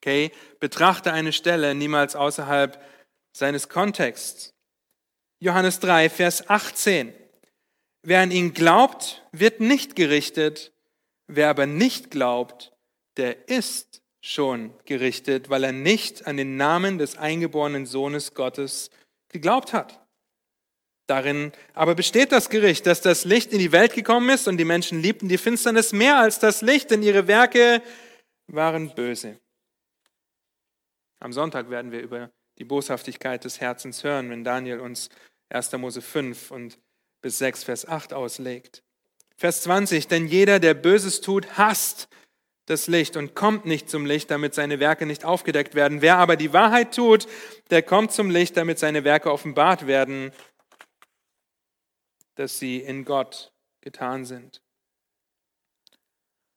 Okay? 0.00 0.30
Betrachte 0.60 1.12
eine 1.12 1.32
Stelle 1.32 1.74
niemals 1.74 2.14
außerhalb 2.14 2.80
seines 3.32 3.68
Kontexts. 3.68 4.54
Johannes 5.40 5.80
3, 5.80 6.10
Vers 6.10 6.48
18. 6.48 7.12
Wer 8.08 8.22
an 8.22 8.30
ihn 8.30 8.54
glaubt, 8.54 9.22
wird 9.32 9.60
nicht 9.60 9.94
gerichtet. 9.94 10.72
Wer 11.26 11.50
aber 11.50 11.66
nicht 11.66 12.10
glaubt, 12.10 12.72
der 13.18 13.50
ist 13.50 14.00
schon 14.22 14.72
gerichtet, 14.86 15.50
weil 15.50 15.62
er 15.62 15.72
nicht 15.72 16.26
an 16.26 16.38
den 16.38 16.56
Namen 16.56 16.96
des 16.96 17.18
eingeborenen 17.18 17.84
Sohnes 17.84 18.32
Gottes 18.32 18.88
geglaubt 19.28 19.74
hat. 19.74 20.00
Darin 21.06 21.52
aber 21.74 21.94
besteht 21.94 22.32
das 22.32 22.48
Gericht, 22.48 22.86
dass 22.86 23.02
das 23.02 23.26
Licht 23.26 23.52
in 23.52 23.58
die 23.58 23.72
Welt 23.72 23.92
gekommen 23.92 24.30
ist 24.30 24.48
und 24.48 24.56
die 24.56 24.64
Menschen 24.64 25.02
liebten 25.02 25.28
die 25.28 25.36
Finsternis 25.36 25.92
mehr 25.92 26.16
als 26.16 26.38
das 26.38 26.62
Licht, 26.62 26.90
denn 26.90 27.02
ihre 27.02 27.26
Werke 27.26 27.82
waren 28.46 28.94
böse. 28.94 29.38
Am 31.20 31.34
Sonntag 31.34 31.68
werden 31.68 31.92
wir 31.92 32.00
über 32.00 32.30
die 32.56 32.64
Boshaftigkeit 32.64 33.44
des 33.44 33.60
Herzens 33.60 34.02
hören, 34.02 34.30
wenn 34.30 34.44
Daniel 34.44 34.80
uns 34.80 35.10
1. 35.50 35.72
Mose 35.72 36.00
5 36.00 36.50
und 36.52 36.78
bis 37.20 37.38
6, 37.38 37.64
Vers 37.64 37.86
8 37.86 38.12
auslegt. 38.12 38.82
Vers 39.36 39.62
20, 39.62 40.08
denn 40.08 40.26
jeder, 40.26 40.58
der 40.58 40.74
Böses 40.74 41.20
tut, 41.20 41.58
hasst 41.58 42.08
das 42.66 42.86
Licht 42.86 43.16
und 43.16 43.34
kommt 43.34 43.64
nicht 43.64 43.88
zum 43.88 44.04
Licht, 44.04 44.30
damit 44.30 44.54
seine 44.54 44.78
Werke 44.78 45.06
nicht 45.06 45.24
aufgedeckt 45.24 45.74
werden. 45.74 46.02
Wer 46.02 46.18
aber 46.18 46.36
die 46.36 46.52
Wahrheit 46.52 46.94
tut, 46.94 47.26
der 47.70 47.82
kommt 47.82 48.12
zum 48.12 48.30
Licht, 48.30 48.56
damit 48.56 48.78
seine 48.78 49.04
Werke 49.04 49.32
offenbart 49.32 49.86
werden, 49.86 50.32
dass 52.34 52.58
sie 52.58 52.78
in 52.78 53.04
Gott 53.04 53.52
getan 53.80 54.24
sind. 54.24 54.62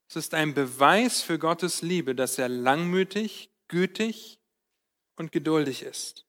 Es 0.09 0.17
ist 0.17 0.33
ein 0.33 0.53
Beweis 0.53 1.21
für 1.21 1.39
Gottes 1.39 1.81
Liebe, 1.81 2.13
dass 2.13 2.37
er 2.37 2.49
langmütig, 2.49 3.49
gütig 3.69 4.39
und 5.15 5.31
geduldig 5.31 5.83
ist 5.83 6.25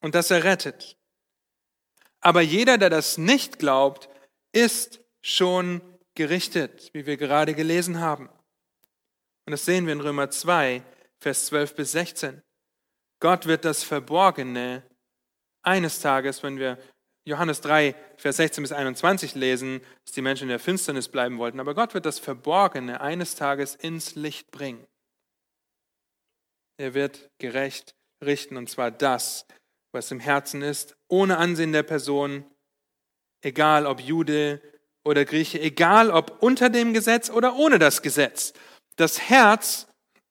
und 0.00 0.16
dass 0.16 0.32
er 0.32 0.42
rettet. 0.42 0.97
Aber 2.20 2.40
jeder, 2.40 2.78
der 2.78 2.90
das 2.90 3.18
nicht 3.18 3.58
glaubt, 3.58 4.08
ist 4.52 5.00
schon 5.22 5.80
gerichtet, 6.14 6.90
wie 6.92 7.06
wir 7.06 7.16
gerade 7.16 7.54
gelesen 7.54 8.00
haben. 8.00 8.28
Und 9.46 9.52
das 9.52 9.64
sehen 9.64 9.86
wir 9.86 9.92
in 9.92 10.00
Römer 10.00 10.30
2, 10.30 10.82
Vers 11.20 11.46
12 11.46 11.74
bis 11.74 11.92
16. 11.92 12.42
Gott 13.20 13.46
wird 13.46 13.64
das 13.64 13.82
Verborgene 13.82 14.82
eines 15.62 16.00
Tages, 16.00 16.42
wenn 16.42 16.58
wir 16.58 16.78
Johannes 17.24 17.60
3, 17.60 17.94
Vers 18.16 18.36
16 18.36 18.62
bis 18.62 18.72
21 18.72 19.34
lesen, 19.34 19.82
dass 20.04 20.14
die 20.14 20.22
Menschen 20.22 20.44
in 20.44 20.48
der 20.50 20.58
Finsternis 20.58 21.08
bleiben 21.08 21.38
wollten. 21.38 21.60
Aber 21.60 21.74
Gott 21.74 21.94
wird 21.94 22.06
das 22.06 22.18
Verborgene 22.18 23.00
eines 23.00 23.34
Tages 23.34 23.74
ins 23.74 24.14
Licht 24.14 24.50
bringen. 24.50 24.86
Er 26.78 26.94
wird 26.94 27.30
gerecht 27.38 27.94
richten, 28.24 28.56
und 28.56 28.70
zwar 28.70 28.90
das, 28.90 29.46
was 29.92 30.10
im 30.10 30.20
Herzen 30.20 30.62
ist, 30.62 30.96
ohne 31.08 31.38
Ansehen 31.38 31.72
der 31.72 31.82
Person, 31.82 32.44
egal 33.42 33.86
ob 33.86 34.00
Jude 34.00 34.60
oder 35.04 35.24
Grieche, 35.24 35.60
egal 35.60 36.10
ob 36.10 36.42
unter 36.42 36.68
dem 36.70 36.92
Gesetz 36.92 37.30
oder 37.30 37.56
ohne 37.56 37.78
das 37.78 38.02
Gesetz. 38.02 38.52
Das 38.96 39.20
Herz 39.28 39.86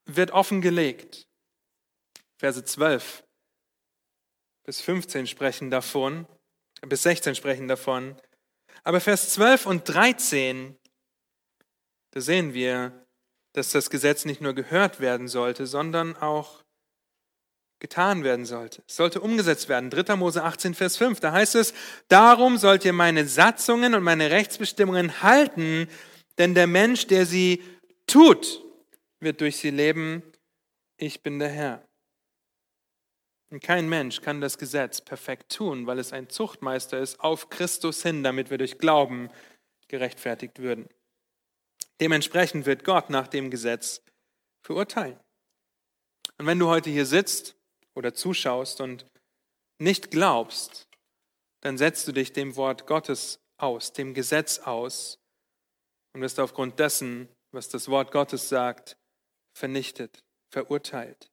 wird 0.05 0.31
offengelegt. 0.31 1.27
Verse 2.37 2.63
12 2.63 3.23
bis 4.63 4.81
15 4.81 5.27
sprechen 5.27 5.71
davon, 5.71 6.27
bis 6.81 7.03
16 7.03 7.35
sprechen 7.35 7.67
davon. 7.67 8.15
Aber 8.83 8.99
Vers 8.99 9.29
12 9.33 9.65
und 9.65 9.89
13, 9.89 10.77
da 12.11 12.21
sehen 12.21 12.53
wir, 12.53 13.05
dass 13.53 13.71
das 13.71 13.89
Gesetz 13.89 14.25
nicht 14.25 14.41
nur 14.41 14.53
gehört 14.53 14.99
werden 14.99 15.27
sollte, 15.27 15.65
sondern 15.65 16.15
auch 16.15 16.63
getan 17.79 18.23
werden 18.23 18.45
sollte. 18.45 18.83
Es 18.87 18.95
sollte 18.95 19.21
umgesetzt 19.21 19.69
werden. 19.69 19.89
3. 19.89 20.15
Mose 20.15 20.43
18, 20.43 20.73
Vers 20.73 20.97
5, 20.97 21.19
da 21.19 21.31
heißt 21.31 21.55
es, 21.55 21.73
darum 22.07 22.57
sollt 22.57 22.85
ihr 22.85 22.93
meine 22.93 23.25
Satzungen 23.27 23.93
und 23.93 24.03
meine 24.03 24.31
Rechtsbestimmungen 24.31 25.21
halten, 25.21 25.87
denn 26.37 26.55
der 26.55 26.67
Mensch, 26.67 27.07
der 27.07 27.25
sie 27.25 27.63
tut, 28.07 28.63
wird 29.19 29.41
durch 29.41 29.57
sie 29.57 29.69
leben. 29.69 30.23
Ich 30.97 31.21
bin 31.21 31.39
der 31.39 31.49
Herr. 31.49 31.87
Und 33.49 33.61
kein 33.61 33.87
Mensch 33.87 34.21
kann 34.21 34.41
das 34.41 34.57
Gesetz 34.57 34.99
perfekt 34.99 35.55
tun, 35.55 35.87
weil 35.87 35.99
es 35.99 36.11
ein 36.11 36.29
Zuchtmeister 36.29 36.99
ist, 36.99 37.19
auf 37.19 37.49
Christus 37.49 38.03
hin, 38.03 38.23
damit 38.23 38.49
wir 38.49 38.57
durch 38.57 38.77
Glauben 38.77 39.29
gerechtfertigt 39.87 40.59
würden. 40.59 40.89
Dementsprechend 42.01 42.65
wird 42.65 42.83
Gott 42.83 43.09
nach 43.09 43.27
dem 43.27 43.49
Gesetz 43.49 44.01
verurteilen. 44.61 45.17
Und 46.37 46.45
wenn 46.45 46.59
du 46.59 46.67
heute 46.67 46.89
hier 46.89 47.05
sitzt 47.05 47.56
oder 47.97 48.13
zuschaust 48.13 48.79
und 48.79 49.05
nicht 49.79 50.11
glaubst, 50.11 50.87
dann 51.61 51.77
setzt 51.77 52.07
du 52.07 52.11
dich 52.11 52.31
dem 52.31 52.55
Wort 52.55 52.85
Gottes 52.85 53.39
aus, 53.57 53.91
dem 53.91 54.13
Gesetz 54.13 54.59
aus 54.59 55.19
und 56.13 56.21
wirst 56.21 56.39
aufgrund 56.39 56.79
dessen, 56.79 57.27
was 57.51 57.69
das 57.69 57.89
Wort 57.89 58.11
Gottes 58.11 58.49
sagt, 58.49 58.97
vernichtet, 59.57 60.23
verurteilt. 60.53 61.31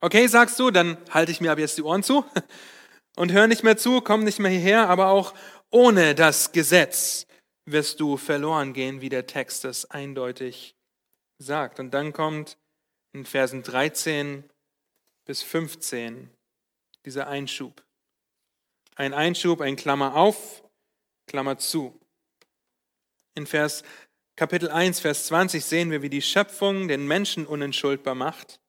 Okay, 0.00 0.26
sagst 0.26 0.58
du, 0.58 0.70
dann 0.70 0.98
halte 1.10 1.30
ich 1.30 1.40
mir 1.40 1.52
ab 1.52 1.58
jetzt 1.58 1.78
die 1.78 1.82
Ohren 1.82 2.02
zu 2.02 2.24
und 3.16 3.32
hör 3.32 3.46
nicht 3.46 3.62
mehr 3.62 3.76
zu, 3.76 4.00
komm 4.00 4.24
nicht 4.24 4.40
mehr 4.40 4.50
hierher, 4.50 4.88
aber 4.88 5.08
auch 5.08 5.32
ohne 5.70 6.14
das 6.14 6.50
Gesetz 6.52 7.26
wirst 7.66 8.00
du 8.00 8.16
verloren 8.16 8.72
gehen, 8.72 9.00
wie 9.00 9.08
der 9.08 9.26
Text 9.26 9.64
das 9.64 9.90
eindeutig 9.90 10.74
sagt. 11.38 11.78
Und 11.80 11.92
dann 11.92 12.12
kommt 12.12 12.58
in 13.12 13.24
Versen 13.24 13.62
13 13.62 14.44
bis 15.24 15.42
15 15.42 16.30
dieser 17.04 17.26
Einschub. 17.28 17.84
Ein 18.96 19.14
Einschub, 19.14 19.60
ein 19.60 19.76
Klammer 19.76 20.14
auf, 20.14 20.62
Klammer 21.26 21.58
zu. 21.58 21.98
In 23.34 23.46
Vers 23.46 23.82
Kapitel 24.36 24.68
1, 24.68 24.98
Vers 24.98 25.26
20 25.26 25.64
sehen 25.64 25.92
wir, 25.92 26.02
wie 26.02 26.08
die 26.08 26.22
Schöpfung 26.22 26.88
den 26.88 27.06
Menschen 27.06 27.46
unentschuldbar 27.46 28.16
macht. 28.16 28.60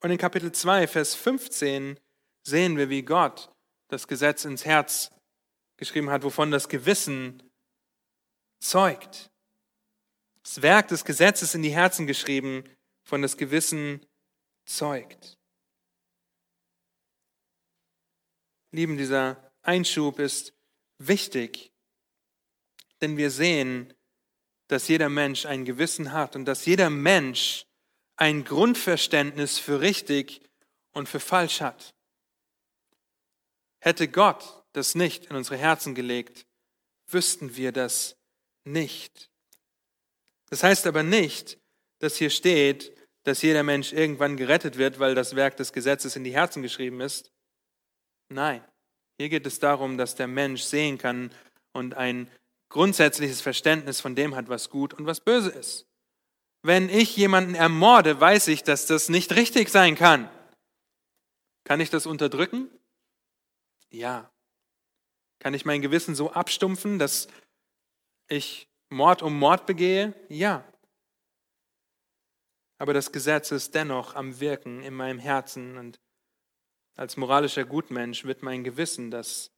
Und 0.00 0.12
in 0.12 0.18
Kapitel 0.18 0.52
2, 0.52 0.86
Vers 0.86 1.16
15 1.16 1.98
sehen 2.44 2.76
wir, 2.76 2.88
wie 2.88 3.02
Gott 3.02 3.50
das 3.88 4.06
Gesetz 4.06 4.44
ins 4.44 4.64
Herz 4.64 5.10
geschrieben 5.76 6.10
hat, 6.10 6.22
wovon 6.22 6.52
das 6.52 6.68
Gewissen 6.68 7.42
zeugt. 8.60 9.32
Das 10.44 10.62
Werk 10.62 10.88
des 10.88 11.04
Gesetzes 11.04 11.56
in 11.56 11.62
die 11.62 11.74
Herzen 11.74 12.06
geschrieben, 12.06 12.64
von 13.04 13.20
das 13.20 13.36
Gewissen 13.36 14.06
zeugt. 14.64 15.38
Lieben, 18.72 18.96
dieser 18.96 19.52
Einschub 19.62 20.18
ist 20.18 20.54
wichtig, 20.98 21.72
denn 23.00 23.16
wir 23.16 23.30
sehen, 23.30 23.92
dass 24.68 24.88
jeder 24.88 25.08
Mensch 25.08 25.44
ein 25.44 25.64
Gewissen 25.64 26.12
hat 26.12 26.36
und 26.36 26.46
dass 26.46 26.64
jeder 26.64 26.88
Mensch 26.88 27.66
ein 28.16 28.44
Grundverständnis 28.44 29.58
für 29.58 29.80
richtig 29.80 30.40
und 30.92 31.08
für 31.08 31.20
falsch 31.20 31.60
hat. 31.60 31.94
Hätte 33.80 34.08
Gott 34.08 34.64
das 34.72 34.94
nicht 34.94 35.26
in 35.26 35.36
unsere 35.36 35.58
Herzen 35.58 35.94
gelegt, 35.94 36.46
wüssten 37.08 37.56
wir 37.56 37.72
das 37.72 38.16
nicht. 38.64 39.30
Das 40.48 40.62
heißt 40.62 40.86
aber 40.86 41.02
nicht, 41.02 41.58
dass 41.98 42.16
hier 42.16 42.30
steht, 42.30 42.96
dass 43.24 43.42
jeder 43.42 43.62
Mensch 43.62 43.92
irgendwann 43.92 44.36
gerettet 44.36 44.78
wird, 44.78 44.98
weil 44.98 45.14
das 45.14 45.36
Werk 45.36 45.56
des 45.56 45.72
Gesetzes 45.72 46.16
in 46.16 46.24
die 46.24 46.32
Herzen 46.32 46.62
geschrieben 46.62 47.00
ist. 47.00 47.31
Nein, 48.32 48.64
hier 49.18 49.28
geht 49.28 49.46
es 49.46 49.58
darum, 49.58 49.98
dass 49.98 50.14
der 50.14 50.26
Mensch 50.26 50.62
sehen 50.62 50.98
kann 50.98 51.30
und 51.72 51.94
ein 51.94 52.30
grundsätzliches 52.70 53.40
Verständnis 53.40 54.00
von 54.00 54.14
dem 54.14 54.34
hat, 54.34 54.48
was 54.48 54.70
gut 54.70 54.94
und 54.94 55.06
was 55.06 55.20
böse 55.20 55.50
ist. 55.50 55.86
Wenn 56.62 56.88
ich 56.88 57.16
jemanden 57.16 57.54
ermorde, 57.54 58.18
weiß 58.20 58.48
ich, 58.48 58.62
dass 58.62 58.86
das 58.86 59.08
nicht 59.08 59.34
richtig 59.34 59.68
sein 59.68 59.94
kann. 59.94 60.30
Kann 61.64 61.80
ich 61.80 61.90
das 61.90 62.06
unterdrücken? 62.06 62.70
Ja. 63.90 64.30
Kann 65.38 65.54
ich 65.54 65.64
mein 65.64 65.82
Gewissen 65.82 66.14
so 66.14 66.32
abstumpfen, 66.32 66.98
dass 66.98 67.28
ich 68.28 68.68
Mord 68.90 69.22
um 69.22 69.38
Mord 69.38 69.66
begehe? 69.66 70.14
Ja. 70.28 70.64
Aber 72.78 72.94
das 72.94 73.12
Gesetz 73.12 73.50
ist 73.50 73.74
dennoch 73.74 74.14
am 74.14 74.40
Wirken 74.40 74.82
in 74.82 74.94
meinem 74.94 75.18
Herzen 75.18 75.76
und 75.78 76.00
als 76.96 77.16
moralischer 77.16 77.64
Gutmensch 77.64 78.24
wird 78.24 78.42
mein 78.42 78.64
Gewissen 78.64 79.10
das 79.10 79.50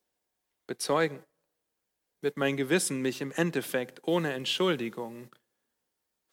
bezeugen. 0.67 1.23
Wird 2.23 2.37
mein 2.37 2.57
Gewissen 2.57 3.03
mich 3.03 3.21
im 3.21 3.33
Endeffekt 3.33 4.03
ohne 4.05 4.33
Entschuldigung 4.33 5.35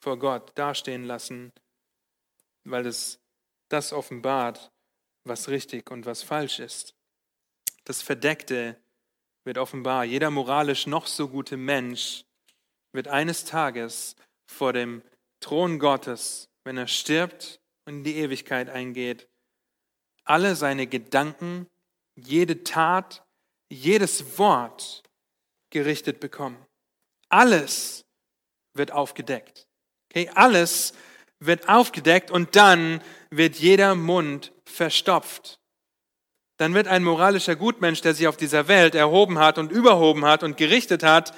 vor 0.04 0.18
Gott 0.18 0.52
dastehen 0.56 1.04
lassen, 1.04 1.52
weil 2.64 2.86
es 2.86 3.20
das 3.70 3.93
offenbart, 3.93 4.72
was 5.26 5.49
richtig 5.49 5.91
und 5.91 6.06
was 6.06 6.24
falsch 6.24 6.60
ist. 6.60 6.95
Das 7.84 8.02
Verdeckte 8.02 8.82
wird 9.43 9.58
offenbar. 9.58 10.06
Jeder 10.06 10.30
moralisch 10.30 10.88
noch 10.88 11.08
so 11.08 11.28
gute 11.28 11.58
Mensch 11.58 12.24
wird 12.93 13.08
eines 13.08 13.45
Tages 13.45 14.16
vor 14.49 14.74
dem 14.74 15.02
Thron 15.39 15.80
Gottes, 15.80 16.49
wenn 16.64 16.78
er 16.78 16.88
stirbt 16.88 17.60
und 17.86 17.97
in 17.97 18.04
die 18.04 18.18
Ewigkeit 18.18 18.70
eingeht, 18.70 19.28
alle 20.24 20.55
seine 20.55 20.88
Gedanken, 20.88 21.67
jede 22.15 22.63
Tat, 22.63 23.24
jedes 23.69 24.38
Wort 24.38 25.03
gerichtet 25.69 26.19
bekommen. 26.19 26.57
Alles 27.30 28.05
wird 28.74 28.91
aufgedeckt. 28.91 29.67
Okay, 30.09 30.30
alles 30.36 30.93
wird 31.39 31.69
aufgedeckt 31.69 32.32
und 32.32 32.55
dann 32.55 33.01
wird 33.30 33.55
jeder 33.55 33.95
Mund 33.95 34.51
verstopft. 34.65 35.59
Dann 36.57 36.74
wird 36.74 36.88
ein 36.88 37.03
moralischer 37.03 37.55
Gutmensch, 37.55 38.01
der 38.01 38.13
sich 38.13 38.28
auf 38.28 38.38
dieser 38.38 38.67
Welt 38.67 38.93
erhoben 38.93 39.39
hat 39.39 39.57
und 39.57 39.72
überhoben 39.72 40.26
hat 40.26 40.43
und 40.43 40.57
gerichtet 40.57 41.01
hat, 41.01 41.34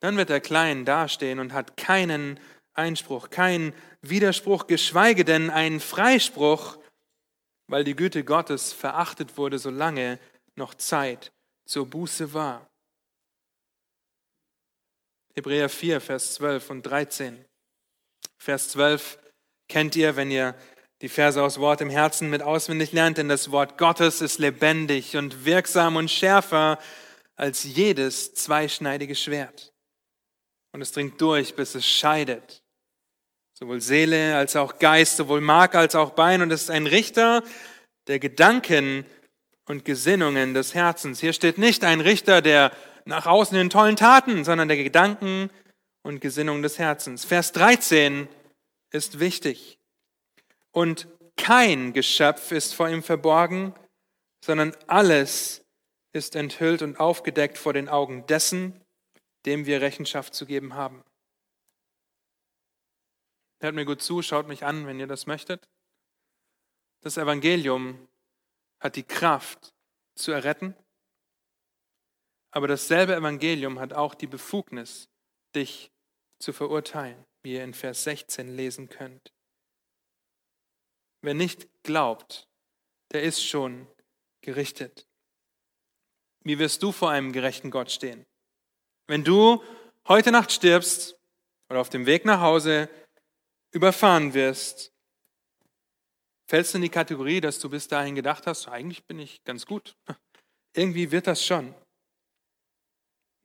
dann 0.00 0.16
wird 0.16 0.30
er 0.30 0.40
klein 0.40 0.84
dastehen 0.84 1.38
und 1.38 1.52
hat 1.52 1.76
keinen 1.76 2.38
Einspruch, 2.74 3.30
keinen 3.30 3.74
Widerspruch, 4.02 4.66
geschweige 4.66 5.24
denn 5.24 5.50
einen 5.50 5.80
Freispruch, 5.80 6.78
weil 7.66 7.84
die 7.84 7.96
Güte 7.96 8.24
Gottes 8.24 8.72
verachtet 8.72 9.36
wurde, 9.36 9.58
solange 9.58 10.18
noch 10.56 10.74
Zeit 10.74 11.32
zur 11.66 11.86
Buße 11.86 12.32
war. 12.34 12.68
Hebräer 15.34 15.68
4, 15.68 16.00
Vers 16.00 16.34
12 16.34 16.70
und 16.70 16.82
13. 16.82 17.44
Vers 18.38 18.68
12 18.70 19.18
kennt 19.68 19.96
ihr, 19.96 20.16
wenn 20.16 20.30
ihr 20.30 20.54
die 21.00 21.08
Verse 21.08 21.42
aus 21.42 21.58
Wort 21.58 21.80
im 21.80 21.90
Herzen 21.90 22.30
mit 22.30 22.42
auswendig 22.42 22.92
lernt, 22.92 23.18
denn 23.18 23.28
das 23.28 23.50
Wort 23.50 23.76
Gottes 23.78 24.20
ist 24.20 24.38
lebendig 24.38 25.16
und 25.16 25.44
wirksam 25.44 25.96
und 25.96 26.10
schärfer 26.10 26.78
als 27.36 27.64
jedes 27.64 28.34
zweischneidige 28.34 29.16
Schwert. 29.16 29.72
Und 30.72 30.82
es 30.82 30.92
dringt 30.92 31.20
durch, 31.20 31.54
bis 31.56 31.74
es 31.74 31.86
scheidet. 31.86 32.63
Sowohl 33.56 33.80
Seele 33.80 34.36
als 34.36 34.56
auch 34.56 34.78
Geist, 34.78 35.16
sowohl 35.16 35.40
Mark 35.40 35.74
als 35.74 35.94
auch 35.94 36.10
Bein. 36.10 36.42
Und 36.42 36.50
es 36.50 36.62
ist 36.62 36.70
ein 36.70 36.86
Richter 36.86 37.42
der 38.08 38.18
Gedanken 38.18 39.06
und 39.66 39.84
Gesinnungen 39.84 40.54
des 40.54 40.74
Herzens. 40.74 41.20
Hier 41.20 41.32
steht 41.32 41.58
nicht 41.58 41.84
ein 41.84 42.00
Richter 42.00 42.42
der 42.42 42.72
nach 43.04 43.26
außen 43.26 43.56
in 43.58 43.70
tollen 43.70 43.96
Taten, 43.96 44.44
sondern 44.44 44.68
der 44.68 44.82
Gedanken 44.82 45.50
und 46.02 46.20
Gesinnung 46.20 46.62
des 46.62 46.78
Herzens. 46.78 47.24
Vers 47.24 47.52
13 47.52 48.28
ist 48.90 49.20
wichtig. 49.20 49.78
Und 50.72 51.06
kein 51.36 51.92
Geschöpf 51.92 52.50
ist 52.50 52.74
vor 52.74 52.88
ihm 52.88 53.02
verborgen, 53.02 53.74
sondern 54.44 54.74
alles 54.86 55.64
ist 56.12 56.36
enthüllt 56.36 56.82
und 56.82 57.00
aufgedeckt 57.00 57.58
vor 57.58 57.72
den 57.72 57.88
Augen 57.88 58.26
dessen, 58.26 58.80
dem 59.46 59.66
wir 59.66 59.80
Rechenschaft 59.80 60.34
zu 60.34 60.46
geben 60.46 60.74
haben. 60.74 61.02
Hört 63.64 63.74
mir 63.74 63.86
gut 63.86 64.02
zu, 64.02 64.20
schaut 64.20 64.46
mich 64.46 64.62
an, 64.66 64.86
wenn 64.86 65.00
ihr 65.00 65.06
das 65.06 65.24
möchtet. 65.26 65.70
Das 67.00 67.16
Evangelium 67.16 68.08
hat 68.78 68.96
die 68.96 69.04
Kraft 69.04 69.72
zu 70.14 70.32
erretten, 70.32 70.76
aber 72.50 72.68
dasselbe 72.68 73.16
Evangelium 73.16 73.80
hat 73.80 73.94
auch 73.94 74.14
die 74.14 74.26
Befugnis, 74.26 75.08
dich 75.54 75.90
zu 76.38 76.52
verurteilen, 76.52 77.24
wie 77.42 77.54
ihr 77.54 77.64
in 77.64 77.72
Vers 77.72 78.04
16 78.04 78.54
lesen 78.54 78.90
könnt. 78.90 79.32
Wer 81.22 81.32
nicht 81.32 81.66
glaubt, 81.84 82.46
der 83.12 83.22
ist 83.22 83.42
schon 83.42 83.86
gerichtet. 84.42 85.06
Wie 86.40 86.58
wirst 86.58 86.82
du 86.82 86.92
vor 86.92 87.10
einem 87.10 87.32
gerechten 87.32 87.70
Gott 87.70 87.90
stehen? 87.90 88.26
Wenn 89.06 89.24
du 89.24 89.64
heute 90.06 90.32
Nacht 90.32 90.52
stirbst 90.52 91.18
oder 91.70 91.80
auf 91.80 91.88
dem 91.88 92.04
Weg 92.04 92.26
nach 92.26 92.42
Hause 92.42 92.90
überfahren 93.74 94.34
wirst, 94.34 94.92
fällst 96.48 96.72
du 96.72 96.78
in 96.78 96.82
die 96.82 96.88
Kategorie, 96.88 97.40
dass 97.40 97.58
du 97.58 97.68
bis 97.68 97.88
dahin 97.88 98.14
gedacht 98.14 98.46
hast, 98.46 98.68
eigentlich 98.68 99.04
bin 99.04 99.18
ich 99.18 99.42
ganz 99.44 99.66
gut. 99.66 99.96
Irgendwie 100.76 101.10
wird 101.10 101.26
das 101.26 101.44
schon. 101.44 101.74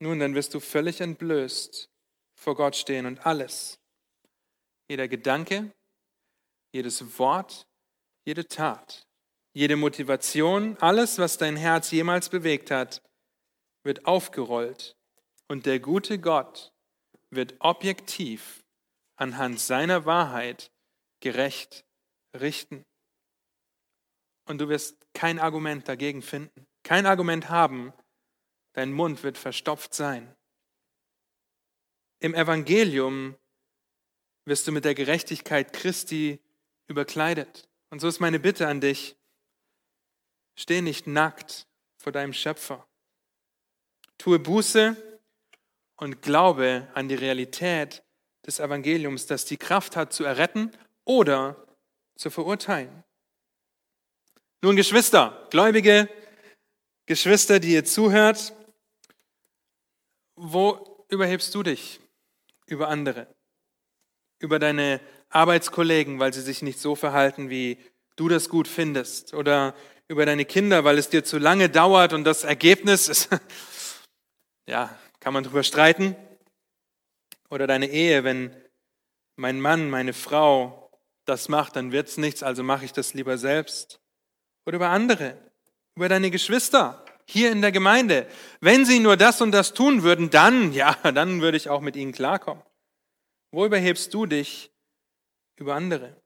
Nun, 0.01 0.19
dann 0.19 0.35
wirst 0.35 0.53
du 0.53 0.59
völlig 0.59 1.01
entblößt 1.01 1.89
vor 2.39 2.55
Gott 2.55 2.75
stehen 2.75 3.05
und 3.05 3.25
alles, 3.25 3.79
jeder 4.89 5.07
Gedanke, 5.07 5.71
jedes 6.73 7.19
Wort, 7.19 7.67
jede 8.25 8.47
Tat, 8.47 9.03
jede 9.53 9.75
Motivation, 9.75 10.77
alles, 10.79 11.17
was 11.17 11.37
dein 11.37 11.57
Herz 11.57 11.91
jemals 11.91 12.29
bewegt 12.29 12.71
hat, 12.71 13.01
wird 13.83 14.05
aufgerollt 14.05 14.95
und 15.47 15.65
der 15.65 15.79
gute 15.79 16.19
Gott 16.19 16.71
wird 17.29 17.55
objektiv 17.59 18.63
anhand 19.19 19.59
seiner 19.59 20.05
Wahrheit 20.05 20.71
gerecht 21.19 21.85
richten. 22.33 22.85
Und 24.45 24.59
du 24.59 24.69
wirst 24.69 24.95
kein 25.13 25.39
Argument 25.39 25.87
dagegen 25.87 26.21
finden, 26.21 26.65
kein 26.83 27.05
Argument 27.05 27.49
haben, 27.49 27.93
dein 28.73 28.91
Mund 28.93 29.21
wird 29.23 29.37
verstopft 29.37 29.93
sein. 29.93 30.35
Im 32.19 32.33
Evangelium 32.33 33.35
wirst 34.45 34.67
du 34.67 34.71
mit 34.71 34.85
der 34.85 34.95
Gerechtigkeit 34.95 35.73
Christi 35.73 36.39
überkleidet. 36.87 37.69
Und 37.89 37.99
so 37.99 38.07
ist 38.07 38.19
meine 38.19 38.39
Bitte 38.39 38.67
an 38.67 38.81
dich, 38.81 39.17
steh 40.55 40.81
nicht 40.81 41.07
nackt 41.07 41.67
vor 41.97 42.11
deinem 42.11 42.33
Schöpfer. 42.33 42.87
Tue 44.17 44.39
Buße 44.39 44.95
und 45.97 46.21
glaube 46.21 46.89
an 46.93 47.09
die 47.09 47.15
Realität 47.15 48.03
des 48.49 48.59
Evangeliums, 48.59 49.27
das 49.27 49.45
die 49.45 49.57
Kraft 49.57 49.95
hat 49.95 50.11
zu 50.11 50.23
erretten 50.23 50.71
oder 51.05 51.55
zu 52.15 52.31
verurteilen. 52.31 53.03
Nun, 54.63 54.75
Geschwister, 54.75 55.47
gläubige 55.51 56.09
Geschwister, 57.05 57.59
die 57.59 57.73
ihr 57.73 57.85
zuhört, 57.85 58.53
wo 60.35 61.05
überhebst 61.09 61.53
du 61.53 61.61
dich 61.61 61.99
über 62.65 62.87
andere? 62.87 63.27
Über 64.39 64.57
deine 64.57 64.99
Arbeitskollegen, 65.29 66.17
weil 66.19 66.33
sie 66.33 66.41
sich 66.41 66.63
nicht 66.63 66.79
so 66.79 66.95
verhalten, 66.95 67.51
wie 67.51 67.77
du 68.15 68.29
das 68.29 68.49
gut 68.49 68.67
findest. 68.67 69.35
Oder 69.35 69.75
über 70.07 70.25
deine 70.25 70.45
Kinder, 70.45 70.83
weil 70.83 70.97
es 70.97 71.09
dir 71.09 71.23
zu 71.23 71.37
lange 71.37 71.69
dauert 71.69 72.13
und 72.13 72.23
das 72.23 72.45
Ergebnis 72.45 73.09
ist, 73.09 73.29
ja, 74.65 74.97
kann 75.19 75.35
man 75.35 75.43
drüber 75.43 75.61
streiten. 75.61 76.15
Oder 77.49 77.67
deine 77.67 77.87
Ehe, 77.87 78.23
wenn 78.23 78.55
mein 79.35 79.59
Mann, 79.59 79.89
meine 79.89 80.13
Frau 80.13 80.91
das 81.25 81.49
macht, 81.49 81.75
dann 81.75 81.91
wird 81.91 82.07
es 82.07 82.17
nichts, 82.17 82.43
also 82.43 82.63
mache 82.63 82.85
ich 82.85 82.93
das 82.93 83.13
lieber 83.13 83.37
selbst. 83.37 83.99
Oder 84.65 84.75
über 84.77 84.89
andere, 84.89 85.37
über 85.95 86.09
deine 86.09 86.31
Geschwister 86.31 87.05
hier 87.25 87.51
in 87.51 87.61
der 87.61 87.71
Gemeinde. 87.71 88.27
Wenn 88.59 88.85
sie 88.85 88.99
nur 88.99 89.15
das 89.15 89.41
und 89.41 89.51
das 89.51 89.73
tun 89.73 90.03
würden, 90.03 90.29
dann, 90.29 90.73
ja, 90.73 90.93
dann 91.11 91.41
würde 91.41 91.57
ich 91.57 91.69
auch 91.69 91.81
mit 91.81 91.95
ihnen 91.95 92.11
klarkommen. 92.11 92.63
Wo 93.51 93.65
überhebst 93.65 94.13
du 94.13 94.25
dich 94.25 94.71
über 95.57 95.75
andere. 95.75 96.21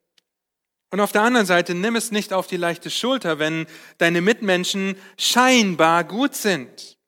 Und 0.91 0.99
auf 0.99 1.11
der 1.11 1.23
anderen 1.23 1.47
Seite, 1.47 1.73
nimm 1.73 1.95
es 1.95 2.11
nicht 2.11 2.33
auf 2.33 2.47
die 2.47 2.57
leichte 2.57 2.91
Schulter, 2.91 3.39
wenn 3.39 3.65
deine 3.97 4.21
Mitmenschen 4.21 4.95
scheinbar 5.17 6.03
gut 6.03 6.35
sind. 6.35 6.99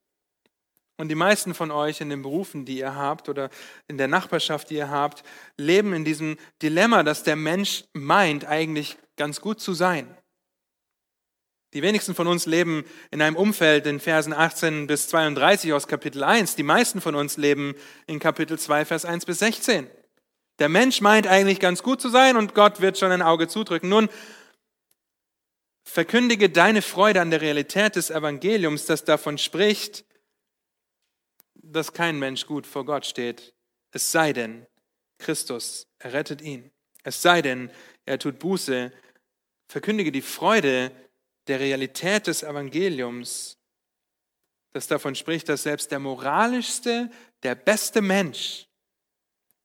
Und 0.98 1.10
die 1.10 1.16
meisten 1.16 1.54
von 1.54 1.72
euch 1.72 2.00
in 2.00 2.10
den 2.10 2.22
Berufen, 2.22 2.66
die 2.66 2.78
ihr 2.78 2.96
habt 2.96 3.28
oder 3.28 3.50
in 3.88 3.98
der 3.98 4.08
Nachbarschaft, 4.08 4.70
die 4.70 4.76
ihr 4.76 4.90
habt, 4.90 5.24
leben 5.58 5.94
in 5.94 6.06
diesem 6.06 6.38
Dilemma, 6.62 7.04
dass 7.04 7.24
der 7.24 7.36
Mensch 7.36 7.84
meint, 7.94 8.46
eigentlich 8.46 8.98
ganz 9.18 9.42
gut 9.42 9.60
zu 9.60 9.74
sein. 9.74 10.16
Die 11.74 11.82
wenigsten 11.82 12.16
von 12.16 12.28
uns 12.28 12.46
leben 12.46 12.86
in 13.12 13.22
einem 13.22 13.36
Umfeld 13.36 13.86
in 13.86 14.00
Versen 14.00 14.32
18 14.32 14.88
bis 14.88 15.10
32 15.10 15.74
aus 15.74 15.88
Kapitel 15.88 16.24
1. 16.24 16.56
Die 16.56 16.64
meisten 16.64 17.02
von 17.02 17.16
uns 17.16 17.36
leben 17.36 17.76
in 18.08 18.20
Kapitel 18.20 18.58
2, 18.58 18.86
Vers 18.86 19.04
1 19.04 19.26
bis 19.26 19.40
16. 19.40 19.90
Der 20.60 20.70
Mensch 20.70 21.02
meint 21.02 21.28
eigentlich 21.28 21.60
ganz 21.60 21.84
gut 21.84 22.00
zu 22.00 22.08
sein 22.08 22.38
und 22.38 22.56
Gott 22.56 22.80
wird 22.80 22.98
schon 22.98 23.12
ein 23.12 23.22
Auge 23.22 23.50
zudrücken. 23.50 23.90
Nun, 23.90 24.08
verkündige 25.84 26.50
deine 26.50 26.82
Freude 26.82 27.20
an 27.20 27.30
der 27.30 27.42
Realität 27.42 27.98
des 27.98 28.10
Evangeliums, 28.10 28.86
das 28.86 29.04
davon 29.04 29.38
spricht, 29.38 30.06
dass 31.76 31.94
kein 31.94 32.18
Mensch 32.18 32.46
gut 32.46 32.66
vor 32.66 32.86
Gott 32.86 33.06
steht, 33.06 33.54
es 33.92 34.12
sei 34.12 34.34
denn, 34.34 34.66
Christus 35.18 35.88
errettet 36.00 36.42
ihn. 36.42 36.72
Es 37.04 37.22
sei 37.22 37.42
denn, 37.42 37.72
er 38.06 38.20
tut 38.20 38.40
Buße. 38.40 38.92
Verkündige 39.68 40.12
die 40.12 40.22
Freude 40.22 40.92
der 41.48 41.60
Realität 41.60 42.28
des 42.28 42.44
Evangeliums, 42.44 43.58
das 44.74 44.88
davon 44.88 45.16
spricht, 45.16 45.48
dass 45.48 45.64
selbst 45.64 45.92
der 45.92 46.00
moralischste, 46.00 47.10
der 47.44 47.56
beste 47.56 48.02
Mensch 48.02 48.68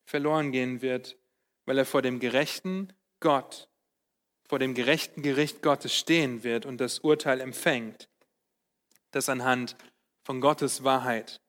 verloren 0.05 0.51
gehen 0.51 0.81
wird, 0.81 1.17
weil 1.65 1.77
er 1.77 1.85
vor 1.85 2.01
dem 2.01 2.19
gerechten 2.19 2.93
Gott, 3.19 3.69
vor 4.47 4.59
dem 4.59 4.73
gerechten 4.73 5.21
Gericht 5.21 5.61
Gottes 5.61 5.95
stehen 5.95 6.43
wird 6.43 6.65
und 6.65 6.77
das 6.77 6.99
Urteil 6.99 7.41
empfängt, 7.41 8.09
das 9.11 9.29
anhand 9.29 9.75
von 10.23 10.39
Gottes 10.41 10.83
Wahrheit 10.83 11.41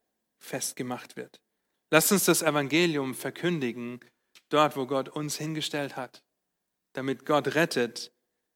festgemacht 0.42 1.16
wird. 1.16 1.40
Lasst 1.90 2.12
uns 2.12 2.24
das 2.24 2.42
Evangelium 2.42 3.14
verkündigen, 3.14 4.00
dort, 4.48 4.76
wo 4.76 4.86
Gott 4.86 5.08
uns 5.08 5.36
hingestellt 5.36 5.96
hat, 5.96 6.22
damit 6.94 7.24
Gott 7.24 7.54
rettet, 7.54 8.12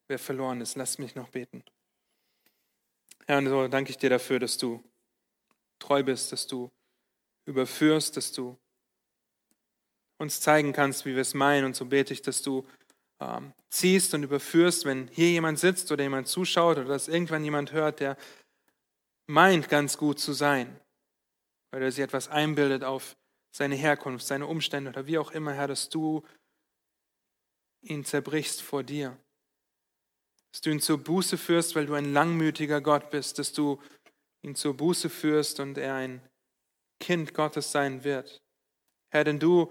wer 0.09 0.19
verloren 0.19 0.61
ist. 0.61 0.77
Lasst 0.77 0.99
mich 0.99 1.15
noch 1.15 1.29
beten. 1.29 1.65
Herr, 3.27 3.39
und 3.39 3.49
so 3.49 3.69
danke 3.69 3.91
ich 3.91 3.99
dir 3.99 4.11
dafür, 4.11 4.39
dass 4.39 4.59
du 4.59 4.83
treu 5.79 6.03
bist, 6.03 6.33
dass 6.33 6.47
du 6.47 6.71
überführst, 7.45 8.17
dass 8.17 8.33
du 8.33 8.59
uns 10.19 10.41
zeigen 10.41 10.73
kannst, 10.73 11.05
wie 11.07 11.15
wir 11.15 11.23
es 11.23 11.35
meinen. 11.35 11.67
Und 11.67 11.77
so 11.77 11.85
bete 11.87 12.13
ich, 12.13 12.23
dass 12.23 12.43
du 12.43 12.67
ähm, 13.21 13.53
ziehst 13.71 14.15
und 14.15 14.23
überführst, 14.23 14.85
wenn 14.85 15.09
hier 15.09 15.31
jemand 15.31 15.59
sitzt 15.59 15.91
oder 15.93 16.03
jemand 16.03 16.29
zuschaut 16.29 16.79
oder 16.79 16.89
dass 16.89 17.09
irgendwann 17.09 17.45
jemand 17.45 17.73
hört, 17.73 18.01
der 18.01 18.17
meint, 19.27 19.69
ganz 19.69 19.99
gut 19.99 20.19
zu 20.19 20.33
sein, 20.33 20.81
weil 21.77 21.83
er 21.83 21.93
sich 21.93 22.03
etwas 22.03 22.29
einbildet 22.29 22.85
auf 22.85 23.19
seine 23.55 23.75
Herkunft, 23.75 24.25
seine 24.25 24.47
Umstände 24.47 24.89
oder 24.89 25.07
wie 25.07 25.19
auch 25.19 25.31
immer, 25.33 25.53
Herr, 25.53 25.69
dass 25.69 25.91
du 25.91 26.23
ihn 27.83 28.03
zerbrichst 28.03 28.63
vor 28.63 28.83
dir. 28.83 29.15
Dass 30.53 30.63
du 30.63 30.71
ihn 30.71 30.81
zur 30.81 30.97
Buße 30.97 31.37
führst, 31.37 31.77
weil 31.77 31.85
du 31.85 31.93
ein 31.93 32.15
langmütiger 32.15 32.81
Gott 32.81 33.11
bist, 33.11 33.39
dass 33.39 33.53
du 33.53 33.79
ihn 34.41 34.55
zur 34.55 34.75
Buße 34.75 35.11
führst 35.11 35.61
und 35.61 35.77
er 35.77 35.97
ein 35.97 36.23
Kind 36.99 37.35
Gottes 37.35 37.73
sein 37.73 38.05
wird. 38.05 38.41
Herr, 39.11 39.25
denn 39.25 39.39
du 39.39 39.71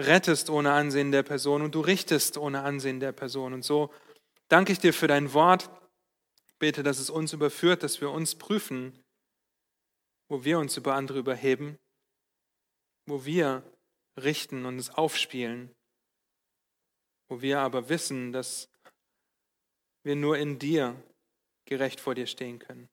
rettest 0.00 0.50
ohne 0.50 0.72
Ansehen 0.72 1.12
der 1.12 1.22
Person 1.22 1.62
und 1.62 1.76
du 1.76 1.80
richtest 1.80 2.38
ohne 2.38 2.62
Ansehen 2.62 2.98
der 2.98 3.12
Person. 3.12 3.52
Und 3.52 3.64
so 3.64 3.94
danke 4.48 4.72
ich 4.72 4.80
dir 4.80 4.92
für 4.92 5.06
dein 5.06 5.32
Wort. 5.32 5.70
Bete, 6.58 6.82
dass 6.82 6.98
es 6.98 7.08
uns 7.08 7.32
überführt, 7.32 7.84
dass 7.84 8.00
wir 8.00 8.10
uns 8.10 8.34
prüfen, 8.34 9.00
wo 10.28 10.44
wir 10.44 10.58
uns 10.58 10.76
über 10.76 10.94
andere 10.94 11.18
überheben, 11.18 11.78
wo 13.06 13.24
wir 13.24 13.62
richten 14.16 14.64
und 14.66 14.78
es 14.78 14.90
aufspielen, 14.90 15.74
wo 17.28 17.40
wir 17.42 17.60
aber 17.60 17.88
wissen, 17.88 18.32
dass 18.32 18.68
wir 20.02 20.16
nur 20.16 20.38
in 20.38 20.58
dir 20.58 21.00
gerecht 21.64 22.00
vor 22.00 22.14
dir 22.14 22.26
stehen 22.26 22.58
können. 22.58 22.88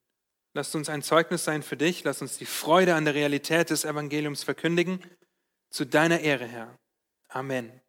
Lass 0.54 0.76
uns 0.76 0.90
ein 0.90 1.02
Zeugnis 1.02 1.44
sein 1.44 1.64
für 1.64 1.78
dich, 1.78 2.04
lass 2.04 2.22
uns 2.22 2.38
die 2.38 2.46
Freude 2.46 2.96
an 2.96 3.06
der 3.06 3.16
Realität 3.16 3.70
des 3.70 3.86
Evangeliums 3.86 4.44
verkündigen, 4.44 5.04
zu 5.70 5.86
deiner 5.86 6.20
Ehre, 6.20 6.46
Herr. 6.46 6.78
Amen. 7.30 7.83